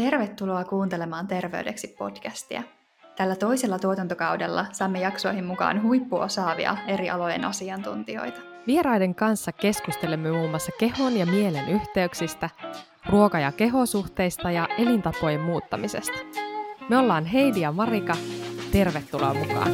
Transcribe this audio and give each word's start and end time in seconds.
Tervetuloa 0.00 0.64
kuuntelemaan 0.64 1.26
Terveydeksi 1.26 1.88
podcastia. 1.98 2.62
Tällä 3.16 3.36
toisella 3.36 3.78
tuotantokaudella 3.78 4.66
saamme 4.72 5.00
jaksoihin 5.00 5.44
mukaan 5.44 5.82
huippuosaavia 5.82 6.76
eri 6.86 7.10
alojen 7.10 7.44
asiantuntijoita. 7.44 8.40
Vieraiden 8.66 9.14
kanssa 9.14 9.52
keskustelemme 9.52 10.30
muun 10.30 10.50
muassa 10.50 10.72
kehon 10.78 11.16
ja 11.16 11.26
mielen 11.26 11.68
yhteyksistä, 11.68 12.50
ruoka- 13.08 13.40
ja 13.40 13.52
kehosuhteista 13.52 14.50
ja 14.50 14.68
elintapojen 14.78 15.40
muuttamisesta. 15.40 16.18
Me 16.88 16.96
ollaan 16.96 17.24
Heidi 17.24 17.60
ja 17.60 17.72
Marika. 17.72 18.16
Tervetuloa 18.72 19.34
mukaan! 19.34 19.70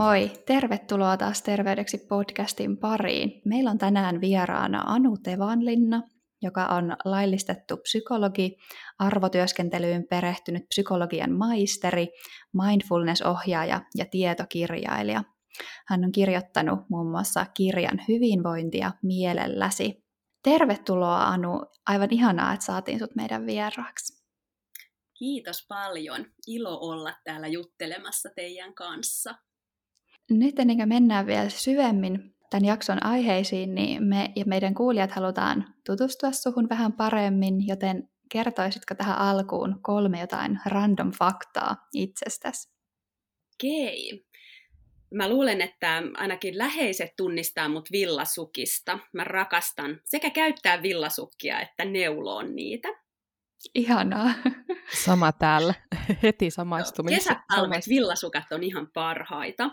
Moi! 0.00 0.32
Tervetuloa 0.46 1.16
taas 1.16 1.42
Terveydeksi 1.42 1.98
podcastin 1.98 2.76
pariin. 2.76 3.42
Meillä 3.44 3.70
on 3.70 3.78
tänään 3.78 4.20
vieraana 4.20 4.82
Anu 4.86 5.16
Tevanlinna, 5.22 6.02
joka 6.42 6.66
on 6.66 6.96
laillistettu 7.04 7.76
psykologi, 7.76 8.56
arvotyöskentelyyn 8.98 10.06
perehtynyt 10.10 10.62
psykologian 10.68 11.32
maisteri, 11.32 12.08
mindfulness-ohjaaja 12.52 13.80
ja 13.94 14.06
tietokirjailija. 14.10 15.22
Hän 15.86 16.04
on 16.04 16.12
kirjoittanut 16.12 16.80
muun 16.90 17.10
muassa 17.10 17.46
kirjan 17.56 18.00
Hyvinvointia 18.08 18.92
mielelläsi. 19.02 20.04
Tervetuloa 20.42 21.24
Anu, 21.24 21.66
aivan 21.86 22.08
ihanaa, 22.10 22.52
että 22.52 22.66
saatiin 22.66 22.98
sut 22.98 23.14
meidän 23.14 23.46
vieraaksi. 23.46 24.22
Kiitos 25.18 25.66
paljon. 25.68 26.26
Ilo 26.46 26.78
olla 26.80 27.14
täällä 27.24 27.46
juttelemassa 27.46 28.28
teidän 28.36 28.74
kanssa. 28.74 29.34
Nyt 30.30 30.58
ennen 30.58 30.76
kuin 30.76 30.88
mennään 30.88 31.26
vielä 31.26 31.48
syvemmin 31.48 32.34
tämän 32.50 32.64
jakson 32.64 33.06
aiheisiin, 33.06 33.74
niin 33.74 34.04
me 34.04 34.32
ja 34.36 34.44
meidän 34.46 34.74
kuulijat 34.74 35.10
halutaan 35.10 35.74
tutustua 35.86 36.32
suhun 36.32 36.68
vähän 36.68 36.92
paremmin, 36.92 37.66
joten 37.66 38.08
kertoisitko 38.32 38.94
tähän 38.94 39.18
alkuun 39.18 39.78
kolme 39.82 40.20
jotain 40.20 40.60
random 40.66 41.10
faktaa 41.10 41.76
itsestäsi? 41.94 42.70
Okei. 43.54 44.26
Mä 45.14 45.28
luulen, 45.28 45.60
että 45.60 46.02
ainakin 46.14 46.58
läheiset 46.58 47.16
tunnistaa 47.16 47.68
mut 47.68 47.92
villasukista. 47.92 48.98
Mä 49.12 49.24
rakastan 49.24 50.00
sekä 50.04 50.30
käyttää 50.30 50.82
villasukkia 50.82 51.60
että 51.60 51.84
neuloon 51.84 52.56
niitä. 52.56 52.88
Ihanaa. 53.74 54.30
Sama 55.04 55.32
täällä. 55.32 55.74
Heti 56.22 56.50
samaistumista. 56.50 57.34
Kesätalvet 57.34 57.88
villasukat 57.88 58.52
on 58.52 58.62
ihan 58.62 58.88
parhaita. 58.94 59.70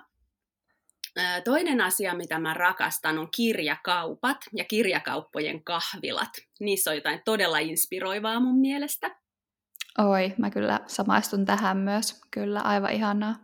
Toinen 1.43 1.81
asia, 1.81 2.15
mitä 2.15 2.39
mä 2.39 2.53
rakastan, 2.53 3.17
on 3.17 3.27
kirjakaupat 3.35 4.37
ja 4.53 4.65
kirjakauppojen 4.65 5.63
kahvilat. 5.63 6.29
Niissä 6.59 6.91
on 6.91 6.95
jotain 6.95 7.21
todella 7.25 7.59
inspiroivaa 7.59 8.39
mun 8.39 8.59
mielestä. 8.59 9.15
Oi, 9.97 10.33
mä 10.37 10.49
kyllä 10.49 10.79
samaistun 10.87 11.45
tähän 11.45 11.77
myös. 11.77 12.21
Kyllä, 12.31 12.61
aivan 12.61 12.91
ihanaa. 12.91 13.35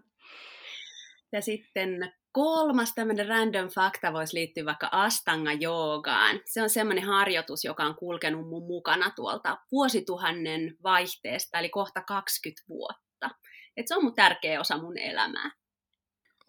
Ja 1.31 1.41
sitten 1.41 2.13
kolmas 2.31 2.93
tämmöinen 2.95 3.27
random 3.27 3.69
fakta 3.69 4.13
voisi 4.13 4.35
liittyä 4.37 4.65
vaikka 4.65 4.89
Astanga 4.91 5.53
joogaan. 5.53 6.39
Se 6.45 6.61
on 6.61 6.69
semmoinen 6.69 7.03
harjoitus, 7.03 7.63
joka 7.63 7.83
on 7.83 7.95
kulkenut 7.95 8.49
mun 8.49 8.67
mukana 8.67 9.11
tuolta 9.15 9.57
vuosituhannen 9.71 10.75
vaihteesta, 10.83 11.59
eli 11.59 11.69
kohta 11.69 12.01
20 12.01 12.63
vuotta. 12.69 13.29
Et 13.77 13.87
se 13.87 13.95
on 13.95 14.03
mun 14.03 14.15
tärkeä 14.15 14.59
osa 14.59 14.77
mun 14.77 14.97
elämää. 14.97 15.51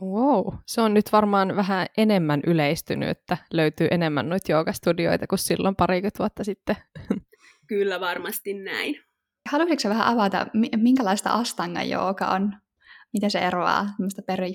Wow, 0.02 0.54
se 0.66 0.80
on 0.80 0.94
nyt 0.94 1.12
varmaan 1.12 1.56
vähän 1.56 1.86
enemmän 1.96 2.40
yleistynyt, 2.46 3.08
että 3.08 3.36
löytyy 3.52 3.88
enemmän 3.90 4.28
noita 4.28 4.52
joogastudioita 4.52 5.26
kuin 5.26 5.38
silloin 5.38 5.76
parikymmentä 5.76 6.18
vuotta 6.18 6.44
sitten. 6.44 6.76
Kyllä 7.66 8.00
varmasti 8.00 8.54
näin. 8.54 9.00
Haluaisitko 9.50 9.88
vähän 9.88 10.06
avata, 10.06 10.46
minkälaista 10.76 11.30
astanga 11.30 11.82
jooga 11.82 12.26
on? 12.26 12.56
Miten 13.12 13.30
se 13.30 13.38
eroaa 13.38 13.86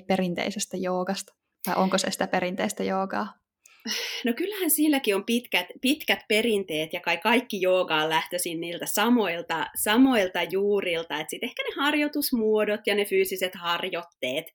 perinteisestä 0.06 0.76
joogasta? 0.76 1.34
Tai 1.64 1.74
onko 1.76 1.98
se 1.98 2.10
sitä 2.10 2.26
perinteistä 2.26 2.84
joogaa? 2.84 3.39
No 4.24 4.32
kyllähän 4.36 4.70
silläkin 4.70 5.14
on 5.14 5.24
pitkät, 5.24 5.66
pitkät 5.80 6.18
perinteet 6.28 6.92
ja 6.92 7.00
kai 7.00 7.18
kaikki 7.18 7.60
jooga 7.60 7.96
on 7.96 8.08
lähtöisin 8.08 8.60
niiltä 8.60 8.86
samoilta, 8.86 9.66
samoilta 9.76 10.42
juurilta. 10.42 11.20
Että 11.20 11.30
sitten 11.30 11.48
ehkä 11.48 11.62
ne 11.62 11.84
harjoitusmuodot 11.84 12.80
ja 12.86 12.94
ne 12.94 13.04
fyysiset 13.04 13.54
harjoitteet 13.54 14.46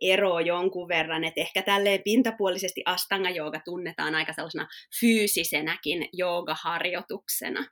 eroo 0.00 0.40
jonkun 0.40 0.88
verran. 0.88 1.24
Että 1.24 1.40
ehkä 1.40 1.62
tälleen 1.62 2.02
pintapuolisesti 2.04 2.82
astanga 2.86 3.30
jooga 3.30 3.60
tunnetaan 3.64 4.14
aika 4.14 4.32
sellaisena 4.32 4.68
fyysisenäkin 5.00 6.08
joogaharjoituksena. 6.12 7.64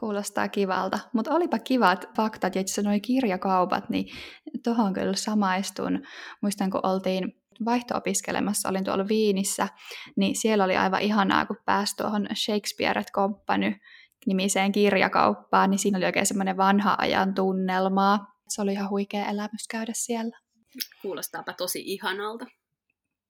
Kuulostaa 0.00 0.48
kivalta, 0.48 0.98
mutta 1.12 1.34
olipa 1.34 1.58
kivat 1.58 2.08
faktat, 2.16 2.56
että 2.56 2.72
sanoi 2.72 3.00
kirjakaupat, 3.00 3.90
niin 3.90 4.06
tuohon 4.64 4.92
kyllä 4.92 5.16
samaistun. 5.16 6.02
Muistan, 6.42 6.70
kun 6.70 6.80
oltiin 6.82 7.43
vaihto-opiskelemassa, 7.64 8.68
olin 8.68 8.84
tuolla 8.84 9.08
Viinissä, 9.08 9.68
niin 10.16 10.36
siellä 10.36 10.64
oli 10.64 10.76
aivan 10.76 11.00
ihanaa, 11.00 11.46
kun 11.46 11.56
pääsi 11.64 11.96
tuohon 11.96 12.26
Shakespeare 12.34 13.04
Company 13.14 13.74
nimiseen 14.26 14.72
kirjakauppaan, 14.72 15.70
niin 15.70 15.78
siinä 15.78 15.98
oli 15.98 16.06
oikein 16.06 16.26
semmoinen 16.26 16.56
vanha 16.56 16.96
ajan 16.98 17.34
tunnelmaa. 17.34 18.26
Se 18.48 18.62
oli 18.62 18.72
ihan 18.72 18.90
huikea 18.90 19.26
elämys 19.26 19.68
käydä 19.70 19.92
siellä. 19.94 20.38
Kuulostaapa 21.02 21.52
tosi 21.52 21.82
ihanalta. 21.84 22.46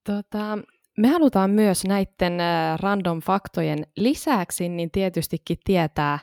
Tota, 0.06 0.58
me 0.98 1.08
halutaan 1.08 1.50
myös 1.50 1.84
näiden 1.84 2.38
random 2.80 3.20
faktojen 3.20 3.86
lisäksi 3.96 4.68
niin 4.68 4.91
tietystikin 4.91 5.58
tietää 5.64 6.18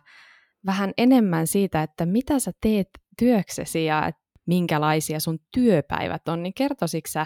vähän 0.66 0.94
enemmän 0.98 1.48
siitä, 1.48 1.84
että 1.84 2.06
mitä 2.06 2.40
sä 2.40 2.52
teet 2.62 2.90
työksesi 3.20 3.86
ja 3.86 4.12
minkälaisia 4.48 5.20
sun 5.20 5.40
työpäivät 5.54 6.28
on, 6.28 6.44
niin 6.44 6.54
kertoisitko 6.54 7.10
sä 7.12 7.26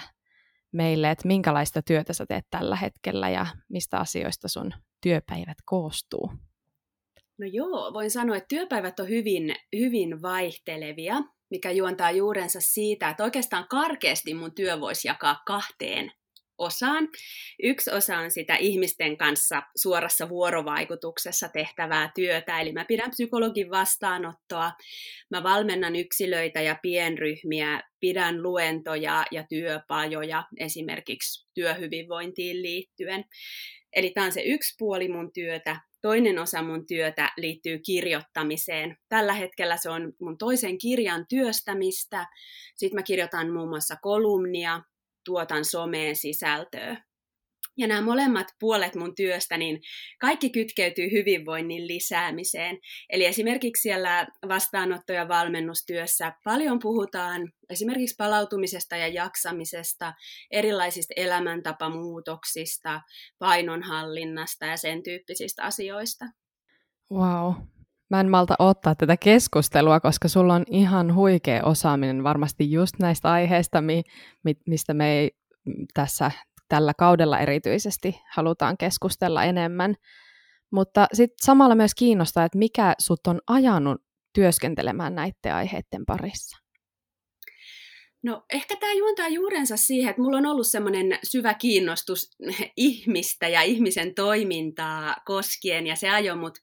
meille, 0.76 1.12
että 1.12 1.28
minkälaista 1.28 1.82
työtä 1.82 2.14
sä 2.14 2.26
teet 2.26 2.46
tällä 2.50 2.76
hetkellä 2.76 3.30
ja 3.30 3.46
mistä 3.70 3.98
asioista 4.00 4.48
sun 4.48 4.74
työpäivät 5.02 5.58
koostuu? 5.66 6.32
No 7.38 7.48
joo, 7.52 7.94
voin 7.94 8.12
sanoa, 8.12 8.36
että 8.36 8.48
työpäivät 8.48 9.00
on 9.00 9.10
hyvin, 9.10 9.56
hyvin 9.76 10.22
vaihtelevia, 10.22 11.16
mikä 11.50 11.72
juontaa 11.72 12.12
juurensa 12.12 12.60
siitä, 12.62 13.10
että 13.10 13.24
oikeastaan 13.24 13.68
karkeasti 13.68 14.34
mun 14.34 14.56
työ 14.56 14.80
voisi 14.80 15.08
jakaa 15.08 15.42
kahteen 15.46 16.12
osaan. 16.58 17.10
Yksi 17.64 17.92
osa 17.92 18.18
on 18.18 18.32
sitä 18.32 18.56
ihmisten 18.56 19.18
kanssa 19.18 19.62
suorassa 19.78 20.30
vuorovaikutuksessa 20.30 21.50
tehtävää 21.50 22.12
työtä, 22.16 22.62
eli 22.62 22.72
mä 22.72 22.86
pidän 22.86 23.10
psykologin 23.10 23.72
vastaanottoa, 23.72 24.72
mä 25.30 25.44
valmennan 25.44 25.96
yksilöitä 25.96 26.62
ja 26.62 26.80
pienryhmiä, 26.82 27.82
pidän 28.00 28.44
luentoja 28.44 29.26
ja 29.32 29.44
työpajoja 29.50 30.44
esimerkiksi 30.58 31.48
työhyvinvointiin 31.54 32.62
liittyen. 32.62 33.26
Eli 33.96 34.10
tämä 34.10 34.26
on 34.26 34.32
se 34.32 34.42
yksi 34.42 34.76
puoli 34.80 35.08
mun 35.08 35.34
työtä. 35.34 35.82
Toinen 36.02 36.40
osa 36.40 36.62
mun 36.62 36.86
työtä 36.86 37.32
liittyy 37.38 37.80
kirjoittamiseen. 37.80 38.98
Tällä 39.10 39.34
hetkellä 39.34 39.78
se 39.78 39.90
on 39.90 40.14
mun 40.22 40.38
toisen 40.38 40.78
kirjan 40.78 41.26
työstämistä. 41.30 42.28
Sitten 42.76 43.00
mä 43.00 43.04
kirjoitan 43.04 43.54
muun 43.54 43.70
muassa 43.70 43.96
kolumnia, 44.02 44.82
tuotan 45.26 45.66
someen 45.66 46.16
sisältöä. 46.16 47.06
Ja 47.78 47.88
nämä 47.88 48.02
molemmat 48.02 48.48
puolet 48.60 48.96
mun 48.96 49.16
työstä, 49.16 49.58
niin 49.58 49.82
kaikki 50.20 50.50
kytkeytyy 50.50 51.12
hyvinvoinnin 51.12 51.88
lisäämiseen. 51.88 52.80
Eli 53.10 53.26
esimerkiksi 53.26 53.82
siellä 53.82 54.28
vastaanotto- 54.48 55.14
ja 55.14 55.28
valmennustyössä 55.28 56.34
paljon 56.44 56.80
puhutaan 56.80 57.52
esimerkiksi 57.70 58.16
palautumisesta 58.18 58.96
ja 58.96 59.08
jaksamisesta, 59.08 60.14
erilaisista 60.52 61.14
elämäntapamuutoksista, 61.18 63.02
painonhallinnasta 63.40 64.66
ja 64.66 64.78
sen 64.78 65.04
tyyppisistä 65.04 65.64
asioista. 65.64 66.26
Wow, 67.12 67.54
Mä 68.10 68.20
en 68.20 68.30
malta 68.30 68.56
ottaa 68.60 68.96
tätä 68.96 69.18
keskustelua, 69.18 70.00
koska 70.00 70.28
sulla 70.28 70.54
on 70.54 70.64
ihan 70.68 71.16
huikea 71.16 71.64
osaaminen 71.64 72.24
varmasti 72.24 72.72
just 72.72 72.96
näistä 73.00 73.32
aiheista, 73.32 73.82
mi, 73.82 74.04
mi, 74.44 74.54
mistä 74.68 74.94
me 74.94 75.12
ei 75.12 75.32
tässä 75.94 76.32
tällä 76.70 76.94
kaudella 76.98 77.40
erityisesti 77.40 78.22
halutaan 78.32 78.78
keskustella 78.78 79.44
enemmän. 79.44 79.96
Mutta 80.72 81.08
sitten 81.14 81.46
samalla 81.46 81.76
myös 81.76 81.96
kiinnostaa, 81.96 82.46
että 82.46 82.58
mikä 82.58 82.94
sut 83.00 83.28
on 83.28 83.42
ajanut 83.48 84.02
työskentelemään 84.34 85.16
näiden 85.16 85.56
aiheiden 85.56 86.06
parissa? 86.08 86.58
No 88.24 88.46
ehkä 88.54 88.76
tämä 88.76 88.94
juontaa 88.94 89.28
juurensa 89.28 89.78
siihen, 89.78 90.10
että 90.10 90.22
mulla 90.22 90.38
on 90.38 90.46
ollut 90.46 90.68
semmoinen 90.68 91.20
syvä 91.24 91.54
kiinnostus 91.54 92.30
ihmistä 92.78 93.48
ja 93.48 93.62
ihmisen 93.62 94.16
toimintaa 94.16 95.16
koskien, 95.26 95.88
ja 95.88 95.96
se 95.96 96.10
ajoi 96.10 96.38
mut 96.38 96.60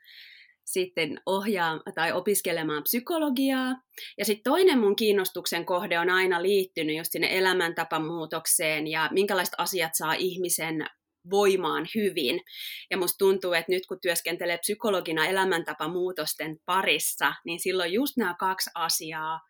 sitten 0.64 1.20
ohjaa 1.26 1.80
tai 1.94 2.12
opiskelemaan 2.12 2.82
psykologiaa. 2.82 3.82
Ja 4.18 4.24
sitten 4.24 4.52
toinen 4.52 4.78
mun 4.78 4.96
kiinnostuksen 4.96 5.66
kohde 5.66 5.98
on 5.98 6.10
aina 6.10 6.42
liittynyt 6.42 6.96
just 6.96 7.12
sinne 7.12 7.38
elämäntapamuutokseen 7.38 8.86
ja 8.86 9.08
minkälaiset 9.12 9.54
asiat 9.58 9.90
saa 9.94 10.14
ihmisen 10.14 10.86
voimaan 11.30 11.86
hyvin. 11.94 12.40
Ja 12.90 12.96
musta 12.96 13.18
tuntuu, 13.18 13.52
että 13.52 13.72
nyt 13.72 13.86
kun 13.86 14.00
työskentelee 14.02 14.58
psykologina 14.58 15.26
elämäntapamuutosten 15.26 16.56
parissa, 16.66 17.34
niin 17.44 17.60
silloin 17.60 17.92
just 17.92 18.16
nämä 18.16 18.34
kaksi 18.38 18.70
asiaa 18.74 19.40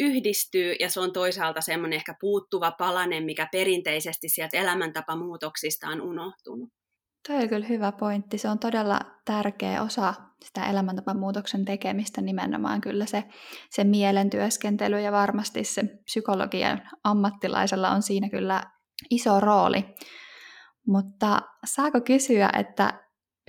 yhdistyy 0.00 0.74
ja 0.80 0.90
se 0.90 1.00
on 1.00 1.12
toisaalta 1.12 1.60
semmoinen 1.60 1.96
ehkä 1.96 2.14
puuttuva 2.20 2.72
palanen, 2.78 3.24
mikä 3.24 3.48
perinteisesti 3.52 4.28
sieltä 4.28 4.56
elämäntapamuutoksista 4.56 5.88
on 5.88 6.00
unohtunut. 6.00 6.70
Toi 7.28 7.36
on 7.36 7.48
kyllä 7.48 7.66
hyvä 7.66 7.92
pointti. 7.92 8.38
Se 8.38 8.48
on 8.48 8.58
todella 8.58 9.00
tärkeä 9.24 9.82
osa 9.82 10.14
sitä 10.44 10.64
elämäntapamuutoksen 10.64 11.64
tekemistä 11.64 12.20
nimenomaan 12.20 12.80
kyllä 12.80 13.06
se, 13.06 13.24
se 13.70 13.84
mielentyöskentely 13.84 15.00
ja 15.00 15.12
varmasti 15.12 15.64
se 15.64 15.82
psykologian 16.04 16.82
ammattilaisella 17.04 17.90
on 17.90 18.02
siinä 18.02 18.28
kyllä 18.30 18.62
iso 19.10 19.40
rooli. 19.40 19.94
Mutta 20.86 21.40
saako 21.64 22.00
kysyä, 22.00 22.50
että 22.58 23.00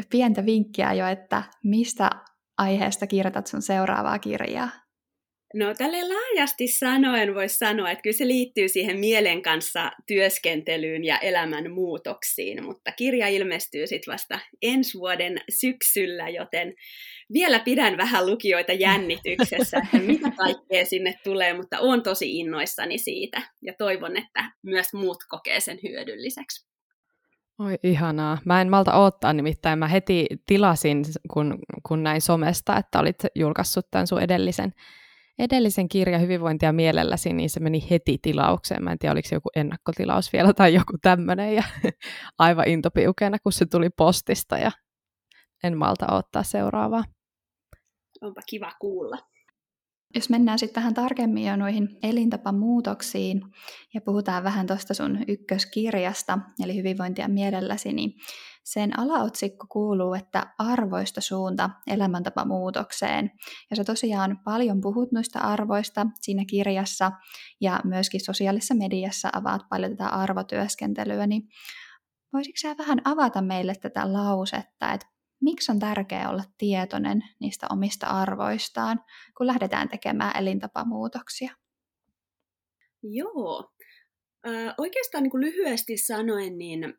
pientä 0.09 0.45
vinkkiä 0.45 0.93
jo, 0.93 1.07
että 1.07 1.43
mistä 1.63 2.09
aiheesta 2.57 3.07
kirjoitat 3.07 3.47
sun 3.47 3.61
seuraavaa 3.61 4.19
kirjaa? 4.19 4.69
No 5.55 5.73
tälle 5.77 5.97
laajasti 6.13 6.67
sanoen 6.67 7.35
voisi 7.35 7.57
sanoa, 7.57 7.91
että 7.91 8.01
kyllä 8.01 8.17
se 8.17 8.27
liittyy 8.27 8.69
siihen 8.69 8.99
mielen 8.99 9.41
kanssa 9.41 9.91
työskentelyyn 10.07 11.03
ja 11.03 11.17
elämän 11.17 11.71
muutoksiin, 11.71 12.63
mutta 12.63 12.91
kirja 12.91 13.27
ilmestyy 13.27 13.87
sitten 13.87 14.11
vasta 14.11 14.39
ensi 14.61 14.97
vuoden 14.97 15.37
syksyllä, 15.49 16.29
joten 16.29 16.73
vielä 17.33 17.59
pidän 17.59 17.97
vähän 17.97 18.25
lukijoita 18.25 18.73
jännityksessä, 18.73 19.77
että 19.83 19.97
mitä 19.97 20.31
kaikkea 20.31 20.85
sinne 20.85 21.13
tulee, 21.23 21.53
mutta 21.53 21.79
olen 21.79 22.03
tosi 22.03 22.39
innoissani 22.39 22.97
siitä 22.97 23.41
ja 23.61 23.73
toivon, 23.77 24.17
että 24.17 24.51
myös 24.63 24.93
muut 24.93 25.17
kokee 25.29 25.59
sen 25.59 25.79
hyödylliseksi. 25.83 26.67
Oi 27.59 27.75
ihanaa. 27.83 28.37
Mä 28.45 28.61
en 28.61 28.69
malta 28.69 28.99
odottaa 28.99 29.33
nimittäin. 29.33 29.79
Mä 29.79 29.87
heti 29.87 30.25
tilasin, 30.45 31.03
kun, 31.33 31.59
kun 31.87 32.03
näin 32.03 32.21
somesta, 32.21 32.77
että 32.77 32.99
olit 32.99 33.23
julkaissut 33.35 33.87
tämän 33.91 34.07
sun 34.07 34.21
edellisen 34.21 34.73
edellisen 35.39 35.89
kirja 35.89 36.17
Hyvinvointia 36.17 36.73
mielelläsi, 36.73 37.33
niin 37.33 37.49
se 37.49 37.59
meni 37.59 37.89
heti 37.89 38.17
tilaukseen. 38.21 38.83
Mä 38.83 38.91
en 38.91 38.99
tiedä, 38.99 39.13
oliko 39.13 39.29
se 39.29 39.35
joku 39.35 39.49
ennakkotilaus 39.55 40.33
vielä 40.33 40.53
tai 40.53 40.73
joku 40.73 40.97
tämmöinen. 41.01 41.55
Ja 41.55 41.63
aivan 42.39 42.67
intopiukeena, 42.67 43.37
kun 43.39 43.51
se 43.51 43.65
tuli 43.65 43.89
postista 43.89 44.57
ja 44.57 44.71
en 45.63 45.77
malta 45.77 46.13
ottaa 46.13 46.43
seuraavaa. 46.43 47.03
Onpa 48.21 48.41
kiva 48.49 48.71
kuulla. 48.81 49.17
Jos 50.15 50.29
mennään 50.29 50.59
sitten 50.59 50.81
vähän 50.81 50.93
tarkemmin 50.93 51.45
jo 51.45 51.55
noihin 51.55 51.89
elintapamuutoksiin 52.03 53.41
ja 53.93 54.01
puhutaan 54.01 54.43
vähän 54.43 54.67
tuosta 54.67 54.93
sun 54.93 55.19
ykköskirjasta, 55.27 56.39
eli 56.63 56.75
hyvinvointia 56.75 57.27
mielelläsi, 57.27 57.93
niin 57.93 58.13
sen 58.63 58.99
alaotsikko 58.99 59.67
kuuluu, 59.69 60.13
että 60.13 60.53
arvoista 60.59 61.21
suunta 61.21 61.69
elämäntapamuutokseen. 61.87 63.31
Ja 63.69 63.75
sä 63.75 63.83
tosiaan 63.83 64.39
paljon 64.43 64.81
puhut 64.81 65.11
noista 65.11 65.39
arvoista 65.39 66.07
siinä 66.21 66.45
kirjassa 66.49 67.11
ja 67.61 67.79
myöskin 67.83 68.25
sosiaalisessa 68.25 68.75
mediassa 68.75 69.29
avaat 69.33 69.61
paljon 69.69 69.91
tätä 69.91 70.09
arvotyöskentelyä, 70.09 71.27
niin 71.27 71.41
voisitko 72.33 72.57
sä 72.61 72.75
vähän 72.77 73.01
avata 73.05 73.41
meille 73.41 73.75
tätä 73.75 74.13
lausetta, 74.13 74.93
että 74.93 75.07
miksi 75.41 75.71
on 75.71 75.79
tärkeää 75.79 76.29
olla 76.29 76.43
tietoinen 76.57 77.21
niistä 77.39 77.67
omista 77.69 78.07
arvoistaan, 78.07 78.99
kun 79.37 79.47
lähdetään 79.47 79.89
tekemään 79.89 80.37
elintapamuutoksia? 80.37 81.55
Joo. 83.03 83.69
Oikeastaan 84.77 85.23
niin 85.23 85.31
kuin 85.31 85.41
lyhyesti 85.41 85.97
sanoen, 85.97 86.57
niin 86.57 86.93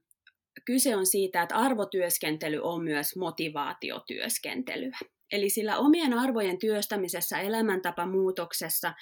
kyse 0.64 0.96
on 0.96 1.06
siitä, 1.06 1.42
että 1.42 1.56
arvotyöskentely 1.56 2.60
on 2.62 2.84
myös 2.84 3.16
motivaatiotyöskentelyä. 3.16 4.98
Eli 5.32 5.50
sillä 5.50 5.78
omien 5.78 6.12
arvojen 6.12 6.58
työstämisessä 6.58 7.40
elämäntapamuutoksessa 7.40 8.94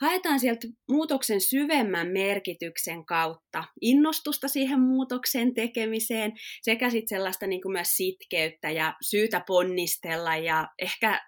haetaan 0.00 0.40
sieltä 0.40 0.66
muutoksen 0.90 1.40
syvemmän 1.40 2.08
merkityksen 2.08 3.06
kautta 3.06 3.64
innostusta 3.80 4.48
siihen 4.48 4.80
muutoksen 4.80 5.54
tekemiseen 5.54 6.32
sekä 6.62 6.90
sitten 6.90 7.16
sellaista 7.16 7.46
niin 7.46 7.62
kuin 7.62 7.72
myös 7.72 7.88
sitkeyttä 7.88 8.70
ja 8.70 8.94
syytä 9.02 9.42
ponnistella 9.46 10.36
ja 10.36 10.68
ehkä 10.78 11.20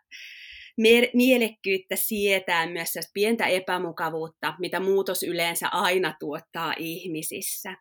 mielekkyyttä 1.14 1.96
sietää 1.96 2.66
myös 2.66 2.92
pientä 3.14 3.46
epämukavuutta, 3.46 4.54
mitä 4.58 4.80
muutos 4.80 5.22
yleensä 5.22 5.68
aina 5.68 6.14
tuottaa 6.20 6.74
ihmisissä. 6.78 7.76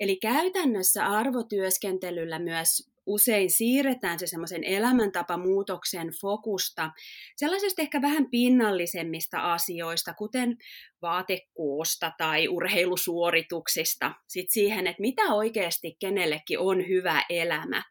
Eli 0.00 0.16
käytännössä 0.16 1.06
arvotyöskentelyllä 1.06 2.38
myös 2.38 2.93
usein 3.06 3.50
siirretään 3.50 4.18
se 4.18 4.26
semmoisen 4.26 4.64
elämäntapamuutoksen 4.64 6.08
fokusta 6.20 6.90
sellaisesta 7.36 7.82
ehkä 7.82 8.02
vähän 8.02 8.30
pinnallisemmista 8.30 9.52
asioista, 9.52 10.14
kuten 10.14 10.56
vaatekoosta 11.02 12.12
tai 12.18 12.48
urheilusuorituksista, 12.48 14.12
sit 14.28 14.50
siihen, 14.50 14.86
että 14.86 15.00
mitä 15.00 15.22
oikeasti 15.22 15.96
kenellekin 16.00 16.58
on 16.58 16.88
hyvä 16.88 17.22
elämä. 17.30 17.82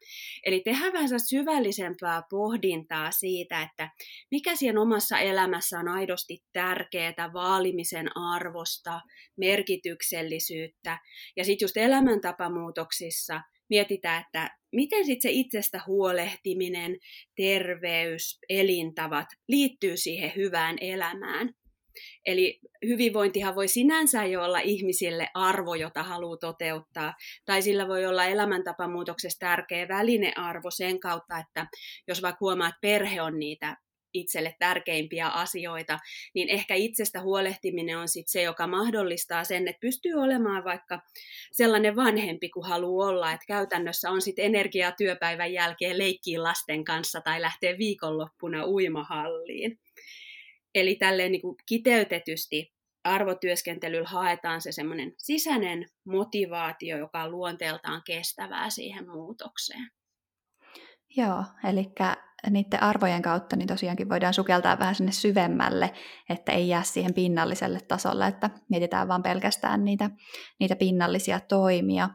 Eli 0.46 0.62
tehdään 0.66 0.94
vähän 0.94 1.20
syvällisempää 1.20 2.22
pohdintaa 2.30 3.12
siitä, 3.12 3.62
että 3.62 3.90
mikä 4.32 4.56
siinä 4.56 4.82
omassa 4.82 5.20
elämässä 5.20 5.80
on 5.80 5.88
aidosti 5.88 6.40
tärkeää, 6.54 7.34
vaalimisen 7.34 8.18
arvosta, 8.18 9.02
merkityksellisyyttä, 9.38 11.00
ja 11.38 11.46
sitten 11.46 11.66
just 11.66 11.78
elämäntapamuutoksissa– 11.78 13.42
mietitään, 13.70 14.24
että 14.26 14.58
miten 14.72 15.06
sitten 15.06 15.22
se 15.22 15.30
itsestä 15.32 15.82
huolehtiminen, 15.88 16.98
terveys, 17.36 18.40
elintavat 18.50 19.28
liittyy 19.48 19.98
siihen 19.98 20.32
hyvään 20.36 20.78
elämään. 20.82 21.50
Eli 22.26 22.60
hyvinvointihan 22.88 23.56
voi 23.56 23.68
sinänsä 23.68 24.26
jo 24.26 24.44
olla 24.44 24.60
ihmisille 24.60 25.28
arvo, 25.34 25.76
jota 25.76 26.04
haluaa 26.04 26.38
toteuttaa, 26.38 27.14
tai 27.46 27.62
sillä 27.62 27.88
voi 27.88 28.06
olla 28.06 28.26
elämäntapamuutoksessa 28.26 29.40
tärkeä 29.40 29.88
välinearvo 29.88 30.72
sen 30.72 31.00
kautta, 31.00 31.38
että 31.38 31.68
jos 32.08 32.22
vaikka 32.22 32.38
huomaa, 32.42 32.68
että 32.68 32.80
perhe 32.82 33.22
on 33.22 33.40
niitä 33.40 33.78
itselle 34.14 34.56
tärkeimpiä 34.60 35.28
asioita, 35.28 36.00
niin 36.34 36.50
ehkä 36.50 36.76
itsestä 36.76 37.22
huolehtiminen 37.22 37.98
on 37.98 38.08
sitten 38.08 38.32
se, 38.32 38.42
joka 38.42 38.68
mahdollistaa 38.68 39.44
sen, 39.44 39.68
että 39.68 39.80
pystyy 39.80 40.14
olemaan 40.14 40.64
vaikka 40.64 41.02
sellainen 41.52 41.96
vanhempi 41.96 42.50
kuin 42.50 42.68
haluaa 42.68 43.10
olla, 43.10 43.32
että 43.32 43.46
käytännössä 43.48 44.12
on 44.12 44.22
sitten 44.22 44.46
energiaa 44.46 44.92
työpäivän 44.92 45.54
jälkeen 45.54 45.98
leikkiin 45.98 46.44
lasten 46.44 46.84
kanssa 46.84 47.22
tai 47.22 47.42
lähtee 47.42 47.78
viikonloppuna 47.78 48.66
uimahalliin. 48.66 49.80
Eli 50.76 50.96
tälleen 50.96 51.32
niin 51.32 51.42
kuin 51.42 51.56
kiteytetysti 51.66 52.74
arvotyöskentelyllä 53.04 54.08
haetaan 54.08 54.62
se 54.62 54.72
semmoinen 54.72 55.14
sisäinen 55.18 55.86
motivaatio, 56.06 56.98
joka 56.98 57.24
on 57.24 57.32
luonteeltaan 57.32 58.02
kestävää 58.06 58.70
siihen 58.70 59.10
muutokseen. 59.10 59.92
Joo, 61.18 61.44
eli 61.70 61.86
niiden 62.50 62.84
arvojen 62.84 63.22
kautta 63.22 63.56
niin 63.56 63.68
tosiaankin 63.68 64.10
voidaan 64.10 64.34
sukeltaa 64.34 64.80
vähän 64.80 64.96
sinne 64.96 65.12
syvemmälle, 65.12 65.94
että 66.30 66.52
ei 66.52 66.68
jää 66.68 66.84
siihen 66.84 67.14
pinnalliselle 67.14 67.80
tasolle, 67.88 68.28
että 68.28 68.50
mietitään 68.70 69.08
vaan 69.08 69.24
pelkästään 69.24 69.86
niitä, 69.86 70.10
niitä 70.60 70.76
pinnallisia 70.76 71.40
toimia. 71.40 72.10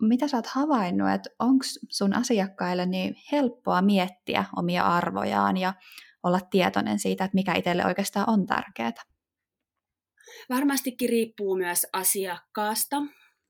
Mitä 0.00 0.28
sä 0.28 0.36
oot 0.36 0.46
havainnut, 0.46 1.10
että 1.10 1.30
onko 1.38 1.64
sun 1.88 2.14
asiakkaille 2.14 2.86
niin 2.86 3.16
helppoa 3.32 3.82
miettiä 3.82 4.44
omia 4.56 4.84
arvojaan 4.84 5.56
ja 5.56 5.74
olla 6.22 6.40
tietoinen 6.50 6.98
siitä, 6.98 7.24
että 7.24 7.34
mikä 7.34 7.54
itselle 7.54 7.86
oikeastaan 7.86 8.30
on 8.30 8.46
tärkeää? 8.46 8.92
Varmastikin 10.48 11.08
riippuu 11.08 11.56
myös 11.56 11.86
asiakkaasta. 11.92 12.96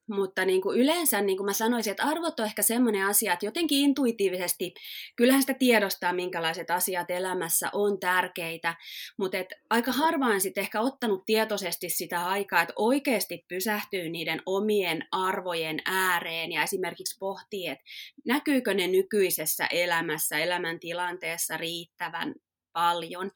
Mutta 0.09 0.45
niin 0.45 0.63
kuin 0.63 0.79
yleensä 0.79 1.21
niin 1.21 1.37
kuin 1.37 1.45
mä 1.45 1.53
sanoisin, 1.53 1.91
että 1.91 2.05
arvot 2.05 2.41
on 2.41 2.47
ehkä 2.47 2.63
semmoinen 2.63 3.07
asia, 3.07 3.33
että 3.33 3.47
jotenkin 3.47 3.79
intuitiivisesti, 3.79 4.75
kyllähän 5.17 5.43
sitä 5.43 5.55
tiedostaa, 5.55 6.13
minkälaiset 6.13 6.71
asiat 6.71 7.11
elämässä 7.11 7.71
on 7.73 8.01
tärkeitä, 8.01 8.75
mutta 9.17 9.39
et 9.39 9.49
aika 9.71 9.93
harvaan 9.93 10.41
sitten 10.41 10.63
ehkä 10.63 10.81
ottanut 10.81 11.27
tietoisesti 11.27 11.89
sitä 11.89 12.27
aikaa, 12.27 12.63
että 12.63 12.75
oikeasti 12.77 13.45
pysähtyy 13.49 14.09
niiden 14.09 14.43
omien 14.47 15.07
arvojen 15.13 15.83
ääreen 15.85 16.53
ja 16.53 16.63
esimerkiksi 16.63 17.19
pohtii, 17.19 17.67
että 17.67 17.85
näkyykö 18.27 18.75
ne 18.75 18.87
nykyisessä 18.87 19.67
elämässä, 19.67 20.39
elämäntilanteessa 20.39 21.57
riittävän 21.57 22.35
paljon 22.73 23.31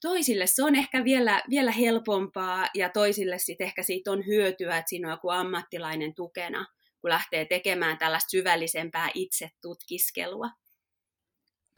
toisille 0.00 0.46
se 0.46 0.64
on 0.64 0.74
ehkä 0.74 1.04
vielä, 1.04 1.42
vielä 1.50 1.72
helpompaa 1.72 2.66
ja 2.74 2.88
toisille 2.88 3.38
sitten 3.38 3.66
ehkä 3.66 3.82
siitä 3.82 4.12
on 4.12 4.26
hyötyä, 4.26 4.76
että 4.76 4.88
siinä 4.88 5.08
on 5.08 5.12
joku 5.12 5.28
ammattilainen 5.28 6.14
tukena, 6.14 6.66
kun 7.00 7.10
lähtee 7.10 7.44
tekemään 7.44 7.98
tällaista 7.98 8.30
syvällisempää 8.30 9.08
itsetutkiskelua. 9.14 10.50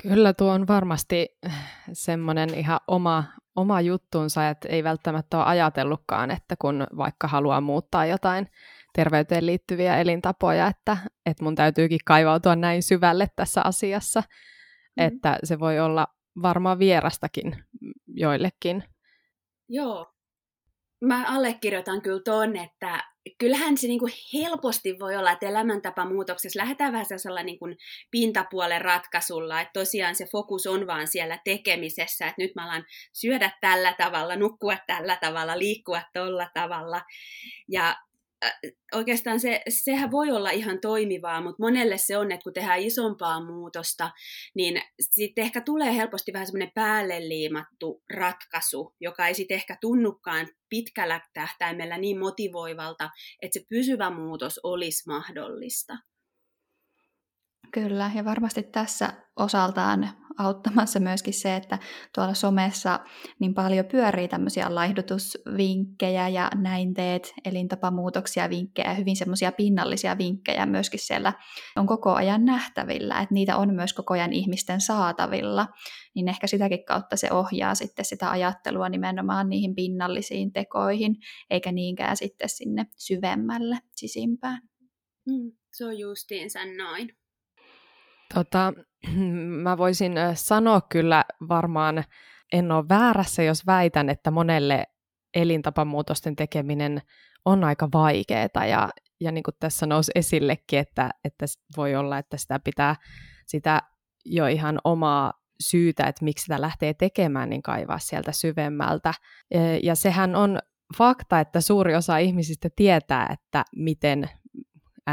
Kyllä 0.02 0.32
tuo 0.32 0.52
on 0.52 0.66
varmasti 0.66 1.38
semmoinen 1.92 2.54
ihan 2.54 2.80
oma, 2.88 3.24
oma 3.56 3.80
juttunsa, 3.80 4.48
että 4.48 4.68
ei 4.68 4.84
välttämättä 4.84 5.38
ole 5.38 5.46
ajatellutkaan, 5.46 6.30
että 6.30 6.54
kun 6.58 6.86
vaikka 6.96 7.28
haluaa 7.28 7.60
muuttaa 7.60 8.06
jotain 8.06 8.48
terveyteen 8.92 9.46
liittyviä 9.46 9.98
elintapoja, 9.98 10.66
että, 10.66 10.96
että 11.26 11.44
mun 11.44 11.54
täytyykin 11.54 12.00
kaivautua 12.04 12.56
näin 12.56 12.82
syvälle 12.82 13.26
tässä 13.36 13.62
asiassa, 13.64 14.20
mm. 14.20 15.06
että 15.06 15.38
se 15.44 15.60
voi 15.60 15.80
olla 15.80 16.06
varmaan 16.42 16.78
vierastakin 16.78 17.64
joillekin. 18.06 18.84
Joo, 19.68 20.06
mä 21.04 21.24
allekirjoitan 21.28 22.02
kyllä 22.02 22.20
ton, 22.24 22.56
että 22.56 23.04
kyllähän 23.38 23.78
se 23.78 23.86
niinku 23.86 24.08
helposti 24.34 24.98
voi 24.98 25.16
olla, 25.16 25.30
että 25.30 25.46
elämäntapamuutoksessa 25.46 26.58
lähdetään 26.58 26.92
vähän 26.92 27.06
sellaisella 27.06 27.42
niinku 27.42 27.66
pintapuolen 28.10 28.80
ratkaisulla, 28.80 29.60
että 29.60 29.80
tosiaan 29.80 30.14
se 30.14 30.26
fokus 30.32 30.66
on 30.66 30.86
vaan 30.86 31.06
siellä 31.06 31.38
tekemisessä, 31.44 32.26
että 32.26 32.42
nyt 32.42 32.54
mä 32.54 32.64
alan 32.64 32.84
syödä 33.12 33.50
tällä 33.60 33.94
tavalla, 33.98 34.36
nukkua 34.36 34.76
tällä 34.86 35.16
tavalla, 35.16 35.58
liikkua 35.58 36.02
tolla 36.14 36.48
tavalla. 36.54 37.02
Ja 37.68 37.96
oikeastaan 38.94 39.40
se, 39.40 39.62
sehän 39.68 40.10
voi 40.10 40.30
olla 40.30 40.50
ihan 40.50 40.80
toimivaa, 40.80 41.40
mutta 41.40 41.62
monelle 41.62 41.98
se 41.98 42.16
on, 42.16 42.32
että 42.32 42.44
kun 42.44 42.52
tehdään 42.52 42.80
isompaa 42.80 43.44
muutosta, 43.44 44.10
niin 44.54 44.82
sitten 45.00 45.44
ehkä 45.44 45.60
tulee 45.60 45.96
helposti 45.96 46.32
vähän 46.32 46.46
semmoinen 46.46 46.72
päälle 46.74 47.28
liimattu 47.28 48.02
ratkaisu, 48.14 48.94
joka 49.00 49.26
ei 49.26 49.34
sitten 49.34 49.54
ehkä 49.54 49.76
tunnukaan 49.80 50.48
pitkällä 50.68 51.20
tähtäimellä 51.34 51.98
niin 51.98 52.18
motivoivalta, 52.18 53.10
että 53.42 53.58
se 53.58 53.66
pysyvä 53.68 54.10
muutos 54.10 54.60
olisi 54.62 55.02
mahdollista. 55.06 56.09
Kyllä, 57.72 58.10
ja 58.14 58.24
varmasti 58.24 58.62
tässä 58.62 59.12
osaltaan 59.36 60.10
auttamassa 60.38 61.00
myöskin 61.00 61.34
se, 61.34 61.56
että 61.56 61.78
tuolla 62.14 62.34
somessa 62.34 63.00
niin 63.38 63.54
paljon 63.54 63.86
pyörii 63.86 64.28
tämmöisiä 64.28 64.74
laihdutusvinkkejä 64.74 66.28
ja 66.28 66.50
näin 66.54 66.94
teet, 66.94 67.34
elintapamuutoksia 67.44 68.50
vinkkejä, 68.50 68.94
hyvin 68.94 69.16
semmoisia 69.16 69.52
pinnallisia 69.52 70.18
vinkkejä 70.18 70.66
myöskin 70.66 71.00
siellä 71.00 71.32
on 71.76 71.86
koko 71.86 72.14
ajan 72.14 72.44
nähtävillä, 72.44 73.20
että 73.20 73.34
niitä 73.34 73.56
on 73.56 73.74
myös 73.74 73.92
koko 73.92 74.14
ajan 74.14 74.32
ihmisten 74.32 74.80
saatavilla, 74.80 75.66
niin 76.14 76.28
ehkä 76.28 76.46
sitäkin 76.46 76.84
kautta 76.84 77.16
se 77.16 77.32
ohjaa 77.32 77.74
sitten 77.74 78.04
sitä 78.04 78.30
ajattelua 78.30 78.88
nimenomaan 78.88 79.48
niihin 79.48 79.74
pinnallisiin 79.74 80.52
tekoihin, 80.52 81.16
eikä 81.50 81.72
niinkään 81.72 82.16
sitten 82.16 82.48
sinne 82.48 82.86
syvemmälle 82.96 83.78
sisimpään. 83.96 84.62
Mm, 85.26 85.52
se 85.72 85.86
on 85.86 85.98
justiinsa 85.98 86.58
noin. 86.64 87.19
Tota, 88.34 88.72
mä 89.64 89.78
voisin 89.78 90.12
sanoa 90.34 90.80
kyllä 90.80 91.24
varmaan, 91.48 92.04
en 92.52 92.72
ole 92.72 92.88
väärässä, 92.88 93.42
jos 93.42 93.66
väitän, 93.66 94.08
että 94.08 94.30
monelle 94.30 94.84
elintapamuutosten 95.34 96.36
tekeminen 96.36 97.02
on 97.44 97.64
aika 97.64 97.88
vaikeaa 97.94 98.66
ja, 98.68 98.88
ja 99.20 99.32
niin 99.32 99.42
kuin 99.42 99.54
tässä 99.60 99.86
nousi 99.86 100.12
esillekin, 100.14 100.78
että, 100.78 101.10
että 101.24 101.46
voi 101.76 101.96
olla, 101.96 102.18
että 102.18 102.36
sitä 102.36 102.58
pitää 102.58 102.96
sitä 103.46 103.82
jo 104.24 104.46
ihan 104.46 104.78
omaa 104.84 105.32
syytä, 105.60 106.06
että 106.06 106.24
miksi 106.24 106.42
sitä 106.42 106.60
lähtee 106.60 106.94
tekemään, 106.94 107.50
niin 107.50 107.62
kaivaa 107.62 107.98
sieltä 107.98 108.32
syvemmältä. 108.32 109.14
Ja 109.82 109.94
sehän 109.94 110.36
on 110.36 110.58
fakta, 110.98 111.40
että 111.40 111.60
suuri 111.60 111.96
osa 111.96 112.18
ihmisistä 112.18 112.68
tietää, 112.76 113.28
että 113.32 113.64
miten 113.76 114.30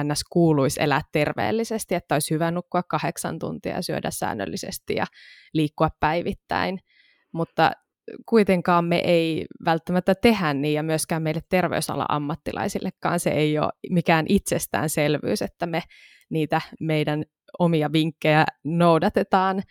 NS 0.03 0.23
kuuluisi 0.29 0.83
elää 0.83 1.01
terveellisesti, 1.11 1.95
että 1.95 2.15
olisi 2.15 2.33
hyvä 2.33 2.51
nukkua 2.51 2.83
kahdeksan 2.83 3.39
tuntia 3.39 3.75
ja 3.75 3.81
syödä 3.81 4.11
säännöllisesti 4.11 4.95
ja 4.95 5.05
liikkua 5.53 5.89
päivittäin. 5.99 6.79
Mutta 7.33 7.71
kuitenkaan 8.25 8.85
me 8.85 8.97
ei 8.97 9.45
välttämättä 9.65 10.15
tehdä 10.15 10.53
niin, 10.53 10.73
ja 10.73 10.83
myöskään 10.83 11.23
meille 11.23 11.41
terveysalan 11.49 12.05
ammattilaisillekaan 12.09 13.19
se 13.19 13.29
ei 13.29 13.59
ole 13.59 13.69
mikään 13.89 14.25
itsestäänselvyys, 14.29 15.41
että 15.41 15.65
me 15.65 15.83
niitä 16.29 16.61
meidän 16.79 17.23
omia 17.59 17.91
vinkkejä 17.91 18.45
noudatetaan. 18.63 19.63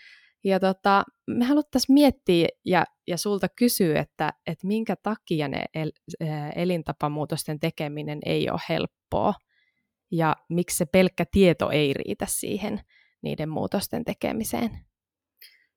Ja 0.45 0.61
tota, 0.61 1.04
me 1.26 1.45
haluttaisiin 1.45 1.95
miettiä 1.95 2.49
ja, 2.64 2.85
ja 3.06 3.16
sulta 3.16 3.49
kysyä, 3.49 4.00
että, 4.00 4.33
että 4.47 4.66
minkä 4.66 4.97
takia 5.02 5.49
ne 5.49 5.64
el, 5.75 5.92
elintapamuutosten 6.56 7.61
tekeminen 7.61 8.18
ei 8.26 8.50
ole 8.50 8.61
helppoa 8.68 9.35
ja 10.10 10.36
miksi 10.48 10.76
se 10.76 10.86
pelkkä 10.86 11.25
tieto 11.30 11.70
ei 11.70 11.92
riitä 11.92 12.26
siihen 12.28 12.80
niiden 13.22 13.48
muutosten 13.48 14.04
tekemiseen? 14.04 14.70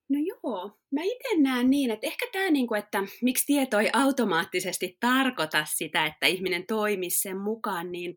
No 0.10 0.20
joo, 0.20 0.78
mä 0.92 1.02
itse 1.04 1.42
näen 1.42 1.70
niin, 1.70 1.92
että 1.92 2.08
ehkä 2.08 2.28
tämä, 2.32 2.52
niinku, 2.52 2.74
että 2.74 3.04
miksi 3.22 3.46
tieto 3.46 3.80
ei 3.80 3.90
automaattisesti 3.94 4.98
tarkoita 5.00 5.66
sitä, 5.66 6.06
että 6.06 6.28
ihminen 6.28 6.64
toimisi 6.68 7.22
sen 7.22 7.38
mukaan, 7.38 7.92
niin 7.92 8.16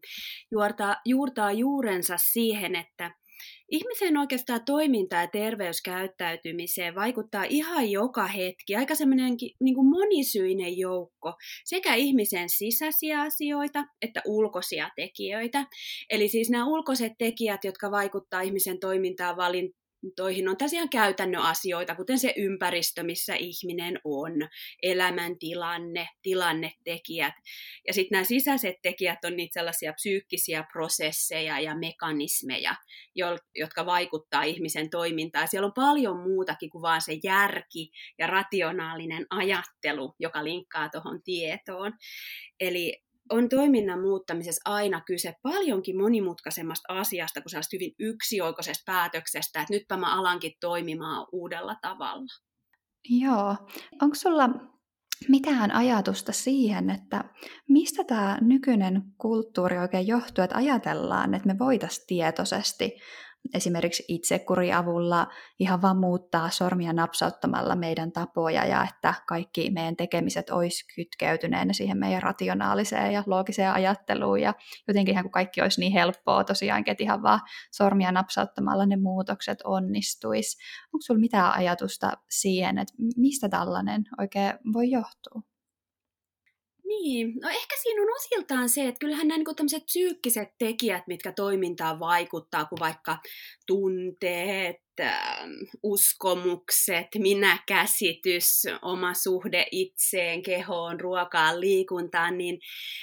juurtaa, 0.52 0.96
juurtaa 1.04 1.52
juurensa 1.52 2.16
siihen, 2.16 2.76
että 2.76 3.10
Ihmisen 3.72 4.16
oikeastaan 4.16 4.64
toiminta 4.64 5.16
ja 5.16 5.26
terveyskäyttäytymiseen 5.26 6.94
vaikuttaa 6.94 7.44
ihan 7.44 7.90
joka 7.90 8.26
hetki, 8.26 8.76
aika 8.76 8.94
semmoinen 8.94 9.36
niin 9.60 9.74
kuin 9.74 9.90
monisyinen 9.90 10.78
joukko, 10.78 11.34
sekä 11.64 11.94
ihmisen 11.94 12.48
sisäisiä 12.48 13.20
asioita 13.20 13.84
että 14.02 14.22
ulkoisia 14.26 14.90
tekijöitä. 14.96 15.66
Eli 16.10 16.28
siis 16.28 16.50
nämä 16.50 16.66
ulkoiset 16.66 17.12
tekijät, 17.18 17.64
jotka 17.64 17.90
vaikuttaa 17.90 18.40
ihmisen 18.40 18.80
toimintaan, 18.80 19.36
toihin 20.16 20.48
on 20.48 20.56
tosiaan 20.56 20.88
käytännön 20.88 21.42
asioita, 21.42 21.94
kuten 21.94 22.18
se 22.18 22.34
ympäristö, 22.36 23.02
missä 23.02 23.34
ihminen 23.34 24.00
on, 24.04 24.32
elämäntilanne, 24.82 26.08
tilannetekijät. 26.22 27.34
Ja 27.86 27.94
sitten 27.94 28.16
nämä 28.16 28.24
sisäiset 28.24 28.76
tekijät 28.82 29.24
on 29.24 29.36
niitä 29.36 29.54
sellaisia 29.54 29.92
psyykkisiä 29.92 30.64
prosesseja 30.72 31.60
ja 31.60 31.76
mekanismeja, 31.76 32.74
jotka 33.54 33.86
vaikuttaa 33.86 34.42
ihmisen 34.42 34.90
toimintaan. 34.90 35.48
Siellä 35.48 35.66
on 35.66 35.72
paljon 35.74 36.20
muutakin 36.20 36.70
kuin 36.70 36.82
vain 36.82 37.02
se 37.02 37.18
järki 37.24 37.90
ja 38.18 38.26
rationaalinen 38.26 39.26
ajattelu, 39.30 40.14
joka 40.18 40.44
linkkaa 40.44 40.88
tuohon 40.88 41.22
tietoon. 41.22 41.92
Eli 42.60 43.02
on 43.32 43.48
toiminnan 43.48 44.00
muuttamisessa 44.00 44.70
aina 44.70 45.00
kyse 45.00 45.34
paljonkin 45.42 45.96
monimutkaisemmasta 45.96 47.00
asiasta 47.00 47.40
kuin 47.40 47.50
sellaista 47.50 47.76
hyvin 47.76 47.94
yksioikoisesta 47.98 48.82
päätöksestä, 48.86 49.60
että 49.60 49.74
nytpä 49.74 49.96
mä 49.96 50.18
alankin 50.18 50.52
toimimaan 50.60 51.26
uudella 51.32 51.76
tavalla. 51.82 52.26
Joo. 53.08 53.56
Onko 54.02 54.14
sulla 54.14 54.50
mitään 55.28 55.70
ajatusta 55.70 56.32
siihen, 56.32 56.90
että 56.90 57.24
mistä 57.68 58.04
tämä 58.04 58.38
nykyinen 58.40 59.02
kulttuuri 59.18 59.78
oikein 59.78 60.06
johtuu, 60.06 60.44
että 60.44 60.56
ajatellaan, 60.56 61.34
että 61.34 61.48
me 61.48 61.58
voitaisiin 61.58 62.06
tietoisesti 62.06 62.92
esimerkiksi 63.54 64.04
itsekuri 64.08 64.72
avulla 64.72 65.26
ihan 65.58 65.82
vaan 65.82 65.96
muuttaa 65.96 66.50
sormia 66.50 66.92
napsauttamalla 66.92 67.76
meidän 67.76 68.12
tapoja 68.12 68.64
ja 68.64 68.84
että 68.84 69.14
kaikki 69.26 69.70
meidän 69.70 69.96
tekemiset 69.96 70.50
olisi 70.50 70.84
kytkeytyneenä 70.94 71.72
siihen 71.72 71.98
meidän 71.98 72.22
rationaaliseen 72.22 73.12
ja 73.12 73.22
loogiseen 73.26 73.72
ajatteluun 73.72 74.40
ja 74.40 74.54
jotenkin 74.88 75.12
ihan 75.12 75.24
kuin 75.24 75.32
kaikki 75.32 75.62
olisi 75.62 75.80
niin 75.80 75.92
helppoa 75.92 76.44
tosiaankin, 76.44 76.92
että 76.92 77.04
ihan 77.04 77.22
vaan 77.22 77.40
sormia 77.72 78.12
napsauttamalla 78.12 78.86
ne 78.86 78.96
muutokset 78.96 79.58
onnistuisi. 79.64 80.58
Onko 80.86 81.02
sinulla 81.02 81.20
mitään 81.20 81.52
ajatusta 81.52 82.12
siihen, 82.30 82.78
että 82.78 82.94
mistä 83.16 83.48
tällainen 83.48 84.04
oikein 84.18 84.52
voi 84.72 84.90
johtua? 84.90 85.51
Niin, 87.00 87.34
no 87.42 87.48
ehkä 87.48 87.76
siinä 87.82 88.02
on 88.02 88.14
osiltaan 88.16 88.68
se, 88.68 88.88
että 88.88 88.98
kyllähän 88.98 89.28
nämä 89.28 89.38
niin 89.38 89.56
tämmöiset 89.56 89.84
psyykkiset 89.84 90.48
tekijät, 90.58 91.02
mitkä 91.06 91.32
toimintaan 91.32 92.00
vaikuttaa, 92.00 92.64
kuin 92.64 92.80
vaikka 92.80 93.18
tunteet, 93.66 94.76
ähm, 95.00 95.50
uskomukset, 95.82 97.06
minäkäsitys, 97.18 98.62
oma 98.82 99.14
suhde 99.14 99.66
itseen, 99.70 100.42
kehoon, 100.42 101.00
ruokaan, 101.00 101.60
liikuntaan, 101.60 102.38
niin 102.38 102.58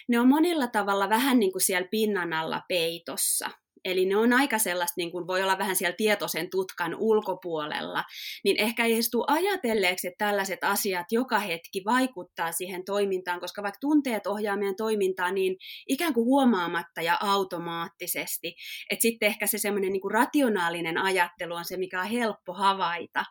ne 0.07 0.19
on 0.19 0.27
monella 0.27 0.67
tavalla 0.67 1.09
vähän 1.09 1.39
niin 1.39 1.51
kuin 1.51 1.61
siellä 1.61 1.87
pinnan 1.91 2.33
alla 2.33 2.61
peitossa. 2.67 3.49
Eli 3.85 4.05
ne 4.05 4.17
on 4.17 4.33
aika 4.33 4.57
sellaista, 4.57 4.93
niin 4.97 5.11
kuin 5.11 5.27
voi 5.27 5.43
olla 5.43 5.57
vähän 5.57 5.75
siellä 5.75 5.95
tietoisen 5.97 6.49
tutkan 6.49 6.95
ulkopuolella, 6.95 8.03
niin 8.43 8.59
ehkä 8.59 8.85
ei 8.85 8.99
tule 9.11 9.25
ajatelleeksi, 9.27 10.07
että 10.07 10.25
tällaiset 10.25 10.63
asiat 10.63 11.05
joka 11.11 11.39
hetki 11.39 11.81
vaikuttaa 11.85 12.51
siihen 12.51 12.85
toimintaan, 12.85 13.39
koska 13.39 13.63
vaikka 13.63 13.79
tunteet 13.81 14.27
ohjaa 14.27 14.57
meidän 14.57 14.75
toimintaa 14.75 15.31
niin 15.31 15.55
ikään 15.87 16.13
kuin 16.13 16.25
huomaamatta 16.25 17.01
ja 17.01 17.17
automaattisesti, 17.21 18.55
että 18.89 19.01
sitten 19.01 19.27
ehkä 19.27 19.47
se 19.47 19.57
semmoinen 19.57 19.91
niin 19.91 20.11
rationaalinen 20.11 20.97
ajattelu 20.97 21.53
on 21.53 21.65
se, 21.65 21.77
mikä 21.77 22.01
on 22.01 22.07
helppo 22.07 22.53
havaita, 22.53 23.25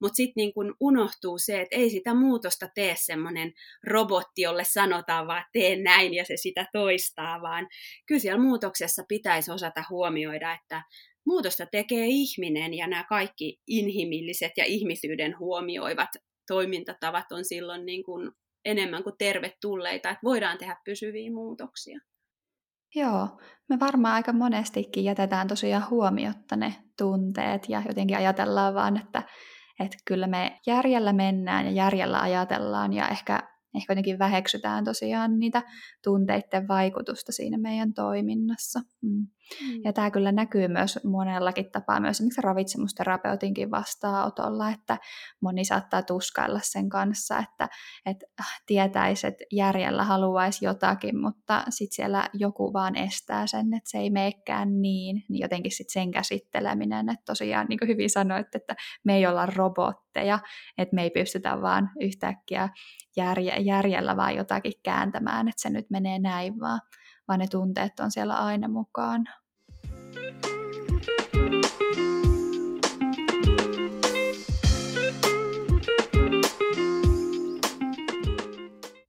mutta 0.00 0.16
sitten 0.16 0.32
niin 0.36 0.54
kuin 0.54 0.74
unohtuu 0.80 1.38
se, 1.38 1.60
että 1.60 1.76
ei 1.76 1.90
sitä 1.90 2.14
muutosta 2.14 2.68
tee 2.74 2.94
semmoinen 2.98 3.52
robotti, 3.86 4.42
jolle 4.42 4.64
sanotaan 4.64 5.26
vaan 5.26 5.44
tee 5.52 5.82
näin 5.82 6.14
ja 6.14 6.24
se 6.24 6.36
sitä 6.36 6.66
toistaa, 6.72 7.42
vaan 7.42 7.68
kyllä 8.06 8.20
siellä 8.20 8.42
muutoksessa 8.42 9.02
pitäisi 9.08 9.50
osata 9.50 9.83
huomioida, 9.90 10.52
että 10.52 10.82
muutosta 11.26 11.66
tekee 11.66 12.06
ihminen 12.06 12.74
ja 12.74 12.86
nämä 12.86 13.04
kaikki 13.04 13.60
inhimilliset 13.66 14.52
ja 14.56 14.64
ihmisyyden 14.64 15.38
huomioivat 15.38 16.10
toimintatavat 16.46 17.32
on 17.32 17.44
silloin 17.44 17.86
niin 17.86 18.04
kuin 18.04 18.30
enemmän 18.64 19.02
kuin 19.02 19.14
tervetulleita, 19.18 20.10
että 20.10 20.24
voidaan 20.24 20.58
tehdä 20.58 20.76
pysyviä 20.84 21.30
muutoksia. 21.30 21.98
Joo, 22.94 23.28
me 23.68 23.80
varmaan 23.80 24.14
aika 24.14 24.32
monestikin 24.32 25.04
jätetään 25.04 25.48
tosiaan 25.48 25.90
huomiotta 25.90 26.56
ne 26.56 26.74
tunteet 26.98 27.68
ja 27.68 27.82
jotenkin 27.88 28.16
ajatellaan 28.16 28.74
vaan, 28.74 28.96
että, 28.96 29.22
että 29.80 29.96
kyllä 30.04 30.26
me 30.26 30.60
järjellä 30.66 31.12
mennään 31.12 31.66
ja 31.66 31.72
järjellä 31.72 32.20
ajatellaan 32.20 32.92
ja 32.92 33.08
ehkä 33.08 33.54
ehkä 33.76 33.92
jotenkin 33.92 34.18
väheksytään 34.18 34.84
tosiaan 34.84 35.38
niitä 35.38 35.62
tunteiden 36.04 36.68
vaikutusta 36.68 37.32
siinä 37.32 37.58
meidän 37.58 37.94
toiminnassa. 37.94 38.80
Mm. 39.02 39.26
Mm. 39.60 39.80
Ja 39.84 39.92
tämä 39.92 40.10
kyllä 40.10 40.32
näkyy 40.32 40.68
myös 40.68 40.98
monellakin 41.04 41.70
tapaa, 41.70 42.00
myös 42.00 42.16
esimerkiksi 42.16 42.42
ravitsemusterapeutinkin 42.42 43.70
vastaanotolla, 43.70 44.70
että 44.70 44.98
moni 45.40 45.64
saattaa 45.64 46.02
tuskailla 46.02 46.60
sen 46.62 46.88
kanssa, 46.88 47.38
että, 47.38 47.68
että 48.06 48.26
tietäisi, 48.66 49.26
että 49.26 49.44
järjellä 49.52 50.04
haluaisi 50.04 50.64
jotakin, 50.64 51.20
mutta 51.20 51.64
sitten 51.68 51.96
siellä 51.96 52.28
joku 52.32 52.72
vaan 52.72 52.96
estää 52.96 53.46
sen, 53.46 53.74
että 53.74 53.90
se 53.90 53.98
ei 53.98 54.10
meekään 54.10 54.82
niin, 54.82 55.24
niin 55.28 55.40
jotenkin 55.40 55.72
sitten 55.72 55.92
sen 55.92 56.10
käsitteleminen, 56.10 57.08
että 57.08 57.24
tosiaan 57.26 57.66
niin 57.68 57.78
kuin 57.78 57.88
hyvin 57.88 58.10
sanoit, 58.10 58.54
että 58.54 58.74
me 59.04 59.16
ei 59.16 59.26
olla 59.26 59.46
robotteja, 59.46 60.38
että 60.78 60.94
me 60.94 61.02
ei 61.02 61.10
pystytä 61.10 61.60
vaan 61.60 61.90
yhtäkkiä 62.00 62.68
järje, 63.16 63.56
järjellä 63.56 64.16
vaan 64.16 64.36
jotakin 64.36 64.72
kääntämään, 64.82 65.48
että 65.48 65.62
se 65.62 65.70
nyt 65.70 65.90
menee 65.90 66.18
näin, 66.18 66.60
vaan, 66.60 66.80
vaan 67.28 67.38
ne 67.38 67.46
tunteet 67.46 68.00
on 68.00 68.10
siellä 68.10 68.34
aina 68.34 68.68
mukaan. 68.68 69.24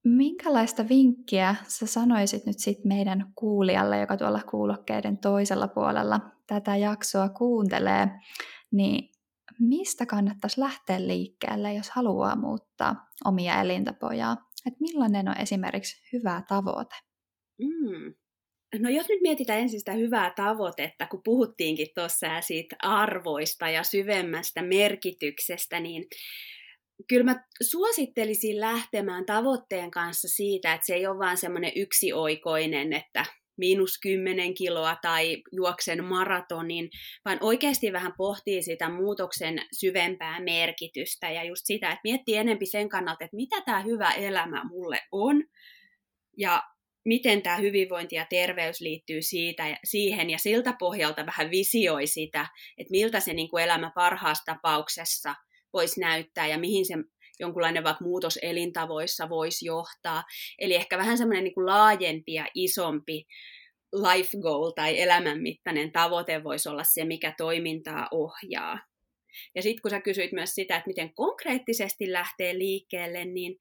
Minkälaista 0.03 0.89
vinkkiä 0.89 1.55
sä 1.67 1.85
sanoisit 1.85 2.45
nyt 2.45 2.59
sit 2.59 2.85
meidän 2.85 3.31
kuulijalle, 3.35 3.99
joka 3.99 4.17
tuolla 4.17 4.41
kuulokkeiden 4.51 5.17
toisella 5.17 5.67
puolella 5.67 6.19
tätä 6.47 6.75
jaksoa 6.75 7.29
kuuntelee, 7.29 8.07
niin 8.71 9.11
mistä 9.59 10.05
kannattaisi 10.05 10.61
lähteä 10.61 11.07
liikkeelle, 11.07 11.73
jos 11.73 11.89
haluaa 11.89 12.35
muuttaa 12.35 13.07
omia 13.25 13.61
elintapoja? 13.61 14.35
Että 14.65 14.77
millainen 14.81 15.29
on 15.29 15.37
esimerkiksi 15.37 16.01
hyvä 16.13 16.41
tavoite? 16.47 16.95
Mm. 17.59 18.13
No 18.79 18.89
jos 18.89 19.09
nyt 19.09 19.21
mietitään 19.21 19.59
ensin 19.59 19.79
sitä 19.79 19.93
hyvää 19.93 20.33
tavoitetta, 20.35 21.07
kun 21.07 21.21
puhuttiinkin 21.23 21.87
tuossa 21.95 22.41
siitä 22.41 22.75
arvoista 22.79 23.69
ja 23.69 23.83
syvemmästä 23.83 24.61
merkityksestä, 24.61 25.79
niin 25.79 26.07
kyllä 27.09 27.23
mä 27.23 27.45
suosittelisin 27.63 28.59
lähtemään 28.59 29.25
tavoitteen 29.25 29.91
kanssa 29.91 30.27
siitä, 30.27 30.73
että 30.73 30.85
se 30.85 30.93
ei 30.93 31.07
ole 31.07 31.19
vaan 31.19 31.37
semmoinen 31.37 31.71
yksioikoinen, 31.75 32.93
että 32.93 33.25
miinus 33.57 33.99
10 34.01 34.53
kiloa 34.53 34.97
tai 35.01 35.43
juoksen 35.51 36.03
maratonin, 36.03 36.89
vaan 37.25 37.37
oikeasti 37.41 37.93
vähän 37.93 38.13
pohtii 38.17 38.63
sitä 38.63 38.89
muutoksen 38.89 39.61
syvempää 39.79 40.39
merkitystä 40.39 41.31
ja 41.31 41.43
just 41.43 41.61
sitä, 41.65 41.87
että 41.87 42.01
miettii 42.03 42.35
enempi 42.35 42.65
sen 42.65 42.89
kannalta, 42.89 43.25
että 43.25 43.35
mitä 43.35 43.61
tämä 43.61 43.81
hyvä 43.81 44.11
elämä 44.11 44.63
mulle 44.63 44.99
on 45.11 45.43
ja 46.37 46.63
miten 47.05 47.41
tämä 47.41 47.57
hyvinvointi 47.57 48.15
ja 48.15 48.25
terveys 48.29 48.81
liittyy 48.81 49.21
siitä, 49.21 49.77
siihen 49.83 50.29
ja 50.29 50.37
siltä 50.37 50.73
pohjalta 50.79 51.25
vähän 51.25 51.51
visioi 51.51 52.07
sitä, 52.07 52.47
että 52.77 52.91
miltä 52.91 53.19
se 53.19 53.33
niin 53.33 53.49
kuin 53.49 53.63
elämä 53.63 53.91
parhaassa 53.95 54.43
tapauksessa 54.45 55.35
voisi 55.73 55.99
näyttää 55.99 56.47
ja 56.47 56.57
mihin 56.57 56.85
se 56.85 56.93
jonkunlainen 57.39 57.83
vaikka 57.83 58.03
muutos 58.03 58.39
elintavoissa 58.41 59.29
voisi 59.29 59.65
johtaa. 59.65 60.23
Eli 60.59 60.75
ehkä 60.75 60.97
vähän 60.97 61.17
semmoinen 61.17 61.43
niin 61.43 61.53
kuin 61.53 61.65
laajempi 61.65 62.33
ja 62.33 62.47
isompi 62.53 63.25
life 63.93 64.37
goal 64.41 64.71
tai 64.71 65.01
elämänmittainen 65.01 65.91
tavoite 65.91 66.43
voisi 66.43 66.69
olla 66.69 66.83
se, 66.83 67.05
mikä 67.05 67.33
toimintaa 67.37 68.07
ohjaa. 68.11 68.79
Ja 69.55 69.61
sitten 69.61 69.81
kun 69.81 69.91
sä 69.91 70.01
kysyit 70.01 70.31
myös 70.31 70.55
sitä, 70.55 70.75
että 70.75 70.87
miten 70.87 71.13
konkreettisesti 71.13 72.11
lähtee 72.11 72.57
liikkeelle, 72.57 73.25
niin 73.25 73.57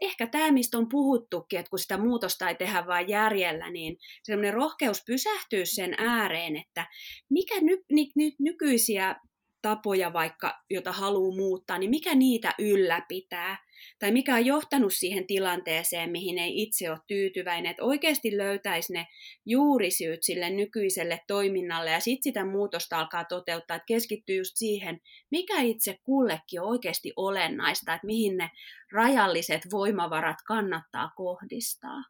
ehkä 0.00 0.26
tämä, 0.26 0.52
mistä 0.52 0.78
on 0.78 0.88
puhuttukin, 0.88 1.58
että 1.58 1.70
kun 1.70 1.78
sitä 1.78 1.98
muutosta 1.98 2.48
ei 2.48 2.54
tehdä 2.54 2.86
vain 2.86 3.08
järjellä, 3.08 3.70
niin 3.70 3.96
semmoinen 4.22 4.54
rohkeus 4.54 5.02
pysähtyy 5.06 5.66
sen 5.66 5.94
ääreen, 5.98 6.56
että 6.56 6.86
mikä 7.30 7.54
ny, 7.60 7.84
ny, 7.92 8.02
ny, 8.16 8.32
nykyisiä 8.38 9.16
tapoja 9.62 10.12
vaikka, 10.12 10.62
jota 10.70 10.92
haluaa 10.92 11.36
muuttaa, 11.36 11.78
niin 11.78 11.90
mikä 11.90 12.14
niitä 12.14 12.54
ylläpitää? 12.58 13.65
Tai 13.98 14.12
mikä 14.12 14.34
on 14.34 14.46
johtanut 14.46 14.92
siihen 14.94 15.26
tilanteeseen, 15.26 16.10
mihin 16.10 16.38
ei 16.38 16.62
itse 16.62 16.90
ole 16.90 16.98
tyytyväinen, 17.06 17.70
että 17.70 17.84
oikeasti 17.84 18.36
löytäisi 18.36 18.92
ne 18.92 19.06
juurisyyt 19.46 20.22
sille 20.22 20.50
nykyiselle 20.50 21.20
toiminnalle 21.26 21.90
ja 21.90 22.00
sitten 22.00 22.22
sitä 22.22 22.44
muutosta 22.44 22.98
alkaa 22.98 23.24
toteuttaa, 23.24 23.76
että 23.76 23.86
keskittyy 23.86 24.36
just 24.36 24.56
siihen, 24.56 25.00
mikä 25.30 25.60
itse 25.60 25.98
kullekin 26.02 26.60
on 26.60 26.68
oikeasti 26.68 27.12
olennaista, 27.16 27.94
että 27.94 28.06
mihin 28.06 28.36
ne 28.36 28.50
rajalliset 28.92 29.62
voimavarat 29.70 30.38
kannattaa 30.46 31.10
kohdistaa. 31.16 32.02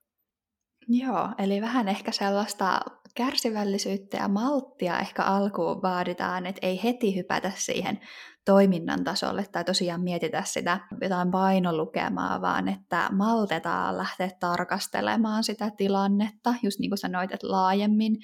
Joo, 0.88 1.28
eli 1.38 1.60
vähän 1.60 1.88
ehkä 1.88 2.12
sellaista 2.12 2.80
kärsivällisyyttä 3.14 4.16
ja 4.16 4.28
malttia 4.28 4.98
ehkä 4.98 5.22
alkuun 5.22 5.82
vaaditaan, 5.82 6.46
että 6.46 6.66
ei 6.66 6.82
heti 6.82 7.16
hypätä 7.16 7.52
siihen 7.54 8.00
toiminnan 8.44 9.04
tasolle 9.04 9.46
tai 9.52 9.64
tosiaan 9.64 10.00
mietitä 10.00 10.42
sitä 10.44 10.80
jotain 11.00 11.30
painolukemaa, 11.30 12.40
vaan 12.40 12.68
että 12.68 13.08
maltetaan 13.12 13.98
lähteä 13.98 14.30
tarkastelemaan 14.40 15.44
sitä 15.44 15.70
tilannetta, 15.76 16.54
just 16.62 16.78
niin 16.78 16.90
kuin 16.90 16.98
sanoit, 16.98 17.32
että 17.32 17.50
laajemmin 17.50 18.16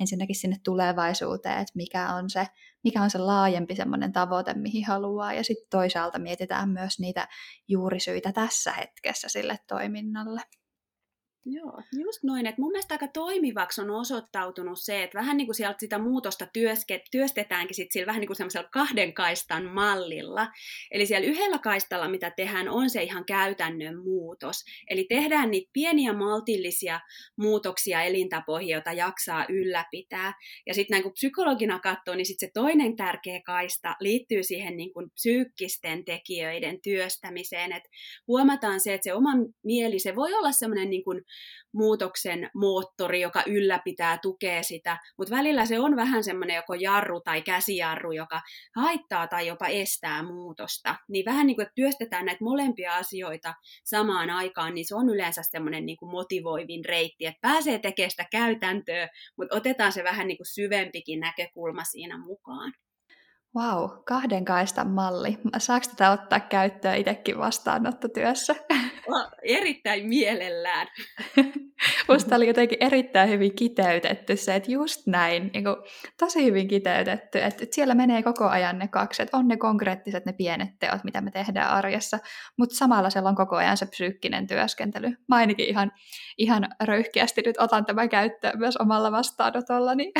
ensinnäkin 0.00 0.36
sinne 0.36 0.56
tulevaisuuteen, 0.64 1.58
että 1.58 1.72
mikä 1.74 2.14
on 2.14 2.30
se, 2.30 2.46
mikä 2.84 3.02
on 3.02 3.10
se 3.10 3.18
laajempi 3.18 3.74
semmoinen 3.74 4.12
tavoite, 4.12 4.54
mihin 4.54 4.86
haluaa, 4.86 5.32
ja 5.32 5.44
sitten 5.44 5.70
toisaalta 5.70 6.18
mietitään 6.18 6.68
myös 6.68 6.98
niitä 6.98 7.28
juurisyitä 7.68 8.32
tässä 8.32 8.72
hetkessä 8.72 9.28
sille 9.28 9.58
toiminnalle. 9.68 10.40
Joo, 11.44 11.82
just 11.98 12.22
noin. 12.22 12.46
Että 12.46 12.60
mun 12.60 12.72
mielestä 12.72 12.94
aika 12.94 13.08
toimivaksi 13.08 13.80
on 13.80 13.90
osoittautunut 13.90 14.78
se, 14.80 15.02
että 15.02 15.18
vähän 15.18 15.36
niin 15.36 15.46
kuin 15.46 15.54
sieltä 15.54 15.80
sitä 15.80 15.98
muutosta 15.98 16.46
työske, 16.52 17.02
työstetäänkin 17.10 17.74
sit 17.74 17.92
sillä 17.92 18.06
vähän 18.06 18.20
niin 18.20 18.28
kuin 18.28 18.68
kahden 18.72 19.14
kaistan 19.14 19.64
mallilla. 19.64 20.48
Eli 20.90 21.06
siellä 21.06 21.28
yhdellä 21.28 21.58
kaistalla, 21.58 22.08
mitä 22.08 22.32
tehdään, 22.36 22.68
on 22.68 22.90
se 22.90 23.02
ihan 23.02 23.24
käytännön 23.24 24.02
muutos. 24.04 24.56
Eli 24.90 25.06
tehdään 25.08 25.50
niitä 25.50 25.70
pieniä 25.72 26.12
maltillisia 26.12 27.00
muutoksia 27.36 28.02
elintapoihin, 28.02 28.68
joita 28.68 28.92
jaksaa 28.92 29.46
ylläpitää. 29.48 30.32
Ja 30.66 30.74
sitten 30.74 30.94
näin 30.94 31.02
kun 31.02 31.12
psykologina 31.12 31.80
katsoo, 31.80 32.14
niin 32.14 32.26
sitten 32.26 32.48
se 32.48 32.52
toinen 32.54 32.96
tärkeä 32.96 33.40
kaista 33.46 33.96
liittyy 34.00 34.42
siihen 34.42 34.76
niin 34.76 34.92
kuin 34.92 35.10
psyykkisten 35.10 36.04
tekijöiden 36.04 36.78
työstämiseen. 36.82 37.72
Että 37.72 37.88
huomataan 38.28 38.80
se, 38.80 38.94
että 38.94 39.04
se 39.04 39.14
oma 39.14 39.30
mieli, 39.64 39.98
se 39.98 40.16
voi 40.16 40.34
olla 40.34 40.52
semmoinen 40.52 40.90
niin 40.90 41.04
kuin 41.04 41.22
muutoksen 41.72 42.50
moottori, 42.54 43.20
joka 43.20 43.42
ylläpitää, 43.46 44.18
tukee 44.22 44.62
sitä, 44.62 44.98
mutta 45.18 45.36
välillä 45.36 45.66
se 45.66 45.80
on 45.80 45.96
vähän 45.96 46.24
semmoinen 46.24 46.56
joko 46.56 46.74
jarru 46.74 47.20
tai 47.20 47.42
käsijarru, 47.42 48.12
joka 48.12 48.40
haittaa 48.76 49.26
tai 49.26 49.46
jopa 49.46 49.66
estää 49.66 50.22
muutosta. 50.22 50.96
Niin 51.08 51.24
vähän 51.24 51.46
niin 51.46 51.54
kuin, 51.54 51.62
että 51.62 51.74
työstetään 51.74 52.26
näitä 52.26 52.44
molempia 52.44 52.96
asioita 52.96 53.54
samaan 53.84 54.30
aikaan, 54.30 54.74
niin 54.74 54.88
se 54.88 54.94
on 54.94 55.08
yleensä 55.08 55.42
semmoinen 55.50 55.86
niin 55.86 55.96
kuin 55.96 56.10
motivoivin 56.10 56.84
reitti, 56.84 57.26
että 57.26 57.38
pääsee 57.40 57.78
tekemään 57.78 58.10
sitä 58.10 58.26
käytäntöä, 58.30 59.08
mutta 59.36 59.56
otetaan 59.56 59.92
se 59.92 60.04
vähän 60.04 60.26
niin 60.26 60.36
kuin 60.36 60.54
syvempikin 60.54 61.20
näkökulma 61.20 61.84
siinä 61.84 62.18
mukaan. 62.18 62.72
Vau, 63.54 63.88
wow, 63.88 63.98
kahden 64.04 64.44
kaistan 64.44 64.88
malli. 64.88 65.38
Saako 65.58 65.86
tätä 65.90 66.10
ottaa 66.10 66.40
käyttöön 66.40 66.96
itsekin 66.96 67.38
vastaanottotyössä? 67.38 68.54
Erittäin 69.42 70.08
mielellään. 70.08 70.86
Musta 72.08 72.36
oli 72.36 72.46
jotenkin 72.46 72.78
erittäin 72.80 73.28
hyvin 73.28 73.54
kiteytetty 73.54 74.36
se, 74.36 74.54
että 74.54 74.70
just 74.70 75.06
näin, 75.06 75.50
niin 75.54 75.64
kuin, 75.64 75.76
tosi 76.18 76.44
hyvin 76.44 76.68
kiteytetty, 76.68 77.38
että, 77.38 77.62
että 77.62 77.74
siellä 77.74 77.94
menee 77.94 78.22
koko 78.22 78.48
ajan 78.48 78.78
ne 78.78 78.88
kaksi, 78.88 79.22
että 79.22 79.36
on 79.36 79.48
ne 79.48 79.56
konkreettiset, 79.56 80.26
ne 80.26 80.32
pienet 80.32 80.68
teot, 80.80 81.04
mitä 81.04 81.20
me 81.20 81.30
tehdään 81.30 81.70
arjessa, 81.70 82.18
mutta 82.58 82.76
samalla 82.76 83.10
siellä 83.10 83.28
on 83.28 83.36
koko 83.36 83.56
ajan 83.56 83.76
se 83.76 83.86
psyykkinen 83.86 84.46
työskentely. 84.46 85.08
Mä 85.28 85.36
ainakin 85.36 85.66
ihan, 85.66 85.92
ihan 86.38 86.68
röyhkeästi 86.84 87.42
nyt 87.46 87.56
otan 87.58 87.86
tämän 87.86 88.08
käyttöön 88.08 88.58
myös 88.58 88.76
omalla 88.76 89.12
vastaanotollani. 89.12 90.12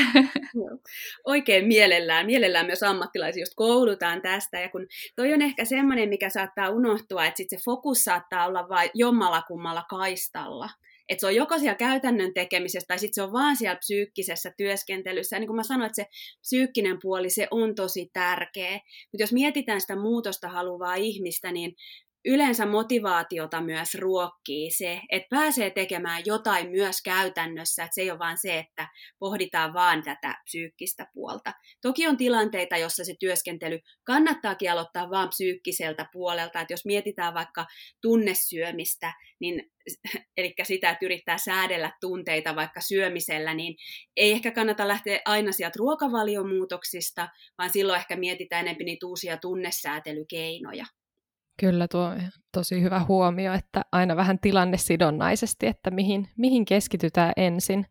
Oikein 1.24 1.66
mielellään, 1.66 2.26
mielellään 2.26 2.66
myös 2.66 2.82
ammattilaisia 2.82 3.42
just 3.42 3.52
koulutaan 3.56 4.22
tästä, 4.22 4.60
ja 4.60 4.68
kun 4.68 4.86
toi 5.16 5.34
on 5.34 5.42
ehkä 5.42 5.64
semmoinen, 5.64 6.08
mikä 6.08 6.28
saattaa 6.28 6.70
unohtua, 6.70 7.24
että 7.24 7.36
sit 7.36 7.50
se 7.50 7.56
fokus 7.64 8.04
saattaa 8.04 8.46
olla 8.46 8.68
vain 8.70 8.90
jommalla 8.94 9.42
kummalla 9.42 9.84
kaistalla. 9.90 10.70
Että 11.08 11.20
se 11.20 11.26
on 11.26 11.34
joko 11.34 11.58
siellä 11.58 11.74
käytännön 11.74 12.34
tekemisessä 12.34 12.86
tai 12.88 12.98
sitten 12.98 13.14
se 13.14 13.22
on 13.22 13.32
vaan 13.32 13.56
siellä 13.56 13.76
psyykkisessä 13.76 14.52
työskentelyssä. 14.56 15.36
Ja 15.36 15.40
niin 15.40 15.48
kuin 15.48 15.56
mä 15.56 15.62
sanoin, 15.62 15.86
että 15.86 16.02
se 16.02 16.08
psyykkinen 16.40 16.98
puoli, 17.02 17.30
se 17.30 17.48
on 17.50 17.74
tosi 17.74 18.10
tärkeä. 18.12 18.72
Mutta 19.12 19.22
jos 19.22 19.32
mietitään 19.32 19.80
sitä 19.80 19.96
muutosta 19.96 20.48
haluavaa 20.48 20.94
ihmistä, 20.94 21.52
niin 21.52 21.74
yleensä 22.24 22.66
motivaatiota 22.66 23.60
myös 23.60 23.94
ruokkii 23.94 24.70
se, 24.70 25.00
että 25.10 25.26
pääsee 25.30 25.70
tekemään 25.70 26.22
jotain 26.26 26.70
myös 26.70 27.02
käytännössä, 27.02 27.84
että 27.84 27.94
se 27.94 28.00
ei 28.00 28.10
ole 28.10 28.18
vain 28.18 28.38
se, 28.38 28.58
että 28.58 28.88
pohditaan 29.18 29.74
vaan 29.74 30.02
tätä 30.02 30.34
psyykkistä 30.44 31.06
puolta. 31.14 31.52
Toki 31.82 32.06
on 32.06 32.16
tilanteita, 32.16 32.76
jossa 32.76 33.04
se 33.04 33.14
työskentely 33.20 33.78
kannattaakin 34.04 34.72
aloittaa 34.72 35.10
vaan 35.10 35.28
psyykkiseltä 35.28 36.06
puolelta, 36.12 36.60
että 36.60 36.72
jos 36.72 36.86
mietitään 36.86 37.34
vaikka 37.34 37.66
tunnesyömistä, 38.02 39.12
niin 39.40 39.70
eli 40.36 40.54
sitä, 40.62 40.90
että 40.90 41.06
yrittää 41.06 41.38
säädellä 41.38 41.92
tunteita 42.00 42.56
vaikka 42.56 42.80
syömisellä, 42.80 43.54
niin 43.54 43.76
ei 44.16 44.32
ehkä 44.32 44.50
kannata 44.50 44.88
lähteä 44.88 45.20
aina 45.24 45.52
sieltä 45.52 45.76
ruokavaliomuutoksista, 45.78 47.28
vaan 47.58 47.70
silloin 47.70 47.98
ehkä 47.98 48.16
mietitään 48.16 48.66
enemmän 48.66 48.84
niitä 48.84 49.06
uusia 49.06 49.36
tunnesäätelykeinoja. 49.36 50.86
Kyllä 51.60 51.88
tuo 51.88 52.12
tosi 52.52 52.82
hyvä 52.82 53.00
huomio, 53.08 53.54
että 53.54 53.82
aina 53.92 54.16
vähän 54.16 54.38
tilannesidonnaisesti, 54.38 55.66
että 55.66 55.90
mihin, 55.90 56.28
mihin 56.38 56.64
keskitytään 56.64 57.32
ensin. 57.36 57.86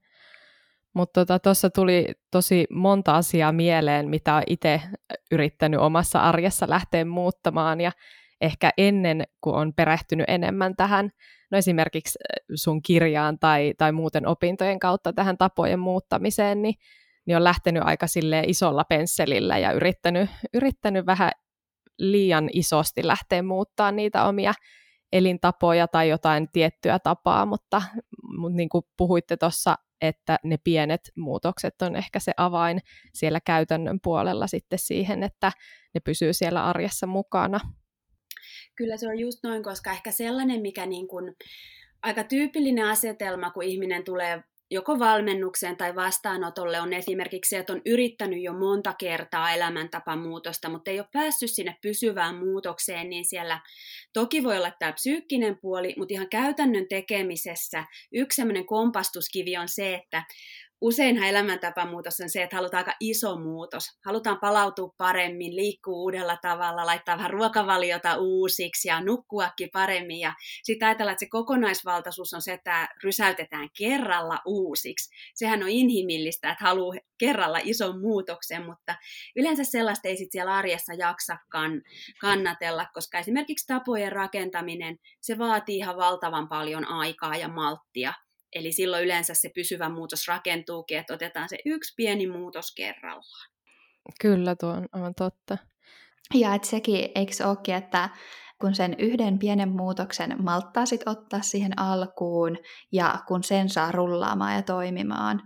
Mutta 0.94 1.26
tuossa 1.26 1.70
tota, 1.70 1.82
tuli 1.82 2.08
tosi 2.32 2.68
monta 2.70 3.16
asiaa 3.16 3.52
mieleen, 3.52 4.10
mitä 4.10 4.34
olen 4.34 4.44
itse 4.48 4.82
yrittänyt 5.32 5.80
omassa 5.80 6.20
arjessa 6.20 6.70
lähteä 6.70 7.06
muuttamaan. 7.06 7.82
Ja 7.82 7.92
ehkä 8.42 8.72
ennen 8.78 9.24
kuin 9.42 9.56
on 9.56 9.74
perehtynyt 9.74 10.26
enemmän 10.30 10.76
tähän, 10.76 11.10
no 11.52 11.58
esimerkiksi 11.58 12.20
sun 12.56 12.82
kirjaan 12.82 13.40
tai, 13.40 13.74
tai 13.78 13.92
muuten 13.92 14.28
opintojen 14.28 14.80
kautta 14.80 15.14
tähän 15.14 15.38
tapojen 15.38 15.80
muuttamiseen, 15.80 16.62
niin, 16.62 16.76
niin 17.26 17.38
on 17.38 17.44
lähtenyt 17.44 17.84
aika 17.86 18.06
isolla 18.48 18.84
pensselillä 18.84 19.58
ja 19.58 19.72
yrittänyt, 19.72 20.30
yrittänyt 20.54 21.06
vähän 21.06 21.32
liian 22.00 22.50
isosti 22.54 23.08
lähteä 23.08 23.44
muuttaa 23.44 23.92
niitä 23.92 24.26
omia 24.26 24.54
elintapoja 25.12 25.88
tai 25.88 26.10
jotain 26.10 26.48
tiettyä 26.52 27.00
tapaa, 27.00 27.46
mutta, 27.46 27.82
mutta 28.38 28.56
niin 28.56 28.70
kuin 28.70 28.84
puhuitte 28.98 29.38
tuossa, 29.38 29.76
että 30.02 30.40
ne 30.44 30.58
pienet 30.64 31.02
muutokset 31.16 31.82
on 31.82 31.96
ehkä 31.96 32.20
se 32.20 32.32
avain 32.38 32.80
siellä 33.14 33.40
käytännön 33.46 34.00
puolella 34.04 34.48
sitten 34.48 34.80
siihen, 34.80 35.24
että 35.24 35.52
ne 35.94 36.00
pysyy 36.00 36.34
siellä 36.34 36.66
arjessa 36.66 37.08
mukana. 37.08 37.60
Kyllä 38.76 38.98
se 38.98 39.08
on 39.08 39.20
just 39.20 39.40
noin, 39.44 39.64
koska 39.64 39.92
ehkä 39.92 40.12
sellainen, 40.12 40.62
mikä 40.62 40.86
niin 40.86 41.08
kuin 41.08 41.36
aika 42.02 42.24
tyypillinen 42.24 42.86
asetelma, 42.86 43.52
kun 43.52 43.64
ihminen 43.64 44.04
tulee 44.04 44.44
joko 44.72 45.00
valmennukseen 45.00 45.78
tai 45.78 45.96
vastaanotolle 45.96 46.82
on 46.82 46.94
esimerkiksi 46.94 47.50
se, 47.50 47.58
että 47.58 47.74
on 47.74 47.82
yrittänyt 47.86 48.44
jo 48.44 48.54
monta 48.54 48.94
kertaa 48.94 49.52
elämäntapamuutosta, 49.52 50.70
mutta 50.70 50.92
ei 50.92 51.00
ole 51.00 51.08
päässyt 51.14 51.52
sinne 51.52 51.78
pysyvään 51.82 52.36
muutokseen, 52.36 53.10
niin 53.10 53.26
siellä 53.26 53.60
toki 54.14 54.44
voi 54.44 54.58
olla 54.58 54.72
tämä 54.80 54.94
psyykkinen 54.94 55.58
puoli, 55.62 55.94
mutta 55.98 56.14
ihan 56.14 56.30
käytännön 56.30 56.86
tekemisessä 56.90 57.84
yksi 58.14 58.36
sellainen 58.36 58.66
kompastuskivi 58.66 59.58
on 59.58 59.70
se, 59.70 59.94
että 59.94 60.24
useinhan 60.82 61.30
elämäntapamuutos 61.30 62.20
on 62.20 62.30
se, 62.30 62.44
että 62.44 62.56
halutaan 62.56 62.80
aika 62.82 62.98
iso 63.00 63.40
muutos. 63.40 63.84
Halutaan 64.06 64.40
palautua 64.40 64.94
paremmin, 64.98 65.56
liikkua 65.56 65.94
uudella 65.94 66.38
tavalla, 66.42 66.86
laittaa 66.86 67.18
vähän 67.18 67.30
ruokavaliota 67.30 68.18
uusiksi 68.18 68.88
ja 68.88 69.02
nukkuakin 69.02 69.70
paremmin. 69.74 70.20
Ja 70.20 70.34
sitten 70.64 70.88
ajatellaan, 70.88 71.14
että 71.14 71.26
se 71.26 71.30
kokonaisvaltaisuus 71.30 72.34
on 72.34 72.42
se, 72.42 72.54
että 72.54 72.88
rysäytetään 73.04 73.70
kerralla 73.78 74.40
uusiksi. 74.46 75.16
Sehän 75.36 75.64
on 75.64 75.70
inhimillistä, 75.70 76.52
että 76.52 76.64
haluaa 76.64 76.96
kerralla 77.18 77.60
ison 77.64 78.00
muutoksen, 78.00 78.66
mutta 78.66 78.96
yleensä 79.36 79.64
sellaista 79.64 80.08
ei 80.08 80.18
sitten 80.18 80.32
siellä 80.32 80.56
arjessa 80.56 80.94
jaksakaan 80.94 81.82
kannatella, 82.22 82.86
koska 82.94 83.20
esimerkiksi 83.20 83.68
tapojen 83.68 84.12
rakentaminen, 84.12 84.98
se 85.22 85.38
vaatii 85.38 85.78
ihan 85.78 85.98
valtavan 85.98 86.48
paljon 86.48 86.88
aikaa 86.88 87.36
ja 87.36 87.48
malttia. 87.48 88.14
Eli 88.56 88.72
silloin 88.72 89.04
yleensä 89.04 89.34
se 89.34 89.50
pysyvä 89.56 89.90
muutos 89.90 90.28
rakentuukin, 90.28 90.98
että 90.98 91.14
otetaan 91.14 91.50
se 91.50 91.58
yksi 91.66 91.94
pieni 91.98 92.28
muutos 92.28 92.76
kerrallaan. 92.76 93.52
Kyllä, 94.22 94.56
tuo 94.56 94.70
on 94.70 94.88
aivan 94.92 95.16
totta. 95.16 95.58
Ja 96.34 96.56
että 96.56 96.68
sekin, 96.68 97.10
eikö 97.16 97.34
se 97.34 97.46
olekin, 97.46 97.76
että 97.76 98.10
kun 98.62 98.76
sen 98.76 98.96
yhden 98.98 99.40
pienen 99.40 99.70
muutoksen 99.70 100.44
malttaa 100.44 100.86
sit 100.86 101.02
ottaa 101.06 101.42
siihen 101.42 101.80
alkuun 101.80 102.58
ja 102.92 103.20
kun 103.28 103.44
sen 103.44 103.70
saa 103.70 103.92
rullaamaan 103.92 104.56
ja 104.56 104.62
toimimaan, 104.62 105.42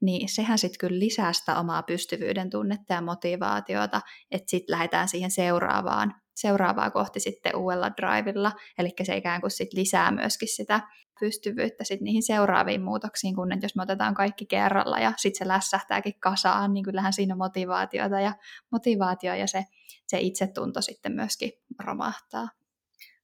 niin 0.00 0.28
sehän 0.28 0.58
sitten 0.58 0.78
kyllä 0.78 0.98
lisää 0.98 1.32
sitä 1.32 1.58
omaa 1.58 1.82
pystyvyyden 1.82 2.50
tunnetta 2.50 2.94
ja 2.94 3.00
motivaatiota, 3.00 4.00
että 4.30 4.50
sitten 4.50 4.72
lähdetään 4.72 5.08
siihen 5.08 5.30
seuraavaan, 5.30 6.14
seuraavaa 6.40 6.90
kohti 6.90 7.20
sitten 7.20 7.56
uudella 7.56 7.90
drivilla, 7.90 8.52
eli 8.78 8.90
se 9.02 9.16
ikään 9.16 9.40
kuin 9.40 9.50
sit 9.50 9.72
lisää 9.72 10.10
myöskin 10.10 10.48
sitä 10.48 10.80
pystyvyyttä 11.20 11.84
sit 11.84 12.00
niihin 12.00 12.22
seuraaviin 12.22 12.82
muutoksiin, 12.82 13.34
kun 13.34 13.48
jos 13.62 13.76
me 13.76 13.82
otetaan 13.82 14.14
kaikki 14.14 14.46
kerralla 14.46 14.98
ja 14.98 15.12
sitten 15.16 15.38
se 15.38 15.48
lässähtääkin 15.48 16.20
kasaan, 16.20 16.74
niin 16.74 16.84
kyllähän 16.84 17.12
siinä 17.12 17.36
motivaatiota 17.36 18.20
ja 18.20 18.32
motivaatio 18.72 19.34
ja 19.34 19.46
se, 19.46 19.64
se 20.06 20.18
itsetunto 20.20 20.82
sitten 20.82 21.12
myöskin 21.12 21.52
romahtaa. 21.84 22.48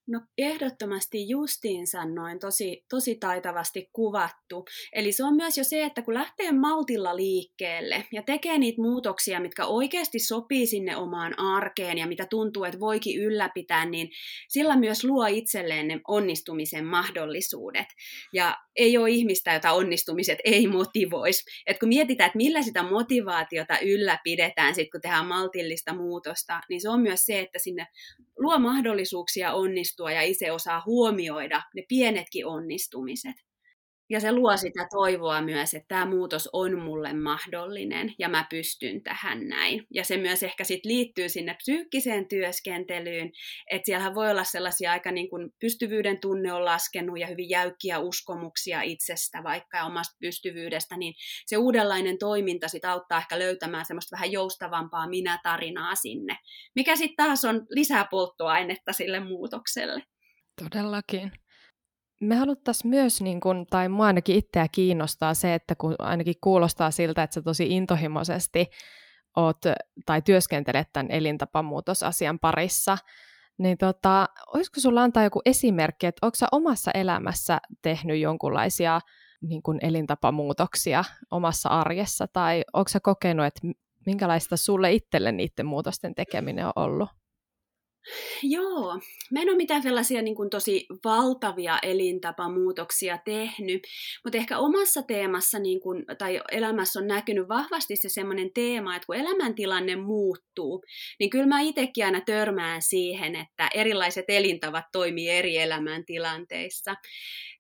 No 0.08 0.20
ehdottomasti 0.38 1.28
justiinsa 1.28 2.04
noin 2.04 2.38
tosi, 2.38 2.84
tosi 2.90 3.14
taitavasti 3.14 3.88
kuvattu. 3.92 4.64
Eli 4.92 5.12
se 5.12 5.24
on 5.24 5.36
myös 5.36 5.58
jo 5.58 5.64
se, 5.64 5.84
että 5.84 6.02
kun 6.02 6.14
lähtee 6.14 6.52
maltilla 6.52 7.16
liikkeelle 7.16 8.04
ja 8.12 8.22
tekee 8.22 8.58
niitä 8.58 8.82
muutoksia, 8.82 9.40
mitkä 9.40 9.66
oikeasti 9.66 10.18
sopii 10.18 10.66
sinne 10.66 10.96
omaan 10.96 11.38
arkeen 11.38 11.98
ja 11.98 12.06
mitä 12.06 12.26
tuntuu, 12.30 12.64
että 12.64 12.80
voikin 12.80 13.20
ylläpitää, 13.20 13.86
niin 13.86 14.10
sillä 14.48 14.76
myös 14.76 15.04
luo 15.04 15.26
itselleen 15.26 15.88
ne 15.88 16.00
onnistumisen 16.08 16.84
mahdollisuudet. 16.84 17.86
Ja 18.32 18.56
ei 18.76 18.98
ole 18.98 19.10
ihmistä, 19.10 19.54
jota 19.54 19.72
onnistumiset 19.72 20.38
ei 20.44 20.66
motivoisi. 20.66 21.44
Et 21.66 21.78
kun 21.78 21.88
mietitään, 21.88 22.26
että 22.26 22.36
millä 22.36 22.62
sitä 22.62 22.82
motivaatiota 22.82 23.78
ylläpidetään, 23.78 24.74
sit 24.74 24.90
kun 24.90 25.00
tehdään 25.00 25.26
maltillista 25.26 25.94
muutosta, 25.94 26.60
niin 26.68 26.80
se 26.80 26.88
on 26.88 27.00
myös 27.00 27.20
se, 27.20 27.40
että 27.40 27.58
sinne 27.58 27.86
luo 28.38 28.58
mahdollisuuksia 28.58 29.52
onnistua 29.52 29.93
ja 30.10 30.22
itse 30.22 30.52
osaa 30.52 30.82
huomioida 30.86 31.62
ne 31.74 31.82
pienetkin 31.88 32.46
onnistumiset. 32.46 33.36
Ja 34.10 34.20
se 34.20 34.32
luo 34.32 34.56
sitä 34.56 34.86
toivoa 34.90 35.42
myös, 35.42 35.74
että 35.74 35.88
tämä 35.88 36.06
muutos 36.06 36.48
on 36.52 36.78
mulle 36.78 37.12
mahdollinen 37.12 38.14
ja 38.18 38.28
mä 38.28 38.46
pystyn 38.50 39.02
tähän 39.02 39.48
näin. 39.48 39.86
Ja 39.94 40.04
se 40.04 40.16
myös 40.16 40.42
ehkä 40.42 40.64
sit 40.64 40.84
liittyy 40.84 41.28
sinne 41.28 41.54
psyykkiseen 41.54 42.28
työskentelyyn, 42.28 43.30
että 43.70 43.86
siellähän 43.86 44.14
voi 44.14 44.30
olla 44.30 44.44
sellaisia 44.44 44.92
aika 44.92 45.10
niin 45.10 45.30
kuin 45.30 45.50
pystyvyyden 45.60 46.20
tunne 46.20 46.52
on 46.52 46.64
laskenut 46.64 47.18
ja 47.18 47.26
hyvin 47.26 47.50
jäykkiä 47.50 47.98
uskomuksia 47.98 48.82
itsestä 48.82 49.42
vaikka 49.42 49.76
ja 49.76 49.84
omasta 49.84 50.16
pystyvyydestä, 50.20 50.96
niin 50.96 51.14
se 51.46 51.56
uudenlainen 51.56 52.18
toiminta 52.18 52.68
sit 52.68 52.84
auttaa 52.84 53.18
ehkä 53.18 53.38
löytämään 53.38 53.86
semmoista 53.86 54.16
vähän 54.16 54.32
joustavampaa 54.32 55.08
minä-tarinaa 55.08 55.94
sinne, 55.94 56.36
mikä 56.74 56.96
sitten 56.96 57.26
taas 57.26 57.44
on 57.44 57.66
lisää 57.70 58.06
polttoainetta 58.10 58.92
sille 58.92 59.20
muutokselle. 59.20 60.02
Todellakin. 60.62 61.43
Me 62.20 62.36
haluttaisiin 62.36 62.90
myös, 62.90 63.22
niin 63.22 63.40
kun, 63.40 63.66
tai 63.70 63.88
mua 63.88 64.06
ainakin 64.06 64.36
itseä 64.36 64.66
kiinnostaa 64.72 65.34
se, 65.34 65.54
että 65.54 65.74
kun 65.74 65.94
ainakin 65.98 66.34
kuulostaa 66.40 66.90
siltä, 66.90 67.22
että 67.22 67.34
sä 67.34 67.42
tosi 67.42 67.66
intohimoisesti 67.70 68.66
oot, 69.36 69.58
tai 70.06 70.22
työskentelet 70.22 70.88
tämän 70.92 71.10
elintapamuutosasian 71.10 72.38
parissa, 72.38 72.98
niin 73.58 73.78
tota, 73.78 74.26
olisiko 74.54 74.80
sulla 74.80 75.02
antaa 75.02 75.24
joku 75.24 75.40
esimerkki, 75.44 76.06
että 76.06 76.26
onko 76.26 76.36
omassa 76.52 76.90
elämässä 76.90 77.58
tehnyt 77.82 78.20
jonkunlaisia 78.20 79.00
niin 79.42 79.62
kuin 79.62 79.78
elintapamuutoksia 79.82 81.04
omassa 81.30 81.68
arjessa, 81.68 82.26
tai 82.26 82.64
onko 82.72 82.90
kokenut, 83.02 83.46
että 83.46 83.60
minkälaista 84.06 84.56
sulle 84.56 84.92
itselle 84.92 85.32
niiden 85.32 85.66
muutosten 85.66 86.14
tekeminen 86.14 86.66
on 86.66 86.72
ollut? 86.76 87.08
Joo, 88.42 89.00
mä 89.30 89.42
en 89.42 89.48
ole 89.48 89.56
mitään 89.56 89.82
sellaisia 89.82 90.22
niin 90.22 90.34
kuin 90.34 90.50
tosi 90.50 90.86
valtavia 91.04 91.78
elintapamuutoksia 91.82 93.18
tehnyt, 93.24 93.86
mutta 94.24 94.38
ehkä 94.38 94.58
omassa 94.58 95.02
teemassa 95.02 95.58
niin 95.58 95.80
kuin, 95.80 96.04
tai 96.18 96.40
elämässä 96.52 97.00
on 97.00 97.06
näkynyt 97.06 97.48
vahvasti 97.48 97.96
se 97.96 98.08
semmoinen 98.08 98.50
teema, 98.54 98.96
että 98.96 99.06
kun 99.06 99.16
elämäntilanne 99.16 99.96
muuttuu, 99.96 100.84
niin 101.18 101.30
kyllä 101.30 101.46
mä 101.46 101.60
itsekin 101.60 102.04
aina 102.04 102.20
törmään 102.20 102.82
siihen, 102.82 103.36
että 103.36 103.68
erilaiset 103.74 104.24
elintavat 104.28 104.84
toimii 104.92 105.30
eri 105.30 105.58
elämäntilanteissa. 105.58 106.94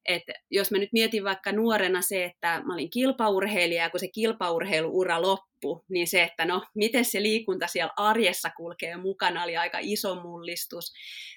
Että 0.08 0.32
jos 0.50 0.70
mä 0.70 0.78
nyt 0.78 0.92
mietin 0.92 1.24
vaikka 1.24 1.52
nuorena 1.52 2.02
se, 2.02 2.24
että 2.24 2.62
mä 2.66 2.74
olin 2.74 2.90
kilpaurheilija 2.90 3.82
ja 3.82 3.90
kun 3.90 4.00
se 4.00 4.08
kilpaurheiluura 4.08 5.22
loppui, 5.22 5.54
niin 5.88 6.06
se, 6.06 6.22
että 6.22 6.44
no 6.44 6.62
miten 6.74 7.04
se 7.04 7.22
liikunta 7.22 7.66
siellä 7.66 7.92
arjessa 7.96 8.50
kulkee 8.56 8.96
mukana 8.96 9.44
oli 9.44 9.56
aika 9.56 9.78
iso 9.80 10.14
mullistus. 10.14 10.92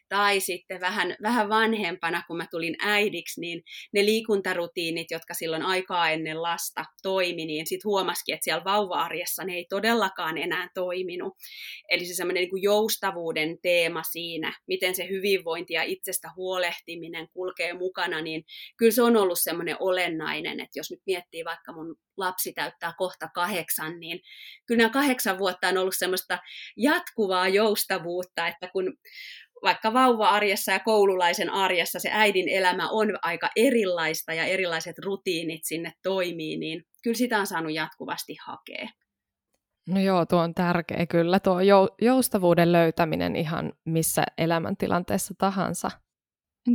Tai 0.10 0.40
sitten 0.40 0.82
vähän, 0.82 1.16
vähän 1.22 1.50
vanhempana, 1.50 2.24
kun 2.28 2.38
mä 2.38 2.48
tulin 2.52 2.76
äidiksi, 2.80 3.42
niin 3.42 3.64
ne 3.94 4.06
liikuntarutiinit, 4.06 5.12
jotka 5.12 5.34
silloin 5.34 5.64
aikaa 5.64 6.10
ennen 6.10 6.42
lasta 6.42 6.86
toimi, 7.04 7.46
niin 7.46 7.68
sitten 7.68 7.90
huomasikin, 7.90 8.36
että 8.36 8.44
siellä 8.44 8.64
vauva-arjessa 8.64 9.44
ne 9.44 9.54
ei 9.54 9.66
todellakaan 9.70 10.38
enää 10.38 10.70
toiminut. 10.74 11.34
Eli 11.90 12.06
se 12.06 12.14
semmoinen 12.14 12.44
niin 12.44 12.64
joustavuuden 12.64 13.58
teema 13.62 14.04
siinä, 14.04 14.54
miten 14.68 14.96
se 14.96 15.10
hyvinvointi 15.10 15.74
ja 15.74 15.84
itsestä 15.84 16.30
huolehtiminen 16.36 17.28
kulkee 17.34 17.74
mukana, 17.74 18.22
niin 18.22 18.44
kyllä 18.78 18.91
se 18.91 19.02
on 19.02 19.17
ollut 19.17 19.39
semmoinen 19.41 19.78
olennainen, 19.80 20.60
että 20.60 20.80
jos 20.80 20.91
nyt 20.91 21.02
miettii 21.06 21.46
vaikka 21.46 21.74
mun 21.74 21.96
lapsi 22.17 22.54
täyttää 22.54 22.93
kohta 22.98 23.30
kahdeksan, 23.34 24.00
niin 24.00 24.20
kyllä 24.65 24.78
nämä 24.78 24.93
kahdeksan 24.93 25.38
vuotta 25.38 25.67
on 25.67 25.78
ollut 25.78 25.96
semmoista 25.98 26.39
jatkuvaa 26.78 27.48
joustavuutta, 27.48 28.48
että 28.48 28.67
kun 28.67 28.93
vaikka 29.63 29.93
vauva-arjessa 29.93 30.72
ja 30.72 30.80
koululaisen 30.80 31.50
arjessa 31.50 32.00
se 32.00 32.10
äidin 32.12 32.50
elämä 32.50 32.89
on 32.89 33.08
aika 33.22 33.50
erilaista 33.56 34.34
ja 34.34 34.46
erilaiset 34.46 35.00
rutiinit 35.00 35.62
sinne 35.63 35.91
toimii, 36.04 36.58
niin 36.58 36.84
kyllä 37.04 37.17
sitä 37.17 37.39
on 37.39 37.48
saanut 37.48 37.74
jatkuvasti 37.74 38.36
hakea. 38.46 38.88
No 39.88 40.00
joo, 40.00 40.26
tuo 40.26 40.39
on 40.39 40.54
tärkeä 40.54 41.06
kyllä, 41.06 41.39
tuo 41.39 41.58
joustavuuden 42.02 42.72
löytäminen 42.72 43.36
ihan 43.36 43.74
missä 43.86 44.24
elämäntilanteessa 44.38 45.34
tahansa. 45.38 45.91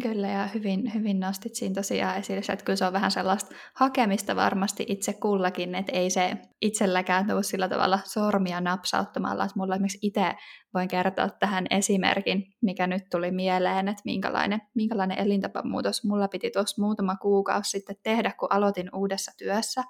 Kyllä, 0.01 0.29
ja 0.29 0.47
hyvin, 0.47 0.95
hyvin 0.95 1.21
nostit 1.21 1.55
siinä 1.55 1.75
tosiaan 1.75 2.17
esille, 2.17 2.39
että 2.39 2.65
kyllä 2.65 2.77
se 2.77 2.85
on 2.85 2.93
vähän 2.93 3.11
sellaista 3.11 3.55
hakemista 3.75 4.37
varmasti 4.37 4.85
itse 4.89 5.13
kullakin, 5.13 5.75
että 5.75 5.93
ei 5.93 6.11
se 6.11 6.37
itselläkään 6.63 7.27
tule 7.27 7.43
sillä 7.43 7.69
tavalla 7.69 7.99
sormia 8.05 8.61
napsauttamalla, 8.61 9.45
että 9.45 9.59
mulla 9.59 9.75
esimerkiksi 9.75 9.99
itse 10.03 10.35
voin 10.75 10.89
kertoa 10.89 11.29
tähän 11.29 11.67
esimerkin, 11.71 12.55
mikä 12.63 12.87
nyt 12.87 13.03
tuli 13.11 13.31
mieleen, 13.31 13.89
että 13.89 14.03
minkälainen, 14.05 14.63
minkälainen 14.75 15.19
elintapamuutos 15.19 16.05
mulla 16.05 16.29
piti 16.29 16.51
tuossa 16.51 16.83
muutama 16.83 17.17
kuukausi 17.17 17.71
sitten 17.71 17.97
tehdä, 18.03 18.33
kun 18.39 18.53
aloitin 18.53 18.91
uudessa 18.95 19.33
työssä, 19.39 19.83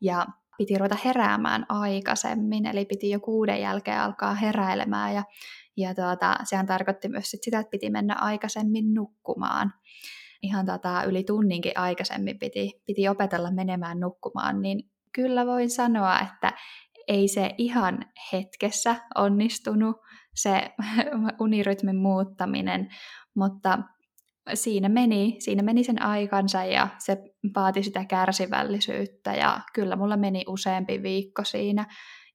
ja 0.00 0.26
piti 0.58 0.78
ruveta 0.78 0.96
heräämään 1.04 1.66
aikaisemmin, 1.68 2.66
eli 2.66 2.84
piti 2.84 3.10
jo 3.10 3.20
kuuden 3.20 3.60
jälkeen 3.60 4.00
alkaa 4.00 4.34
heräilemään, 4.34 5.14
ja 5.14 5.24
ja 5.76 5.94
tuota, 5.94 6.36
sehän 6.44 6.66
tarkoitti 6.66 7.08
myös 7.08 7.30
sit 7.30 7.42
sitä, 7.42 7.58
että 7.58 7.70
piti 7.70 7.90
mennä 7.90 8.14
aikaisemmin 8.14 8.94
nukkumaan. 8.94 9.72
Ihan 10.42 10.66
tota, 10.66 11.04
yli 11.04 11.24
tunninkin 11.24 11.72
aikaisemmin 11.74 12.38
piti, 12.38 12.82
piti 12.86 13.08
opetella 13.08 13.50
menemään 13.50 14.00
nukkumaan, 14.00 14.62
niin 14.62 14.90
kyllä 15.14 15.46
voin 15.46 15.70
sanoa, 15.70 16.20
että 16.20 16.52
ei 17.08 17.28
se 17.28 17.50
ihan 17.58 17.98
hetkessä 18.32 18.96
onnistunut 19.14 19.96
se 20.34 20.70
unirytmin 21.40 21.96
muuttaminen, 21.96 22.88
mutta 23.34 23.78
siinä 24.54 24.88
meni, 24.88 25.36
siinä 25.38 25.62
meni 25.62 25.84
sen 25.84 26.02
aikansa 26.02 26.64
ja 26.64 26.88
se 26.98 27.18
vaati 27.56 27.82
sitä 27.82 28.04
kärsivällisyyttä 28.04 29.34
ja 29.34 29.60
kyllä 29.74 29.96
mulla 29.96 30.16
meni 30.16 30.44
useampi 30.48 31.02
viikko 31.02 31.44
siinä 31.44 31.86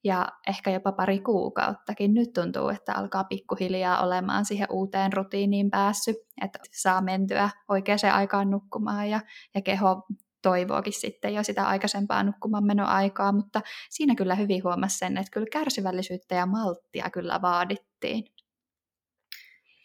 ja 0.03 0.27
ehkä 0.47 0.71
jopa 0.71 0.91
pari 0.91 1.19
kuukauttakin. 1.19 2.13
Nyt 2.13 2.33
tuntuu, 2.33 2.69
että 2.69 2.93
alkaa 2.93 3.23
pikkuhiljaa 3.23 4.03
olemaan 4.03 4.45
siihen 4.45 4.67
uuteen 4.71 5.13
rutiiniin 5.13 5.69
päässyt, 5.69 6.15
että 6.41 6.59
saa 6.71 7.01
mentyä 7.01 7.49
oikeaan 7.69 8.13
aikaan 8.13 8.51
nukkumaan 8.51 9.09
ja, 9.09 9.21
ja 9.55 9.61
keho 9.61 10.03
toivookin 10.41 10.93
sitten 10.93 11.33
jo 11.33 11.43
sitä 11.43 11.67
aikaisempaa 11.67 12.23
nukkumaan 12.23 12.65
menoaikaa, 12.65 13.31
mutta 13.31 13.61
siinä 13.89 14.15
kyllä 14.15 14.35
hyvin 14.35 14.63
huomasi 14.63 14.97
sen, 14.97 15.17
että 15.17 15.31
kyllä 15.31 15.47
kärsivällisyyttä 15.51 16.35
ja 16.35 16.45
malttia 16.45 17.09
kyllä 17.09 17.41
vaadittiin. 17.41 18.23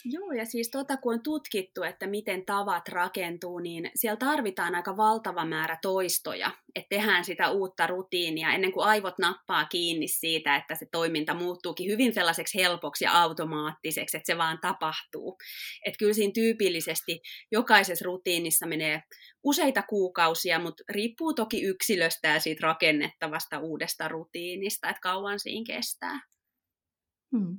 Joo, 0.05 0.33
ja 0.33 0.45
siis 0.45 0.71
tota, 0.71 0.97
kun 0.97 1.15
on 1.15 1.23
tutkittu, 1.23 1.83
että 1.83 2.07
miten 2.07 2.47
tavat 2.47 2.89
rakentuu, 2.89 3.59
niin 3.59 3.91
siellä 3.95 4.17
tarvitaan 4.17 4.75
aika 4.75 4.97
valtava 4.97 5.45
määrä 5.45 5.79
toistoja, 5.83 6.51
että 6.75 6.89
tehdään 6.89 7.25
sitä 7.25 7.51
uutta 7.51 7.87
rutiinia 7.87 8.53
ennen 8.53 8.73
kuin 8.73 8.87
aivot 8.87 9.19
nappaa 9.19 9.65
kiinni 9.65 10.09
siitä, 10.09 10.57
että 10.57 10.75
se 10.75 10.87
toiminta 10.93 11.35
muuttuukin 11.35 11.91
hyvin 11.91 12.15
sellaiseksi 12.15 12.59
helpoksi 12.59 13.05
ja 13.05 13.23
automaattiseksi, 13.23 14.17
että 14.17 14.33
se 14.33 14.39
vaan 14.39 14.59
tapahtuu. 14.61 15.39
Että 15.87 15.99
kyllä 15.99 16.13
siinä 16.13 16.33
tyypillisesti 16.33 17.21
jokaisessa 17.53 18.05
rutiinissa 18.05 18.67
menee 18.67 19.03
useita 19.45 19.83
kuukausia, 19.83 20.59
mutta 20.59 20.83
riippuu 20.89 21.35
toki 21.35 21.63
yksilöstä 21.63 22.29
ja 22.29 22.41
siitä 22.41 22.67
rakennettavasta 22.67 23.59
uudesta 23.59 24.09
rutiinista, 24.09 24.89
että 24.89 25.01
kauan 25.01 25.41
siinä 25.41 25.65
kestää. 25.67 26.21
Hmm. 27.37 27.59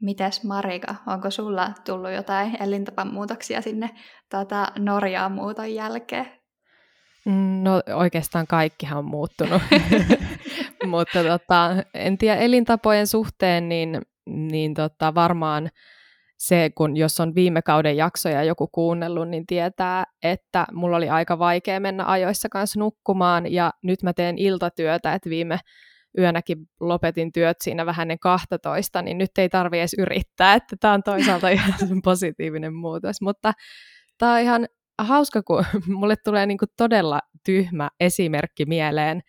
Mites 0.00 0.44
Marika, 0.44 0.94
onko 1.06 1.30
sulla 1.30 1.72
tullut 1.86 2.10
jotain 2.10 2.62
elintapamuutoksia 2.62 3.60
sinne 3.60 3.90
tota, 4.30 4.72
Norjaan 4.78 5.32
muuton 5.32 5.74
jälkeen? 5.74 6.26
No 7.62 7.82
oikeastaan 7.94 8.46
kaikkihan 8.46 8.98
on 8.98 9.04
muuttunut, 9.04 9.62
mutta 10.86 11.24
tota, 11.24 11.70
en 11.94 12.18
tiedä 12.18 12.36
elintapojen 12.36 13.06
suhteen, 13.06 13.68
niin, 13.68 14.02
niin 14.26 14.74
tota, 14.74 15.14
varmaan 15.14 15.70
se, 16.38 16.70
kun 16.74 16.96
jos 16.96 17.20
on 17.20 17.34
viime 17.34 17.62
kauden 17.62 17.96
jaksoja 17.96 18.44
joku 18.44 18.66
kuunnellut, 18.72 19.28
niin 19.28 19.46
tietää, 19.46 20.04
että 20.22 20.66
mulla 20.72 20.96
oli 20.96 21.08
aika 21.08 21.38
vaikea 21.38 21.80
mennä 21.80 22.04
ajoissa 22.06 22.48
kanssa 22.48 22.80
nukkumaan, 22.80 23.52
ja 23.52 23.72
nyt 23.82 24.02
mä 24.02 24.12
teen 24.12 24.38
iltatyötä, 24.38 25.14
että 25.14 25.30
viime 25.30 25.58
yönäkin 26.18 26.58
lopetin 26.80 27.32
työt 27.32 27.56
siinä 27.60 27.86
vähän 27.86 28.04
ennen 28.04 28.18
12, 28.18 29.02
niin 29.02 29.18
nyt 29.18 29.38
ei 29.38 29.48
tarvi 29.48 29.78
edes 29.78 29.94
yrittää, 29.98 30.54
että 30.54 30.76
tämä 30.80 30.94
on 30.94 31.02
toisaalta 31.02 31.48
ihan 31.56 31.74
positiivinen 32.04 32.74
muutos, 32.74 33.20
mutta 33.20 33.52
tämä 34.18 34.34
on 34.34 34.40
ihan 34.40 34.68
hauska, 34.98 35.42
kun 35.42 35.64
mulle 35.98 36.16
tulee 36.16 36.46
niinku 36.46 36.64
todella 36.76 37.20
tyhmä 37.44 37.88
esimerkki 38.00 38.64
mieleen, 38.64 39.20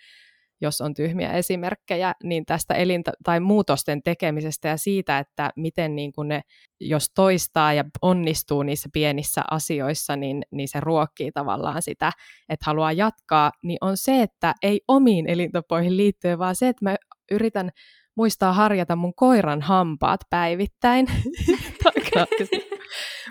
jos 0.62 0.82
on 0.82 0.94
tyhmiä 0.94 1.32
esimerkkejä, 1.32 2.14
niin 2.24 2.46
tästä 2.46 2.74
elintä- 2.74 3.12
tai 3.24 3.40
muutosten 3.40 4.04
tekemisestä 4.04 4.68
ja 4.68 4.78
siitä, 4.78 5.20
että 5.20 5.50
miten 5.56 5.96
niin 5.96 6.14
kuin 6.14 6.28
ne, 6.28 6.42
jos 6.80 7.08
toistaa 7.16 7.74
ja 7.74 7.84
onnistuu 8.02 8.64
niissä 8.64 8.90
pienissä 8.94 9.42
asioissa, 9.52 10.16
niin, 10.16 10.44
niin 10.52 10.68
se 10.68 10.80
ruokkii 10.80 11.32
tavallaan 11.32 11.82
sitä, 11.82 12.12
että 12.50 12.66
haluaa 12.66 12.92
jatkaa, 12.92 13.52
niin 13.64 13.78
on 13.82 13.98
se, 13.98 14.22
että 14.22 14.54
ei 14.64 14.82
omiin 14.88 15.30
elintapoihin 15.30 15.98
liittyen, 15.98 16.40
vaan 16.40 16.56
se, 16.56 16.68
että 16.68 16.86
mä 16.86 16.96
yritän 17.32 17.70
muistaa 18.16 18.54
harjata 18.54 18.96
mun 18.96 19.16
koiran 19.16 19.62
hampaat 19.62 20.20
päivittäin. 20.30 21.08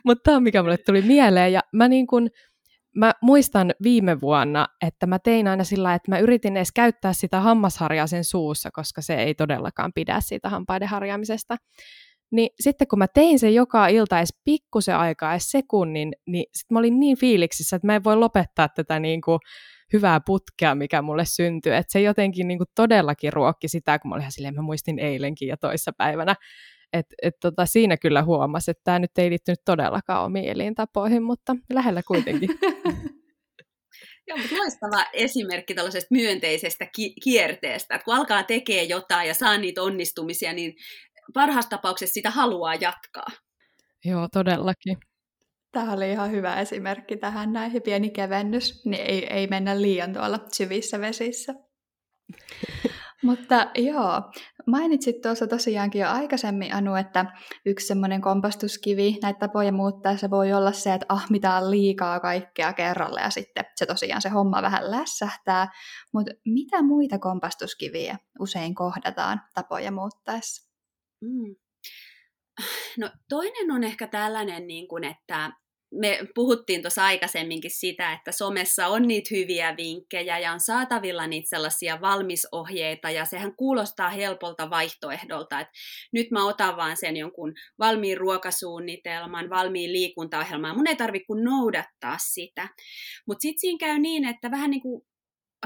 Mutta 0.05 0.21
tämä 0.25 0.37
on 0.37 0.43
mikä 0.43 0.62
mulle 0.62 0.79
tuli 0.79 1.03
mieleen, 1.03 1.53
ja 1.53 1.61
mä 1.73 1.88
niin 1.88 2.07
kuin, 2.07 2.31
mä 2.96 3.12
muistan 3.22 3.72
viime 3.83 4.20
vuonna, 4.20 4.66
että 4.87 5.07
mä 5.07 5.18
tein 5.18 5.48
aina 5.48 5.64
sillä 5.64 5.94
että 5.94 6.11
mä 6.11 6.18
yritin 6.18 6.57
edes 6.57 6.72
käyttää 6.72 7.12
sitä 7.12 7.40
hammasharjaa 7.40 8.07
sen 8.07 8.24
suussa, 8.24 8.70
koska 8.72 9.03
se 9.03 9.14
ei 9.14 9.35
todellakaan 9.35 9.92
pidä 9.94 10.20
siitä 10.20 10.48
hampaiden 10.48 10.88
harjaamisesta. 10.88 11.57
Niin 12.33 12.50
sitten 12.61 12.88
kun 12.88 12.98
mä 12.98 13.07
tein 13.09 13.38
sen 13.38 13.55
joka 13.55 13.88
ilta 13.88 14.18
edes 14.18 14.40
pikkusen 14.44 14.96
aikaa, 14.96 15.33
edes 15.33 15.50
sekunnin, 15.50 16.12
niin 16.26 16.44
sit 16.55 16.70
mä 16.70 16.79
olin 16.79 17.00
niin 17.00 17.18
fiiliksissä, 17.18 17.76
että 17.76 17.87
mä 17.87 17.94
en 17.94 18.05
voi 18.05 18.16
lopettaa 18.16 18.68
tätä 18.68 19.00
niin 19.00 19.20
kuin 19.20 19.38
hyvää 19.92 20.20
putkea, 20.26 20.74
mikä 20.74 21.03
mulle 21.03 21.24
syntyi. 21.24 21.72
Että 21.72 21.92
se 21.92 22.00
jotenkin 22.00 22.48
niin 22.48 22.59
kuin 22.59 22.68
todellakin 22.74 23.33
ruokki 23.33 23.68
sitä, 23.68 23.98
kun 23.98 24.09
mä 24.09 24.14
olin 24.14 24.22
ihan 24.22 24.33
silleen, 24.33 24.55
mä 24.55 24.62
muistin 24.62 24.98
eilenkin 24.98 25.48
ja 25.48 25.57
toissapäivänä, 25.57 26.35
et, 26.92 27.07
et 27.22 27.35
tota, 27.40 27.66
siinä 27.66 27.96
kyllä 27.96 28.22
huomasi, 28.22 28.70
että 28.70 28.81
tämä 28.85 28.98
nyt 28.98 29.18
ei 29.18 29.31
liittynyt 29.31 29.61
todellakaan 29.64 30.24
omiin 30.24 30.48
elintapoihin, 30.48 31.22
mutta 31.22 31.57
lähellä 31.72 32.03
kuitenkin. 32.07 32.50
Joo, 34.29 34.38
mutta 34.38 34.57
loistava 34.57 35.05
esimerkki 35.12 35.74
tällaisesta 35.74 36.14
myönteisestä 36.14 36.87
ki- 36.96 37.14
kierteestä, 37.24 37.94
että 37.94 38.05
kun 38.05 38.14
alkaa 38.14 38.42
tekemään 38.42 38.88
jotain 38.88 39.29
ja 39.29 39.35
saa 39.35 39.59
niitä 39.59 39.83
onnistumisia, 39.83 40.53
niin 40.53 40.74
parhaassa 41.35 41.70
tapauksessa 41.70 42.14
sitä 42.14 42.31
haluaa 42.31 42.74
jatkaa. 42.74 43.26
Joo, 44.05 44.29
todellakin. 44.33 44.96
Tämä 45.72 45.92
oli 45.92 46.11
ihan 46.11 46.31
hyvä 46.31 46.61
esimerkki 46.61 47.16
tähän 47.16 47.53
näin, 47.53 47.83
pieni 47.83 48.11
kevennys, 48.11 48.85
niin 48.85 49.07
ei, 49.07 49.26
ei 49.33 49.46
mennä 49.46 49.83
liian 49.83 50.12
tuolla 50.12 50.38
syvissä 50.53 51.00
vesissä. 51.00 51.55
Mutta 53.22 53.70
joo, 53.74 54.22
mainitsit 54.66 55.20
tuossa 55.20 55.46
tosiaankin 55.46 56.00
jo 56.00 56.09
aikaisemmin, 56.09 56.74
Anu, 56.74 56.94
että 56.94 57.26
yksi 57.66 57.87
semmoinen 57.87 58.20
kompastuskivi 58.20 59.18
näitä 59.22 59.38
tapoja 59.38 59.72
muuttaa, 59.72 60.16
se 60.16 60.30
voi 60.30 60.52
olla 60.52 60.72
se, 60.72 60.94
että 60.94 61.06
ahmitaan 61.09 61.70
liikaa 61.70 62.20
kaikkea 62.20 62.72
kerralla 62.72 63.20
ja 63.20 63.30
sitten 63.30 63.64
se 63.76 63.87
tosiaan 63.87 64.22
se 64.22 64.28
homma 64.28 64.62
vähän 64.62 64.90
lässähtää. 64.90 65.68
Mutta 66.12 66.33
mitä 66.44 66.83
muita 66.83 67.18
kompastuskiviä 67.18 68.18
usein 68.40 68.74
kohdataan 68.74 69.40
tapoja 69.54 69.92
muuttaessa? 69.92 70.70
Mm. 71.20 71.54
No 72.98 73.11
toinen 73.28 73.70
on 73.70 73.85
ehkä 73.85 74.06
tällainen, 74.06 74.66
niin 74.66 74.88
kuin, 74.88 75.04
että 75.04 75.50
me 75.92 76.18
puhuttiin 76.35 76.83
tuossa 76.83 77.05
aikaisemminkin 77.05 77.70
sitä, 77.70 78.12
että 78.12 78.33
somessa 78.33 78.87
on 78.87 79.09
niitä 79.09 79.29
hyviä 79.31 79.74
vinkkejä 79.76 80.38
ja 80.38 80.53
on 80.53 80.61
saatavilla 80.61 81.26
niitä 81.26 81.48
sellaisia 81.48 82.00
valmisohjeita 82.00 83.11
ja 83.11 83.24
sehän 83.24 83.57
kuulostaa 83.57 84.09
helpolta 84.09 84.70
vaihtoehdolta, 84.70 85.61
että 85.61 85.72
nyt 86.12 86.31
mä 86.31 86.46
otan 86.46 86.76
vaan 86.76 86.96
sen 86.96 87.16
jonkun 87.16 87.55
valmiin 87.79 88.18
ruokasuunnitelman, 88.18 89.50
valmiin 89.50 89.92
liikuntaohjelman, 89.92 90.76
mun 90.76 90.87
ei 90.87 90.96
tarvitse 90.96 91.26
kuin 91.26 91.44
noudattaa 91.44 92.16
sitä. 92.18 92.68
Mutta 93.26 93.42
sitten 93.42 93.61
siinä 93.61 93.79
käy 93.79 93.98
niin, 93.98 94.24
että 94.24 94.50
vähän 94.50 94.70
niin 94.70 94.83
kuin 94.83 95.03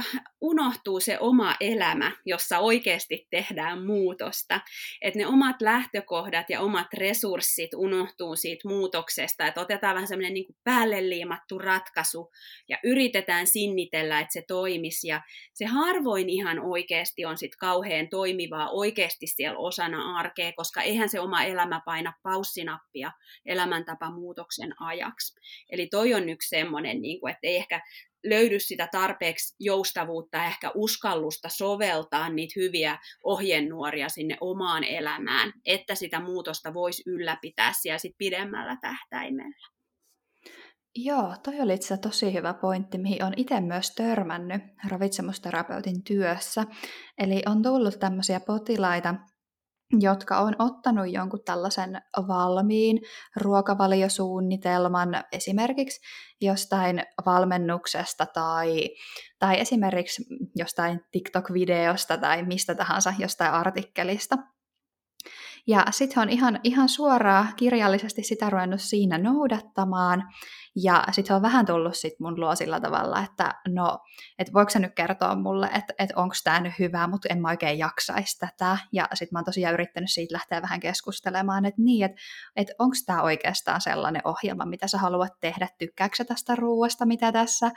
unohtuu 0.40 1.00
se 1.00 1.18
oma 1.18 1.56
elämä, 1.60 2.12
jossa 2.26 2.58
oikeasti 2.58 3.26
tehdään 3.30 3.86
muutosta. 3.86 4.60
Että 5.02 5.18
ne 5.18 5.26
omat 5.26 5.56
lähtökohdat 5.60 6.50
ja 6.50 6.60
omat 6.60 6.86
resurssit 6.94 7.74
unohtuu 7.74 8.36
siitä 8.36 8.68
muutoksesta, 8.68 9.46
että 9.46 9.60
otetaan 9.60 9.94
vähän 9.94 10.08
semmoinen 10.08 10.34
niin 10.34 10.56
päälle 10.64 11.08
liimattu 11.08 11.58
ratkaisu 11.58 12.30
ja 12.68 12.78
yritetään 12.84 13.46
sinnitellä, 13.46 14.20
että 14.20 14.32
se 14.32 14.42
toimisi. 14.48 15.08
Ja 15.08 15.22
se 15.54 15.64
harvoin 15.64 16.28
ihan 16.28 16.58
oikeasti 16.58 17.24
on 17.24 17.38
sitten 17.38 17.58
kauhean 17.58 18.08
toimivaa 18.08 18.70
oikeasti 18.70 19.26
siellä 19.26 19.58
osana 19.58 20.16
arkea, 20.16 20.52
koska 20.52 20.82
eihän 20.82 21.08
se 21.08 21.20
oma 21.20 21.42
elämä 21.42 21.80
paina 21.84 22.12
paussinappia 22.22 23.12
elämäntapamuutoksen 23.46 24.74
ajaksi. 24.80 25.40
Eli 25.70 25.86
toi 25.86 26.14
on 26.14 26.28
yksi 26.28 26.48
semmoinen, 26.48 27.02
niin 27.02 27.20
kuin, 27.20 27.30
että 27.30 27.46
ei 27.46 27.56
ehkä 27.56 27.80
löydy 28.24 28.60
sitä 28.60 28.88
tarpeeksi 28.92 29.54
joustavuutta, 29.60 30.44
ehkä 30.44 30.70
uskallusta 30.74 31.48
soveltaa 31.48 32.28
niitä 32.28 32.52
hyviä 32.56 32.98
ohjenuoria 33.24 34.08
sinne 34.08 34.36
omaan 34.40 34.84
elämään, 34.84 35.52
että 35.66 35.94
sitä 35.94 36.20
muutosta 36.20 36.74
voisi 36.74 37.02
ylläpitää 37.06 37.72
siellä 37.80 37.98
sit 37.98 38.14
pidemmällä 38.18 38.76
tähtäimellä. 38.80 39.74
Joo, 40.96 41.34
toi 41.42 41.60
oli 41.60 41.74
itse 41.74 41.96
tosi 41.96 42.32
hyvä 42.32 42.54
pointti, 42.54 42.98
mihin 42.98 43.24
on 43.24 43.32
itse 43.36 43.60
myös 43.60 43.90
törmännyt 43.90 44.62
ravitsemusterapeutin 44.88 46.04
työssä. 46.04 46.64
Eli 47.18 47.42
on 47.46 47.62
tullut 47.62 47.98
tämmöisiä 48.00 48.40
potilaita, 48.40 49.14
jotka 50.00 50.38
on 50.38 50.56
ottanut 50.58 51.12
jonkun 51.12 51.44
tällaisen 51.44 52.02
valmiin 52.28 53.00
ruokavaliosuunnitelman 53.36 55.24
esimerkiksi 55.32 56.00
jostain 56.40 57.02
valmennuksesta 57.26 58.26
tai, 58.26 58.90
tai 59.38 59.60
esimerkiksi 59.60 60.24
jostain 60.56 61.00
TikTok-videosta 61.12 62.18
tai 62.20 62.42
mistä 62.42 62.74
tahansa, 62.74 63.14
jostain 63.18 63.52
artikkelista. 63.52 64.36
Ja 65.66 65.84
sitten 65.90 66.22
on 66.22 66.30
ihan, 66.30 66.60
ihan 66.64 66.88
suoraan 66.88 67.48
kirjallisesti 67.56 68.22
sitä 68.22 68.50
ruvennut 68.50 68.80
siinä 68.80 69.18
noudattamaan. 69.18 70.22
Ja 70.76 71.04
sitten 71.10 71.36
on 71.36 71.42
vähän 71.42 71.66
tullut 71.66 71.96
sit 71.96 72.20
mun 72.20 72.40
luo 72.40 72.54
sillä 72.54 72.80
tavalla, 72.80 73.22
että 73.24 73.54
no, 73.68 73.98
et 74.38 74.52
voiko 74.54 74.70
sä 74.70 74.78
nyt 74.78 74.94
kertoa 74.94 75.34
mulle, 75.36 75.66
että 75.66 75.94
et 75.98 76.12
onko 76.16 76.34
tämä 76.44 76.60
nyt 76.60 76.72
hyvä, 76.78 77.06
mutta 77.06 77.28
en 77.30 77.40
mä 77.40 77.48
oikein 77.48 77.78
jaksaisi 77.78 78.38
tätä. 78.38 78.78
Ja 78.92 79.08
sitten 79.14 79.28
mä 79.32 79.38
oon 79.38 79.44
tosiaan 79.44 79.74
yrittänyt 79.74 80.10
siitä 80.10 80.34
lähteä 80.34 80.62
vähän 80.62 80.80
keskustelemaan, 80.80 81.64
että 81.64 81.82
niin, 81.82 82.04
että 82.04 82.16
et 82.56 82.68
onko 82.78 82.96
tämä 83.06 83.22
oikeastaan 83.22 83.80
sellainen 83.80 84.22
ohjelma, 84.24 84.64
mitä 84.66 84.88
sä 84.88 84.98
haluat 84.98 85.32
tehdä, 85.40 85.68
tykkääksä 85.78 86.24
tästä 86.24 86.54
ruuasta, 86.56 87.06
mitä 87.06 87.32
tässä, 87.32 87.70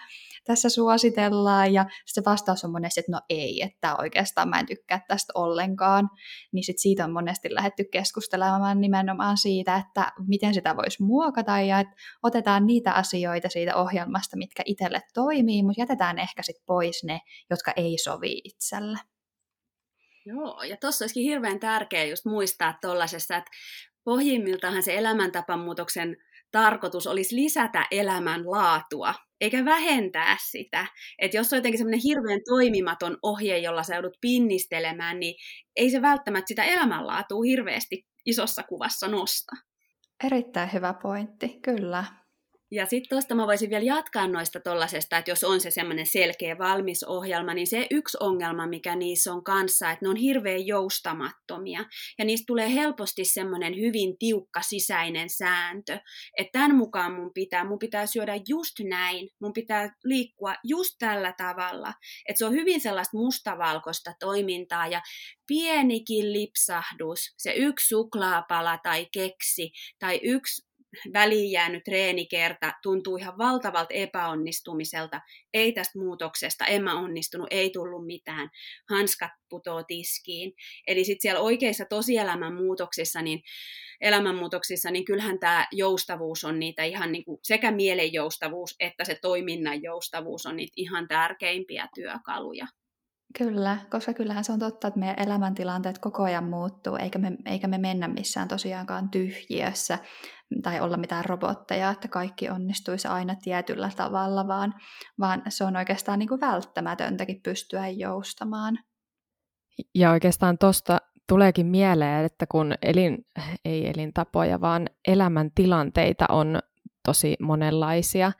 tässä 0.45 0.69
suositellaan. 0.69 1.73
Ja 1.73 1.85
se 2.05 2.21
vastaus 2.25 2.63
on 2.63 2.71
monesti, 2.71 2.99
että 2.99 3.11
no 3.11 3.21
ei, 3.29 3.61
että 3.61 3.95
oikeastaan 3.95 4.49
mä 4.49 4.59
en 4.59 4.65
tykkää 4.65 5.01
tästä 5.07 5.33
ollenkaan. 5.35 6.09
Niin 6.51 6.63
sitten 6.63 6.81
siitä 6.81 7.05
on 7.05 7.11
monesti 7.11 7.53
lähdetty 7.53 7.83
keskustelemaan 7.91 8.81
nimenomaan 8.81 9.37
siitä, 9.37 9.75
että 9.75 10.11
miten 10.27 10.53
sitä 10.53 10.75
voisi 10.75 11.03
muokata 11.03 11.59
ja 11.59 11.79
että 11.79 11.95
otetaan 12.23 12.65
niitä 12.65 12.86
niitä 12.87 12.99
asioita 12.99 13.49
siitä 13.49 13.75
ohjelmasta, 13.75 14.37
mitkä 14.37 14.63
itselle 14.65 15.01
toimii, 15.13 15.63
mutta 15.63 15.81
jätetään 15.81 16.19
ehkä 16.19 16.43
sit 16.43 16.55
pois 16.65 17.03
ne, 17.03 17.19
jotka 17.49 17.73
ei 17.75 17.97
sovi 17.97 18.41
itselle. 18.43 18.97
Joo, 20.25 20.63
ja 20.63 20.77
tuossa 20.77 21.03
olisikin 21.03 21.23
hirveän 21.23 21.59
tärkeää 21.59 22.05
just 22.05 22.25
muistaa 22.25 22.77
tuollaisessa, 22.81 23.35
että 23.35 23.51
pohjimmiltahan 24.03 24.83
se 24.83 24.97
elämäntapamuutoksen 24.97 26.17
tarkoitus 26.51 27.07
olisi 27.07 27.35
lisätä 27.35 27.87
elämän 27.91 28.51
laatua, 28.51 29.13
eikä 29.41 29.65
vähentää 29.65 30.37
sitä. 30.51 30.87
Että 31.19 31.37
jos 31.37 31.53
on 31.53 31.57
jotenkin 31.57 31.77
semmoinen 31.77 32.01
hirveän 32.03 32.41
toimimaton 32.49 33.17
ohje, 33.21 33.57
jolla 33.57 33.83
sä 33.83 33.95
joudut 33.95 34.17
pinnistelemään, 34.21 35.19
niin 35.19 35.35
ei 35.75 35.89
se 35.89 36.01
välttämättä 36.01 36.47
sitä 36.47 36.63
elämänlaatua 36.63 37.43
hirveästi 37.43 38.05
isossa 38.25 38.63
kuvassa 38.63 39.07
nosta. 39.07 39.55
Erittäin 40.23 40.73
hyvä 40.73 40.93
pointti, 40.93 41.59
kyllä. 41.61 42.03
Ja 42.71 42.85
sitten 42.85 43.09
tuosta 43.09 43.35
mä 43.35 43.47
voisin 43.47 43.69
vielä 43.69 43.85
jatkaa 43.85 44.27
noista 44.27 44.59
tollasesta, 44.59 45.17
että 45.17 45.31
jos 45.31 45.43
on 45.43 45.61
se 45.61 45.71
semmoinen 45.71 46.05
selkeä 46.05 46.57
valmis 46.57 47.03
ohjelma, 47.03 47.53
niin 47.53 47.67
se 47.67 47.87
yksi 47.91 48.17
ongelma, 48.19 48.67
mikä 48.67 48.95
niissä 48.95 49.33
on 49.33 49.43
kanssa, 49.43 49.91
että 49.91 50.05
ne 50.05 50.09
on 50.09 50.15
hirveän 50.15 50.67
joustamattomia. 50.67 51.85
Ja 52.19 52.25
niistä 52.25 52.45
tulee 52.47 52.73
helposti 52.73 53.25
semmoinen 53.25 53.75
hyvin 53.75 54.17
tiukka 54.19 54.61
sisäinen 54.61 55.29
sääntö, 55.29 55.99
että 56.37 56.59
tämän 56.59 56.75
mukaan 56.75 57.13
mun 57.13 57.31
pitää, 57.33 57.63
mun 57.67 57.79
pitää 57.79 58.05
syödä 58.05 58.33
just 58.47 58.79
näin, 58.89 59.29
mun 59.39 59.53
pitää 59.53 59.95
liikkua 60.03 60.55
just 60.63 60.95
tällä 60.99 61.33
tavalla. 61.37 61.93
Että 62.29 62.37
se 62.37 62.45
on 62.45 62.53
hyvin 62.53 62.81
sellaista 62.81 63.17
mustavalkoista 63.17 64.13
toimintaa 64.19 64.87
ja 64.87 65.01
pienikin 65.47 66.33
lipsahdus, 66.33 67.19
se 67.37 67.53
yksi 67.53 67.87
suklaapala 67.87 68.77
tai 68.83 69.07
keksi 69.13 69.71
tai 69.99 70.19
yksi 70.23 70.66
väliin 71.13 71.51
jäänyt 71.51 71.83
treenikerta 71.83 72.73
tuntuu 72.83 73.17
ihan 73.17 73.37
valtavalta 73.37 73.93
epäonnistumiselta. 73.93 75.21
Ei 75.53 75.71
tästä 75.71 75.99
muutoksesta, 75.99 76.65
en 76.65 76.83
mä 76.83 76.99
onnistunut, 76.99 77.47
ei 77.51 77.69
tullut 77.69 78.05
mitään. 78.05 78.49
Hanskat 78.89 79.31
putoo 79.49 79.83
tiskiin. 79.83 80.53
Eli 80.87 81.03
sitten 81.03 81.21
siellä 81.21 81.41
oikeissa 81.41 81.85
tosielämän 81.85 82.53
muutoksissa, 82.53 83.21
niin 83.21 83.41
elämänmuutoksissa, 84.01 84.91
niin 84.91 85.05
kyllähän 85.05 85.39
tämä 85.39 85.67
joustavuus 85.71 86.43
on 86.43 86.59
niitä 86.59 86.83
ihan 86.83 87.11
niin 87.11 87.25
kuin, 87.25 87.39
sekä 87.43 87.71
mielen 87.71 88.13
joustavuus 88.13 88.75
että 88.79 89.03
se 89.03 89.17
toiminnan 89.21 89.83
joustavuus 89.83 90.45
on 90.45 90.55
niitä 90.55 90.73
ihan 90.75 91.07
tärkeimpiä 91.07 91.87
työkaluja. 91.95 92.67
Kyllä, 93.37 93.77
koska 93.91 94.13
kyllähän 94.13 94.43
se 94.43 94.51
on 94.51 94.59
totta, 94.59 94.87
että 94.87 94.99
meidän 94.99 95.19
elämäntilanteet 95.19 95.99
koko 95.99 96.23
ajan 96.23 96.43
muuttuu, 96.43 96.95
eikä 96.95 97.19
me, 97.19 97.31
eikä 97.45 97.67
me 97.67 97.77
mennä 97.77 98.07
missään 98.07 98.47
tosiaankaan 98.47 99.09
tyhjiössä 99.09 99.99
tai 100.63 100.79
olla 100.79 100.97
mitään 100.97 101.25
robotteja, 101.25 101.89
että 101.89 102.07
kaikki 102.07 102.49
onnistuisi 102.49 103.07
aina 103.07 103.35
tietyllä 103.35 103.89
tavalla, 103.95 104.47
vaan, 104.47 104.73
vaan 105.19 105.41
se 105.49 105.63
on 105.63 105.75
oikeastaan 105.75 106.19
niin 106.19 106.29
kuin 106.29 106.41
välttämätöntäkin 106.41 107.41
pystyä 107.43 107.87
joustamaan. 107.87 108.79
Ja 109.95 110.11
oikeastaan 110.11 110.57
tuosta 110.57 110.97
tuleekin 111.29 111.65
mieleen, 111.65 112.25
että 112.25 112.45
kun 112.51 112.73
elin, 112.81 113.25
ei 113.65 113.89
elintapoja, 113.89 114.61
vaan 114.61 114.89
elämäntilanteita 115.07 116.25
on 116.29 116.59
tosi 117.05 117.35
monenlaisia, 117.41 118.31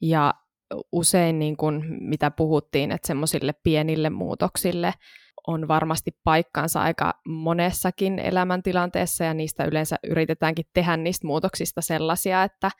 ja 0.00 0.34
usein, 0.92 1.38
niin 1.38 1.56
kuin, 1.56 1.84
mitä 2.00 2.30
puhuttiin, 2.30 2.92
että 2.92 3.06
semmoisille 3.06 3.52
pienille 3.62 4.10
muutoksille 4.10 4.94
on 5.46 5.68
varmasti 5.68 6.10
paikkansa 6.24 6.82
aika 6.82 7.14
monessakin 7.28 8.18
elämäntilanteessa, 8.18 9.24
ja 9.24 9.34
niistä 9.34 9.64
yleensä 9.64 9.96
yritetäänkin 10.04 10.64
tehdä 10.72 10.96
niistä 10.96 11.26
muutoksista 11.26 11.80
sellaisia, 11.80 12.42
että 12.42 12.70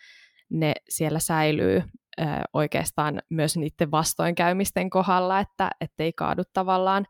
ne 0.50 0.72
siellä 0.88 1.18
säilyy 1.18 1.76
ö, 2.20 2.24
oikeastaan 2.52 3.22
myös 3.30 3.56
niiden 3.56 3.90
vastoinkäymisten 3.90 4.90
kohdalla, 4.90 5.40
että 5.40 5.70
ei 5.98 6.12
kaadu 6.12 6.42
tavallaan 6.52 7.06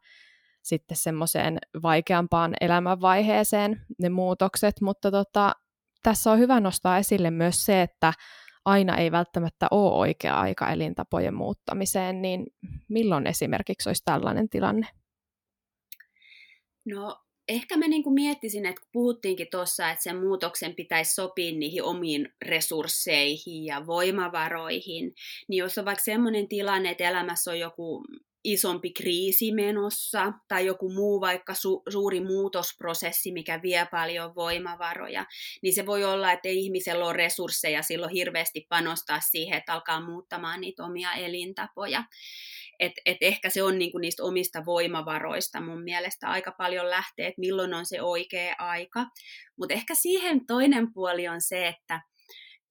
sitten 0.63 0.97
semmoiseen 0.97 1.59
vaikeampaan 1.83 2.55
elämänvaiheeseen 2.61 3.81
ne 3.99 4.09
muutokset, 4.09 4.81
mutta 4.81 5.11
tota, 5.11 5.53
tässä 6.03 6.31
on 6.31 6.39
hyvä 6.39 6.61
nostaa 6.61 6.99
esille 6.99 7.31
myös 7.31 7.65
se, 7.65 7.83
että 7.83 8.13
aina 8.65 8.97
ei 8.97 9.13
välttämättä 9.13 9.67
ole 9.71 9.99
oikea 9.99 10.41
aika 10.41 10.71
elintapojen 10.71 11.35
muuttamiseen, 11.35 12.23
niin 12.23 12.47
milloin 12.89 13.27
esimerkiksi 13.27 13.89
olisi 13.89 14.03
tällainen 14.05 14.49
tilanne? 14.49 14.87
No 16.85 17.17
ehkä 17.49 17.77
mä 17.77 17.89
niin 17.89 18.13
miettisin, 18.13 18.67
että 18.67 18.81
kun 18.81 18.91
puhuttiinkin 18.93 19.47
tuossa, 19.51 19.91
että 19.91 20.03
sen 20.03 20.17
muutoksen 20.17 20.75
pitäisi 20.75 21.15
sopia 21.15 21.53
niihin 21.53 21.83
omiin 21.83 22.35
resursseihin 22.43 23.65
ja 23.65 23.87
voimavaroihin, 23.87 25.15
niin 25.49 25.59
jos 25.59 25.79
on 25.79 25.85
vaikka 25.85 26.05
sellainen 26.05 26.49
tilanne, 26.49 26.91
että 26.91 27.09
elämässä 27.09 27.51
on 27.51 27.59
joku 27.59 28.05
isompi 28.45 28.91
kriisi 28.93 29.53
menossa 29.53 30.33
tai 30.49 30.67
joku 30.67 30.93
muu 30.93 31.21
vaikka 31.21 31.53
su- 31.53 31.93
suuri 31.93 32.21
muutosprosessi, 32.21 33.33
mikä 33.33 33.63
vie 33.63 33.87
paljon 33.91 34.35
voimavaroja, 34.35 35.27
niin 35.63 35.75
se 35.75 35.87
voi 35.87 36.05
olla, 36.05 36.33
että 36.33 36.49
ihmisellä 36.49 37.05
ole 37.05 37.13
resursseja 37.13 37.83
silloin 37.83 38.13
hirveästi 38.13 38.67
panostaa 38.69 39.21
siihen, 39.21 39.59
että 39.59 39.73
alkaa 39.73 40.01
muuttamaan 40.01 40.61
niitä 40.61 40.85
omia 40.85 41.13
elintapoja. 41.13 42.05
Et, 42.81 42.93
et 43.07 43.17
ehkä 43.21 43.51
se 43.51 43.63
on 43.63 43.79
niinku 43.79 43.99
niistä 43.99 44.23
omista 44.25 44.65
voimavaroista 44.65 45.61
mun 45.61 45.83
mielestä 45.83 46.29
aika 46.29 46.53
paljon 46.59 46.91
lähtee, 46.91 47.27
että 47.27 47.41
milloin 47.41 47.75
on 47.75 47.87
se 47.87 48.03
oikea 48.03 48.55
aika. 48.59 49.07
Mutta 49.59 49.75
ehkä 49.75 49.95
siihen 49.95 50.47
toinen 50.47 50.93
puoli 50.93 51.29
on 51.29 51.41
se, 51.41 51.69
että 51.69 52.01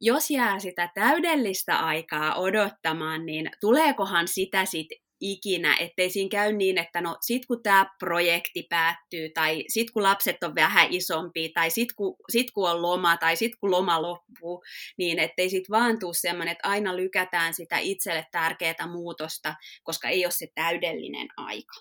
jos 0.01 0.31
jää 0.31 0.59
sitä 0.59 0.89
täydellistä 0.93 1.77
aikaa 1.77 2.35
odottamaan, 2.35 3.25
niin 3.25 3.51
tuleekohan 3.61 4.27
sitä 4.27 4.65
sitten 4.65 4.97
ikinä, 5.21 5.77
ettei 5.79 6.09
siinä 6.09 6.29
käy 6.29 6.53
niin, 6.53 6.77
että 6.77 7.01
no 7.01 7.17
sit 7.21 7.45
kun 7.45 7.63
tämä 7.63 7.85
projekti 7.99 8.65
päättyy, 8.69 9.29
tai 9.29 9.63
sit 9.67 9.91
kun 9.91 10.03
lapset 10.03 10.43
on 10.43 10.55
vähän 10.55 10.87
isompi, 10.89 11.49
tai 11.49 11.69
sit 11.69 11.93
kun, 11.93 12.15
sit 12.29 12.51
kun 12.51 12.69
on 12.69 12.81
loma, 12.81 13.17
tai 13.17 13.35
sit 13.35 13.55
kun 13.55 13.71
loma 13.71 14.01
loppuu, 14.01 14.63
niin 14.97 15.19
ettei 15.19 15.49
sit 15.49 15.69
vaan 15.69 15.99
tuu 15.99 16.13
semmoinen, 16.13 16.51
että 16.51 16.69
aina 16.69 16.95
lykätään 16.95 17.53
sitä 17.53 17.77
itselle 17.77 18.25
tärkeää 18.31 18.87
muutosta, 18.91 19.55
koska 19.83 20.09
ei 20.09 20.25
ole 20.25 20.31
se 20.31 20.47
täydellinen 20.55 21.27
aika. 21.37 21.73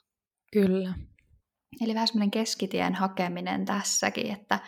Kyllä. 0.53 0.95
Eli 1.80 1.95
vähän 1.95 2.09
semmoinen 2.09 2.30
keskitien 2.30 2.95
hakeminen 2.95 3.64
tässäkin, 3.64 4.32
että, 4.32 4.59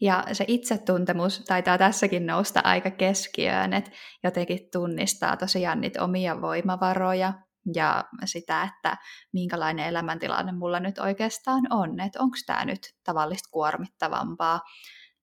ja 0.00 0.24
se 0.32 0.44
itsetuntemus 0.48 1.44
taitaa 1.46 1.78
tässäkin 1.78 2.26
nousta 2.26 2.60
aika 2.64 2.90
keskiöön, 2.90 3.72
että 3.72 3.90
jotenkin 4.24 4.68
tunnistaa 4.72 5.36
tosiaan 5.36 5.80
niitä 5.80 6.04
omia 6.04 6.40
voimavaroja, 6.40 7.32
ja 7.74 8.04
sitä, 8.24 8.62
että 8.62 8.96
minkälainen 9.32 9.86
elämäntilanne 9.86 10.52
mulla 10.52 10.80
nyt 10.80 10.98
oikeastaan 10.98 11.62
on, 11.70 12.00
että 12.00 12.22
onko 12.22 12.36
tämä 12.46 12.64
nyt 12.64 12.94
tavallista 13.04 13.48
kuormittavampaa. 13.52 14.60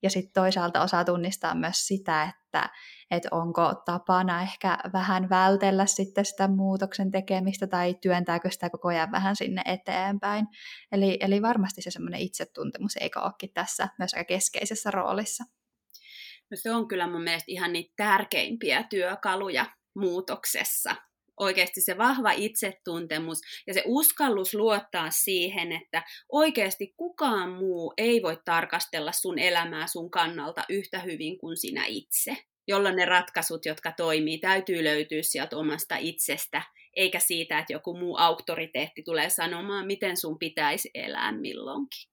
Ja 0.03 0.09
sitten 0.09 0.33
toisaalta 0.33 0.81
osaa 0.81 1.05
tunnistaa 1.05 1.55
myös 1.55 1.87
sitä, 1.87 2.23
että, 2.23 2.69
että 3.11 3.29
onko 3.31 3.75
tapana 3.85 4.41
ehkä 4.41 4.77
vähän 4.93 5.29
vältellä 5.29 5.85
sitten 5.85 6.25
sitä 6.25 6.47
muutoksen 6.47 7.11
tekemistä 7.11 7.67
tai 7.67 7.95
työntääkö 8.01 8.51
sitä 8.51 8.69
koko 8.69 8.87
ajan 8.87 9.11
vähän 9.11 9.35
sinne 9.35 9.61
eteenpäin. 9.65 10.47
Eli, 10.91 11.17
eli 11.21 11.41
varmasti 11.41 11.81
se 11.81 11.91
semmoinen 11.91 12.19
itsetuntemus 12.19 12.95
eikä 12.95 13.21
olekin 13.21 13.53
tässä 13.53 13.87
myös 13.99 14.13
aika 14.13 14.27
keskeisessä 14.27 14.91
roolissa. 14.91 15.43
No 16.51 16.57
se 16.57 16.71
on 16.71 16.87
kyllä 16.87 17.07
mun 17.07 17.23
mielestä 17.23 17.51
ihan 17.51 17.73
niitä 17.73 17.93
tärkeimpiä 17.97 18.83
työkaluja 18.83 19.65
muutoksessa, 19.95 20.95
oikeasti 21.37 21.81
se 21.81 21.97
vahva 21.97 22.31
itsetuntemus 22.31 23.41
ja 23.67 23.73
se 23.73 23.83
uskallus 23.85 24.53
luottaa 24.53 25.11
siihen, 25.11 25.71
että 25.71 26.03
oikeasti 26.31 26.93
kukaan 26.97 27.51
muu 27.51 27.93
ei 27.97 28.21
voi 28.21 28.37
tarkastella 28.45 29.11
sun 29.11 29.39
elämää 29.39 29.87
sun 29.87 30.11
kannalta 30.11 30.63
yhtä 30.69 30.99
hyvin 30.99 31.37
kuin 31.37 31.57
sinä 31.57 31.85
itse. 31.85 32.37
Jolloin 32.67 32.95
ne 32.95 33.05
ratkaisut, 33.05 33.65
jotka 33.65 33.91
toimii, 33.91 34.37
täytyy 34.37 34.83
löytyä 34.83 35.21
sieltä 35.21 35.57
omasta 35.57 35.95
itsestä, 35.97 36.61
eikä 36.95 37.19
siitä, 37.19 37.59
että 37.59 37.73
joku 37.73 37.97
muu 37.97 38.15
auktoriteetti 38.17 39.03
tulee 39.03 39.29
sanomaan, 39.29 39.87
miten 39.87 40.17
sun 40.17 40.39
pitäisi 40.39 40.89
elää 40.93 41.31
milloinkin. 41.31 42.09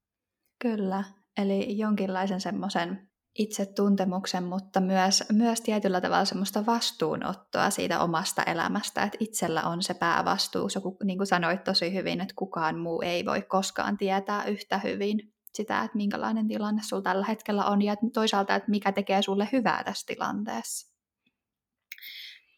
Kyllä, 0.62 1.04
eli 1.36 1.78
jonkinlaisen 1.78 2.40
semmoisen 2.40 3.11
itsetuntemuksen, 3.38 4.44
mutta 4.44 4.80
myös, 4.80 5.24
myös 5.32 5.60
tietyllä 5.60 6.00
tavalla 6.00 6.24
semmoista 6.24 6.66
vastuunottoa 6.66 7.70
siitä 7.70 8.00
omasta 8.00 8.42
elämästä, 8.42 9.02
että 9.02 9.18
itsellä 9.20 9.62
on 9.62 9.82
se 9.82 9.94
päävastuus, 9.94 10.74
joku, 10.74 10.96
niin 11.04 11.18
kuin 11.18 11.26
sanoit 11.26 11.64
tosi 11.64 11.94
hyvin, 11.94 12.20
että 12.20 12.34
kukaan 12.36 12.78
muu 12.78 13.00
ei 13.00 13.24
voi 13.24 13.42
koskaan 13.42 13.96
tietää 13.96 14.44
yhtä 14.44 14.78
hyvin 14.78 15.32
sitä, 15.54 15.82
että 15.82 15.96
minkälainen 15.96 16.48
tilanne 16.48 16.82
sulla 16.84 17.02
tällä 17.02 17.26
hetkellä 17.26 17.64
on 17.64 17.82
ja 17.82 17.96
toisaalta, 18.14 18.54
että 18.54 18.70
mikä 18.70 18.92
tekee 18.92 19.22
sulle 19.22 19.48
hyvää 19.52 19.84
tässä 19.84 20.06
tilanteessa. 20.06 20.91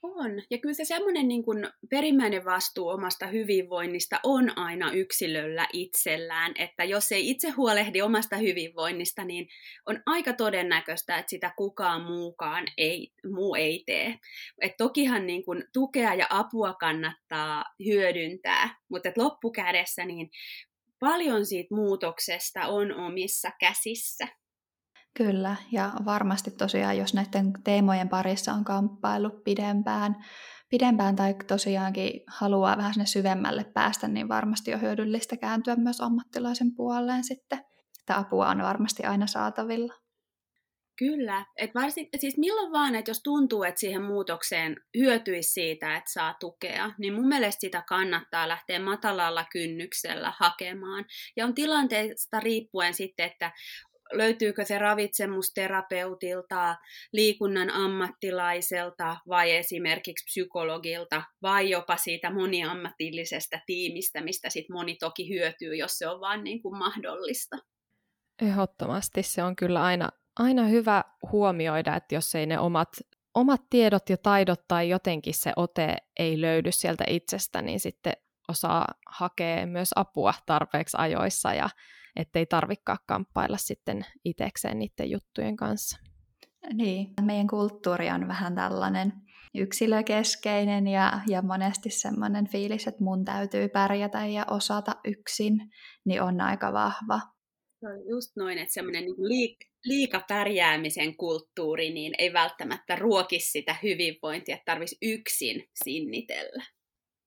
On. 0.05 0.43
Ja 0.51 0.59
kyllä 0.59 0.75
se 0.75 0.85
semmoinen 0.85 1.29
niin 1.29 1.45
kuin 1.45 1.69
perimmäinen 1.91 2.45
vastuu 2.45 2.89
omasta 2.89 3.27
hyvinvoinnista 3.27 4.21
on 4.23 4.59
aina 4.59 4.93
yksilöllä 4.93 5.69
itsellään, 5.73 6.53
että 6.59 6.85
jos 6.85 7.13
ei 7.13 7.31
itse 7.31 7.51
huolehdi 7.51 8.03
omasta 8.03 8.37
hyvinvoinnista, 8.37 9.25
niin 9.25 9.49
on 9.87 10.03
aika 10.07 10.33
todennäköistä, 10.33 11.19
että 11.19 11.31
sitä 11.31 11.53
kukaan 11.57 12.03
muukaan 12.03 12.65
ei, 12.79 13.13
muu 13.35 13.55
ei 13.55 13.83
tee. 13.87 14.19
Et 14.61 14.73
tokihan 14.79 15.27
niin 15.27 15.45
kuin 15.45 15.65
tukea 15.73 16.15
ja 16.15 16.27
apua 16.31 16.75
kannattaa 16.75 17.65
hyödyntää, 17.85 18.77
mutta 18.89 19.09
et 19.09 19.17
loppukädessä 19.17 20.05
niin 20.05 20.31
paljon 20.99 21.47
siitä 21.47 21.75
muutoksesta 21.75 22.67
on 22.67 22.95
omissa 22.95 23.51
käsissä. 23.61 24.29
Kyllä, 25.17 25.57
ja 25.73 25.93
varmasti 26.05 26.51
tosiaan, 26.51 26.99
jos 26.99 27.15
näiden 27.15 27.53
teemojen 27.65 28.09
parissa 28.09 28.53
on 28.53 28.65
kamppaillut 28.65 29.45
pidempään, 29.45 30.17
pidempään 30.71 31.17
tai 31.17 31.35
tosiaankin 31.47 32.21
haluaa 32.27 32.77
vähän 32.77 32.95
sinne 32.95 33.07
syvemmälle 33.07 33.65
päästä, 33.65 34.09
niin 34.09 34.29
varmasti 34.29 34.75
on 34.75 34.81
hyödyllistä 34.81 35.37
kääntyä 35.37 35.77
myös 35.77 36.01
ammattilaisen 36.01 36.75
puoleen 36.75 37.25
sitten. 37.25 37.59
Että 38.01 38.19
apua 38.19 38.49
on 38.49 38.62
varmasti 38.62 39.03
aina 39.03 39.27
saatavilla. 39.27 39.95
Kyllä, 40.99 41.47
et 41.57 41.75
varsin, 41.75 42.09
siis 42.17 42.39
milloin 42.39 42.73
vaan, 42.73 42.95
että 42.95 43.11
jos 43.11 43.23
tuntuu, 43.23 43.62
että 43.62 43.81
siihen 43.81 44.03
muutokseen 44.03 44.77
hyötyisi 44.99 45.53
siitä, 45.53 45.97
että 45.97 46.12
saa 46.12 46.35
tukea, 46.41 46.91
niin 46.99 47.15
mun 47.15 47.29
mielestä 47.29 47.61
sitä 47.61 47.83
kannattaa 47.89 48.49
lähteä 48.49 48.81
matalalla 48.81 49.45
kynnyksellä 49.53 50.33
hakemaan. 50.39 51.05
Ja 51.37 51.45
on 51.45 51.55
tilanteesta 51.55 52.41
riippuen 52.41 52.95
sitten, 52.95 53.27
että 53.27 53.53
löytyykö 54.13 54.65
se 54.65 54.79
ravitsemusterapeutilta, 54.79 56.77
liikunnan 57.13 57.71
ammattilaiselta 57.71 59.17
vai 59.29 59.57
esimerkiksi 59.57 60.25
psykologilta 60.25 61.23
vai 61.43 61.71
jopa 61.71 61.97
siitä 61.97 62.31
moniammatillisesta 62.31 63.59
tiimistä, 63.67 64.21
mistä 64.21 64.51
sit 64.51 64.69
moni 64.69 64.97
toki 64.97 65.29
hyötyy, 65.29 65.75
jos 65.75 65.99
se 65.99 66.09
on 66.09 66.21
vain 66.21 66.45
niin 66.45 66.63
kuin 66.63 66.79
mahdollista. 66.79 67.57
Ehdottomasti 68.43 69.23
se 69.23 69.43
on 69.43 69.57
kyllä 69.57 69.83
aina, 69.83 70.09
aina 70.37 70.65
hyvä 70.65 71.05
huomioida, 71.33 71.97
että 71.97 72.15
jos 72.15 72.35
ei 72.35 72.47
ne 72.47 72.59
omat, 72.59 72.89
omat 73.35 73.61
tiedot 73.71 74.11
ja 74.11 74.17
taidot 74.17 74.69
tai 74.69 74.89
jotenkin 74.89 75.35
se 75.35 75.53
ote 75.57 75.97
ei 76.19 76.41
löydy 76.41 76.73
sieltä 76.73 77.05
itsestä, 77.09 77.63
niin 77.63 77.81
sitten 77.81 78.13
osaa 78.49 78.87
hakea 79.07 79.67
myös 79.67 79.91
apua 79.97 80.35
tarpeeksi 80.47 80.97
ajoissa 81.01 81.55
ja 81.55 81.69
ettei 82.17 82.47
tarvikaan 82.47 82.99
kamppailla 83.07 83.57
sitten 83.57 84.07
itsekseen 84.25 84.79
niiden 84.79 85.11
juttujen 85.11 85.57
kanssa. 85.57 85.99
Niin, 86.73 87.12
meidän 87.23 87.47
kulttuuri 87.47 88.11
on 88.11 88.29
vähän 88.29 88.55
tällainen 88.55 89.12
yksilökeskeinen 89.55 90.87
ja, 90.87 91.21
ja 91.29 91.43
monesti 91.43 91.91
semmoinen 91.91 92.49
fiilis, 92.49 92.87
että 92.87 93.05
mun 93.05 93.25
täytyy 93.25 93.69
pärjätä 93.69 94.27
ja 94.27 94.47
osata 94.51 94.97
yksin, 95.05 95.71
niin 96.05 96.23
on 96.23 96.41
aika 96.41 96.73
vahva. 96.73 97.21
Se 97.81 97.89
on 97.89 98.09
just 98.09 98.37
noin, 98.37 98.59
että 98.59 98.75
semmoinen 98.75 99.05
niin 99.05 99.15
liik- 99.15 99.71
liika 99.85 100.25
pärjäämisen 100.29 101.17
kulttuuri 101.17 101.91
niin 101.91 102.12
ei 102.19 102.33
välttämättä 102.33 102.97
ruoki 102.97 103.41
sitä 103.41 103.77
hyvinvointia, 103.83 104.55
että 104.55 104.73
tarvitsisi 104.73 104.99
yksin 105.03 105.65
sinnitellä. 105.85 106.65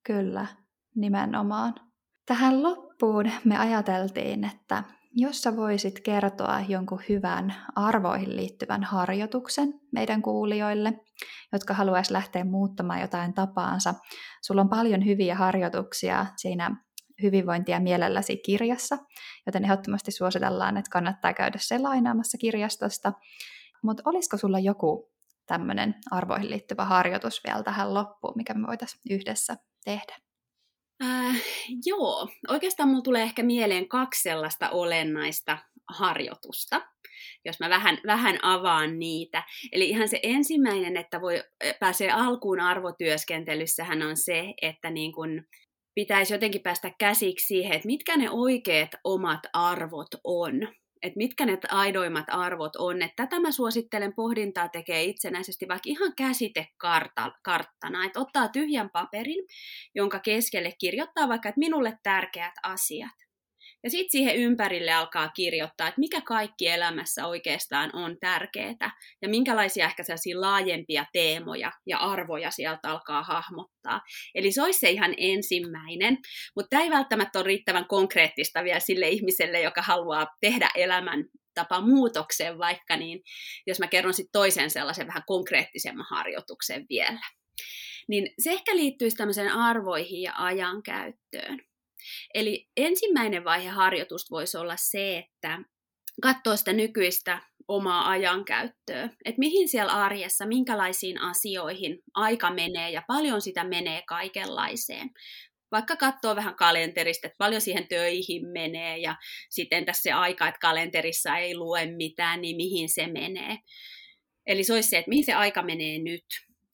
Kyllä, 0.03 0.47
nimenomaan. 0.95 1.86
Tähän 2.27 2.63
loppuun 2.63 3.31
me 3.45 3.57
ajateltiin, 3.57 4.43
että 4.43 4.83
jos 5.11 5.41
sä 5.41 5.55
voisit 5.55 5.99
kertoa 5.99 6.59
jonkun 6.67 7.01
hyvän 7.09 7.55
arvoihin 7.75 8.35
liittyvän 8.35 8.83
harjoituksen 8.83 9.73
meidän 9.91 10.21
kuulijoille, 10.21 10.93
jotka 11.51 11.73
haluaisi 11.73 12.13
lähteä 12.13 12.43
muuttamaan 12.43 13.01
jotain 13.01 13.33
tapaansa. 13.33 13.93
Sulla 14.41 14.61
on 14.61 14.69
paljon 14.69 15.05
hyviä 15.05 15.35
harjoituksia 15.35 16.25
siinä 16.35 16.75
hyvinvointia 17.21 17.79
mielelläsi 17.79 18.37
kirjassa, 18.37 18.97
joten 19.45 19.63
ehdottomasti 19.63 20.11
suositellaan, 20.11 20.77
että 20.77 20.91
kannattaa 20.91 21.33
käydä 21.33 21.57
se 21.61 21.79
lainaamassa 21.79 22.37
kirjastosta. 22.37 23.13
Mutta 23.83 24.03
olisiko 24.05 24.37
sulla 24.37 24.59
joku 24.59 25.11
tämmöinen 25.45 25.95
arvoihin 26.11 26.49
liittyvä 26.49 26.85
harjoitus 26.85 27.41
vielä 27.47 27.63
tähän 27.63 27.93
loppuun, 27.93 28.33
mikä 28.35 28.53
me 28.53 28.67
voitaisiin 28.67 29.01
yhdessä 29.09 29.57
tehdä? 29.85 30.26
Äh, 31.03 31.35
joo, 31.85 32.29
oikeastaan 32.47 32.89
mulla 32.89 33.01
tulee 33.01 33.23
ehkä 33.23 33.43
mieleen 33.43 33.87
kaksi 33.87 34.21
sellaista 34.21 34.69
olennaista 34.69 35.57
harjoitusta, 35.89 36.81
jos 37.45 37.59
mä 37.59 37.69
vähän, 37.69 37.97
vähän 38.07 38.39
avaan 38.41 38.99
niitä. 38.99 39.43
Eli 39.71 39.89
ihan 39.89 40.09
se 40.09 40.19
ensimmäinen, 40.23 40.97
että 40.97 41.21
voi 41.21 41.43
pääsee 41.79 42.11
alkuun 42.11 42.59
arvotyöskentelyssähän 42.59 44.01
on 44.01 44.17
se, 44.17 44.53
että 44.61 44.89
niin 44.89 45.13
kun 45.13 45.43
pitäisi 45.95 46.33
jotenkin 46.33 46.61
päästä 46.61 46.91
käsiksi 46.99 47.47
siihen, 47.47 47.73
että 47.73 47.87
mitkä 47.87 48.17
ne 48.17 48.29
oikeat 48.29 48.91
omat 49.03 49.41
arvot 49.53 50.15
on 50.23 50.67
että 51.01 51.17
mitkä 51.17 51.45
ne 51.45 51.57
aidoimmat 51.69 52.25
arvot 52.27 52.75
on. 52.75 53.01
Että 53.01 53.23
tätä 53.23 53.39
mä 53.39 53.51
suosittelen 53.51 54.13
pohdintaa 54.15 54.69
tekee 54.69 55.03
itsenäisesti 55.03 55.67
vaikka 55.67 55.89
ihan 55.89 56.13
käsitekarttana, 56.17 58.05
että 58.05 58.19
ottaa 58.19 58.47
tyhjän 58.47 58.89
paperin, 58.89 59.45
jonka 59.95 60.19
keskelle 60.19 60.73
kirjoittaa 60.79 61.27
vaikka, 61.27 61.49
että 61.49 61.59
minulle 61.59 61.97
tärkeät 62.03 62.53
asiat. 62.63 63.26
Ja 63.83 63.89
sitten 63.89 64.11
siihen 64.11 64.35
ympärille 64.35 64.91
alkaa 64.91 65.29
kirjoittaa, 65.29 65.87
että 65.87 65.99
mikä 65.99 66.21
kaikki 66.21 66.67
elämässä 66.67 67.27
oikeastaan 67.27 67.95
on 67.95 68.17
tärkeää 68.19 68.91
ja 69.21 69.29
minkälaisia 69.29 69.85
ehkä 69.85 70.03
sellaisia 70.03 70.41
laajempia 70.41 71.05
teemoja 71.13 71.71
ja 71.85 71.97
arvoja 71.97 72.51
sieltä 72.51 72.89
alkaa 72.89 73.23
hahmottaa. 73.23 74.01
Eli 74.35 74.51
se 74.51 74.61
olisi 74.61 74.79
se 74.79 74.89
ihan 74.89 75.13
ensimmäinen, 75.17 76.17
mutta 76.55 76.69
tämä 76.69 76.83
ei 76.83 76.89
välttämättä 76.89 77.39
ole 77.39 77.47
riittävän 77.47 77.87
konkreettista 77.87 78.63
vielä 78.63 78.79
sille 78.79 79.09
ihmiselle, 79.09 79.61
joka 79.61 79.81
haluaa 79.81 80.27
tehdä 80.41 80.69
elämän 80.75 81.25
elämäntapa 81.57 81.81
muutoksen 81.81 82.57
vaikka, 82.57 82.97
niin 82.97 83.21
jos 83.67 83.79
mä 83.79 83.87
kerron 83.87 84.13
sitten 84.13 84.31
toisen 84.31 84.69
sellaisen 84.69 85.07
vähän 85.07 85.23
konkreettisemman 85.27 86.05
harjoituksen 86.09 86.85
vielä. 86.89 87.19
Niin 88.07 88.33
se 88.39 88.51
ehkä 88.51 88.75
liittyisi 88.75 89.17
tämmöiseen 89.17 89.51
arvoihin 89.51 90.21
ja 90.21 90.33
ajankäyttöön. 90.35 91.59
Eli 92.33 92.67
ensimmäinen 92.77 93.43
vaihe 93.43 93.69
harjoitusta 93.69 94.31
voisi 94.31 94.57
olla 94.57 94.75
se, 94.77 95.17
että 95.17 95.59
katsoo 96.21 96.57
sitä 96.57 96.73
nykyistä 96.73 97.41
omaa 97.67 98.09
ajankäyttöä, 98.09 99.03
että 99.25 99.39
mihin 99.39 99.69
siellä 99.69 99.93
arjessa, 99.93 100.45
minkälaisiin 100.45 101.21
asioihin 101.21 101.99
aika 102.13 102.51
menee 102.51 102.89
ja 102.89 103.03
paljon 103.07 103.41
sitä 103.41 103.63
menee 103.63 104.03
kaikenlaiseen. 104.07 105.09
Vaikka 105.71 105.95
katsoo 105.95 106.35
vähän 106.35 106.55
kalenterista, 106.55 107.27
että 107.27 107.37
paljon 107.37 107.61
siihen 107.61 107.87
töihin 107.87 108.47
menee 108.47 108.97
ja 108.97 109.15
sitten 109.49 109.85
tässä 109.85 110.03
se 110.03 110.11
aika, 110.11 110.47
että 110.47 110.59
kalenterissa 110.59 111.37
ei 111.37 111.55
lue 111.55 111.85
mitään, 111.85 112.41
niin 112.41 112.55
mihin 112.55 112.89
se 112.89 113.07
menee. 113.07 113.57
Eli 114.45 114.63
se 114.63 114.73
olisi 114.73 114.89
se, 114.89 114.97
että 114.97 115.09
mihin 115.09 115.25
se 115.25 115.33
aika 115.33 115.63
menee 115.63 115.99
nyt. 115.99 116.25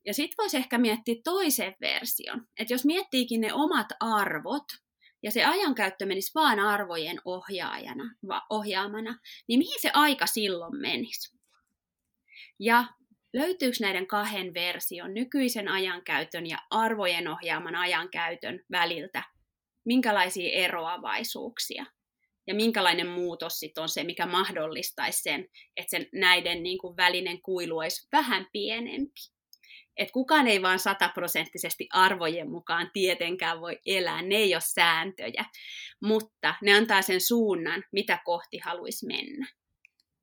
Ja 0.05 0.13
sitten 0.13 0.35
voisi 0.37 0.57
ehkä 0.57 0.77
miettiä 0.77 1.15
toisen 1.23 1.75
version, 1.81 2.47
että 2.59 2.73
jos 2.73 2.85
miettiikin 2.85 3.41
ne 3.41 3.53
omat 3.53 3.87
arvot, 3.99 4.63
ja 5.23 5.31
se 5.31 5.43
ajankäyttö 5.43 6.05
menisi 6.05 6.31
vaan 6.35 6.59
arvojen 6.59 7.17
ohjaajana, 7.25 8.03
ohjaamana, 8.49 9.19
niin 9.47 9.57
mihin 9.57 9.81
se 9.81 9.91
aika 9.93 10.25
silloin 10.25 10.81
menisi? 10.81 11.37
Ja 12.59 12.85
löytyykö 13.33 13.77
näiden 13.79 14.07
kahden 14.07 14.53
version, 14.53 15.13
nykyisen 15.13 15.67
ajankäytön 15.67 16.45
ja 16.45 16.57
arvojen 16.69 17.27
ohjaaman 17.27 17.75
ajankäytön 17.75 18.59
väliltä, 18.71 19.23
minkälaisia 19.85 20.51
eroavaisuuksia? 20.51 21.85
Ja 22.47 22.55
minkälainen 22.55 23.07
muutos 23.07 23.59
sitten 23.59 23.81
on 23.81 23.89
se, 23.89 24.03
mikä 24.03 24.25
mahdollistaisi 24.25 25.21
sen, 25.21 25.47
että 25.77 25.89
sen 25.89 26.07
näiden 26.13 26.63
niin 26.63 26.77
kuin 26.77 26.97
välinen 26.97 27.41
kuilu 27.41 27.77
olisi 27.77 28.07
vähän 28.11 28.47
pienempi 28.51 29.32
että 29.97 30.13
kukaan 30.13 30.47
ei 30.47 30.61
vaan 30.61 30.79
sataprosenttisesti 30.79 31.87
arvojen 31.93 32.51
mukaan 32.51 32.89
tietenkään 32.93 33.61
voi 33.61 33.79
elää, 33.85 34.21
ne 34.21 34.35
ei 34.35 34.55
ole 34.55 34.61
sääntöjä, 34.65 35.45
mutta 36.01 36.55
ne 36.61 36.73
antaa 36.73 37.01
sen 37.01 37.21
suunnan, 37.21 37.83
mitä 37.91 38.19
kohti 38.25 38.57
haluaisi 38.57 39.05
mennä. 39.05 39.47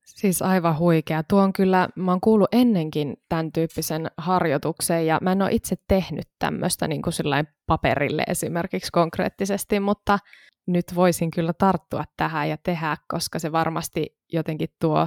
Siis 0.05 0.43
aivan 0.43 0.79
huikea. 0.79 1.23
Tuo 1.23 1.43
on 1.43 1.53
kyllä, 1.53 1.89
mä 1.97 2.13
oon 2.13 2.21
kuullut 2.21 2.49
ennenkin 2.55 3.17
tämän 3.29 3.53
tyyppisen 3.53 4.11
harjoituksen 4.17 5.07
ja 5.07 5.19
mä 5.23 5.33
en 5.33 5.43
ole 5.43 5.51
itse 5.53 5.77
tehnyt 5.89 6.29
tämmöistä 6.39 6.89
niin 6.89 7.03
kuin 7.03 7.15
paperille 7.67 8.23
esimerkiksi 8.27 8.93
konkreettisesti, 8.93 9.81
mutta 9.81 10.19
nyt 10.67 10.85
voisin 10.95 11.31
kyllä 11.31 11.53
tarttua 11.53 12.05
tähän 12.17 12.49
ja 12.49 12.57
tehdä, 12.63 12.97
koska 13.09 13.39
se 13.39 13.53
varmasti 13.53 14.17
jotenkin 14.33 14.69
tuo 14.81 15.07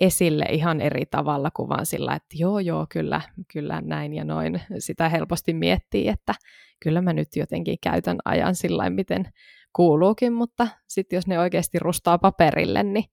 esille 0.00 0.44
ihan 0.50 0.80
eri 0.80 1.06
tavalla 1.06 1.50
kuin 1.50 1.68
vaan 1.68 1.86
sillä, 1.86 2.14
että 2.14 2.36
joo, 2.38 2.58
joo, 2.58 2.86
kyllä, 2.92 3.20
kyllä 3.52 3.80
näin 3.80 4.14
ja 4.14 4.24
noin. 4.24 4.62
Sitä 4.78 5.08
helposti 5.08 5.54
miettii, 5.54 6.08
että 6.08 6.34
kyllä 6.82 7.02
mä 7.02 7.12
nyt 7.12 7.28
jotenkin 7.36 7.78
käytän 7.82 8.18
ajan 8.24 8.54
sillä 8.54 8.90
miten 8.90 9.32
kuuluukin, 9.72 10.32
mutta 10.32 10.68
sitten 10.88 11.16
jos 11.16 11.26
ne 11.26 11.38
oikeasti 11.38 11.78
rustaa 11.78 12.18
paperille, 12.18 12.82
niin, 12.82 13.04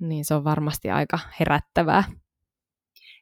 niin 0.00 0.24
se 0.24 0.34
on 0.34 0.44
varmasti 0.44 0.90
aika 0.90 1.18
herättävää. 1.40 2.04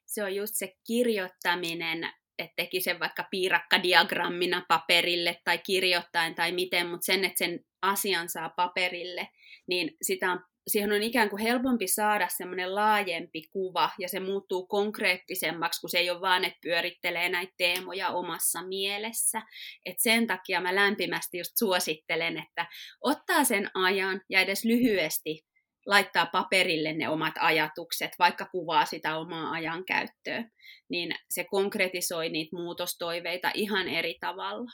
Se 0.07 0.25
on 0.25 0.35
just 0.35 0.55
se 0.55 0.75
kirjoittaminen, 0.87 2.09
että 2.39 2.53
teki 2.57 2.81
sen 2.81 3.01
vaikka 3.01 3.27
piirakkadiagrammina 3.31 4.65
paperille 4.69 5.41
tai 5.45 5.59
kirjoittain 5.59 6.35
tai 6.35 6.53
miten, 6.53 6.87
mutta 6.87 7.05
sen, 7.05 7.25
että 7.25 7.39
sen 7.39 7.61
asian 7.83 8.29
saa 8.29 8.49
paperille, 8.49 9.29
niin 9.67 9.97
sitä 10.03 10.33
on 10.33 10.41
siihen 10.69 10.93
on 10.93 11.03
ikään 11.03 11.31
kuin 11.31 11.43
helpompi 11.43 11.89
saada 11.89 12.29
semmoinen 12.29 12.75
laajempi 12.75 13.43
kuva 13.53 13.91
ja 13.99 14.09
se 14.09 14.21
muuttuu 14.21 14.67
konkreettisemmaksi, 14.67 15.81
kun 15.81 15.91
se 15.91 15.99
ei 15.99 16.11
ole 16.11 16.21
vaan, 16.21 16.45
että 16.45 16.59
pyörittelee 16.63 17.29
näitä 17.29 17.53
teemoja 17.57 18.11
omassa 18.11 18.63
mielessä. 18.63 19.43
Et 19.85 19.97
sen 19.99 20.27
takia 20.27 20.61
mä 20.61 20.75
lämpimästi 20.75 21.39
just 21.39 21.53
suosittelen, 21.59 22.39
että 22.39 22.67
ottaa 23.01 23.45
sen 23.45 23.71
ajan 23.75 24.21
ja 24.31 24.41
edes 24.41 24.65
lyhyesti 24.65 25.47
laittaa 25.87 26.27
paperille 26.27 26.93
ne 26.93 27.09
omat 27.09 27.35
ajatukset, 27.41 28.11
vaikka 28.19 28.45
kuvaa 28.45 28.85
sitä 28.85 29.17
omaa 29.17 29.51
ajankäyttöä, 29.51 30.45
niin 30.89 31.15
se 31.31 31.45
konkretisoi 31.45 32.29
niitä 32.29 32.57
muutostoiveita 32.57 33.51
ihan 33.55 33.89
eri 33.89 34.17
tavalla. 34.21 34.71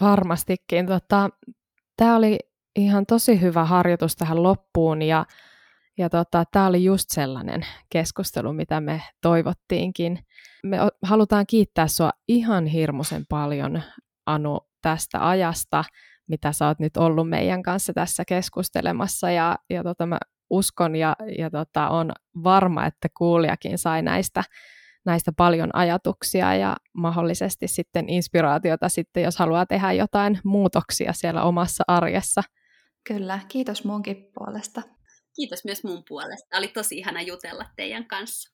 Varmastikin. 0.00 0.86
Tota, 0.86 1.30
Tämä 1.96 2.16
oli 2.16 2.38
ihan 2.76 3.06
tosi 3.06 3.40
hyvä 3.40 3.64
harjoitus 3.64 4.16
tähän 4.16 4.42
loppuun 4.42 5.02
ja, 5.02 5.26
ja 5.98 6.10
tota, 6.10 6.44
tämä 6.52 6.66
oli 6.66 6.84
just 6.84 7.10
sellainen 7.10 7.66
keskustelu, 7.90 8.52
mitä 8.52 8.80
me 8.80 9.02
toivottiinkin. 9.20 10.18
Me 10.64 10.78
halutaan 11.02 11.46
kiittää 11.46 11.86
sua 11.86 12.10
ihan 12.28 12.66
hirmuisen 12.66 13.24
paljon, 13.28 13.82
Anu, 14.26 14.60
tästä 14.82 15.28
ajasta, 15.28 15.84
mitä 16.28 16.52
sä 16.52 16.66
oot 16.66 16.78
nyt 16.78 16.96
ollut 16.96 17.28
meidän 17.28 17.62
kanssa 17.62 17.92
tässä 17.92 18.24
keskustelemassa 18.24 19.30
ja, 19.30 19.56
ja 19.70 19.82
tota, 19.82 20.06
mä 20.06 20.18
uskon 20.50 20.96
ja, 20.96 21.16
ja 21.38 21.50
tota, 21.50 21.88
on 21.88 22.12
varma, 22.44 22.86
että 22.86 23.08
kuulijakin 23.18 23.78
sai 23.78 24.02
näistä, 24.02 24.44
näistä 25.04 25.32
paljon 25.36 25.70
ajatuksia 25.72 26.54
ja 26.54 26.76
mahdollisesti 26.92 27.68
sitten 27.68 28.08
inspiraatiota 28.08 28.88
sitten, 28.88 29.22
jos 29.22 29.38
haluaa 29.38 29.66
tehdä 29.66 29.92
jotain 29.92 30.40
muutoksia 30.44 31.12
siellä 31.12 31.42
omassa 31.42 31.84
arjessa– 31.88 32.42
Kyllä, 33.04 33.40
kiitos 33.48 33.84
munkin 33.84 34.30
puolesta. 34.34 34.82
Kiitos 35.36 35.64
myös 35.64 35.84
mun 35.84 36.02
puolesta. 36.08 36.58
Oli 36.58 36.68
tosi 36.68 36.98
ihana 36.98 37.22
jutella 37.22 37.64
teidän 37.76 38.06
kanssa. 38.06 38.52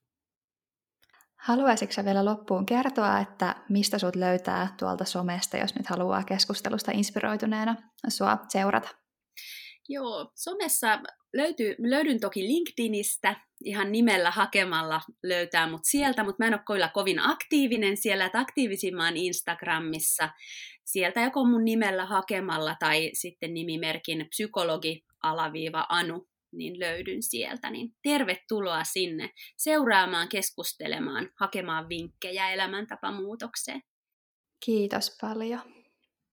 Haluaisitko 1.36 2.04
vielä 2.04 2.24
loppuun 2.24 2.66
kertoa, 2.66 3.18
että 3.20 3.56
mistä 3.68 3.98
sut 3.98 4.16
löytää 4.16 4.74
tuolta 4.78 5.04
somesta, 5.04 5.56
jos 5.56 5.74
nyt 5.74 5.86
haluaa 5.86 6.24
keskustelusta 6.24 6.92
inspiroituneena 6.92 7.76
sua 8.08 8.38
seurata? 8.48 8.88
Joo, 9.88 10.30
somessa 10.34 11.00
löytyy, 11.36 11.74
löydyn 11.78 12.20
toki 12.20 12.42
LinkedInistä, 12.42 13.36
ihan 13.64 13.92
nimellä 13.92 14.30
hakemalla 14.30 15.00
löytää 15.22 15.70
mut 15.70 15.80
sieltä, 15.84 16.24
mutta 16.24 16.44
mä 16.44 16.46
en 16.46 16.54
ole 16.54 16.62
kyllä 16.66 16.90
kovin 16.94 17.20
aktiivinen 17.20 17.96
siellä, 17.96 18.26
että 18.26 18.40
aktiivisimman 18.40 19.16
Instagramissa 19.16 20.28
sieltä 20.84 21.20
joko 21.20 21.44
mun 21.44 21.64
nimellä 21.64 22.06
hakemalla 22.06 22.76
tai 22.80 23.10
sitten 23.12 23.54
nimimerkin 23.54 24.26
psykologi 24.28 25.04
alaviiva 25.22 25.86
Anu, 25.88 26.28
niin 26.52 26.78
löydyn 26.78 27.22
sieltä. 27.22 27.70
Niin 27.70 27.88
tervetuloa 28.02 28.84
sinne 28.84 29.30
seuraamaan, 29.56 30.28
keskustelemaan, 30.28 31.30
hakemaan 31.40 31.88
vinkkejä 31.88 32.50
elämäntapamuutokseen. 32.50 33.82
Kiitos 34.64 35.16
paljon. 35.20 35.77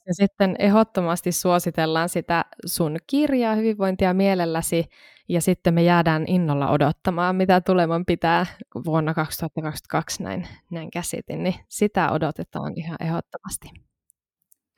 Ja 0.07 0.13
sitten 0.13 0.55
ehdottomasti 0.59 1.31
suositellaan 1.31 2.09
sitä 2.09 2.45
sun 2.65 2.97
kirjaa 3.07 3.55
Hyvinvointia 3.55 4.13
mielelläsi, 4.13 4.85
ja 5.29 5.41
sitten 5.41 5.73
me 5.73 5.83
jäädään 5.83 6.23
innolla 6.27 6.69
odottamaan, 6.69 7.35
mitä 7.35 7.61
tuleman 7.61 8.05
pitää 8.05 8.45
vuonna 8.85 9.13
2022, 9.13 10.23
näin, 10.23 10.47
näin 10.71 10.91
käsitin, 10.91 11.43
niin 11.43 11.55
sitä 11.69 12.11
odotetaan 12.11 12.73
ihan 12.75 12.97
ehdottomasti. 13.01 13.69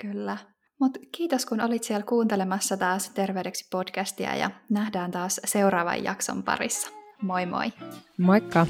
Kyllä. 0.01 0.37
Mutta 0.79 0.99
kiitos, 1.11 1.45
kun 1.45 1.61
olit 1.61 1.83
siellä 1.83 2.05
kuuntelemassa 2.05 2.77
taas 2.77 3.09
Terveydeksi 3.09 3.67
podcastia 3.71 4.35
ja 4.35 4.51
nähdään 4.69 5.11
taas 5.11 5.41
seuraavan 5.45 6.03
jakson 6.03 6.43
parissa. 6.43 6.89
Moi 7.21 7.45
moi! 7.45 7.73
Moikka! 8.17 8.67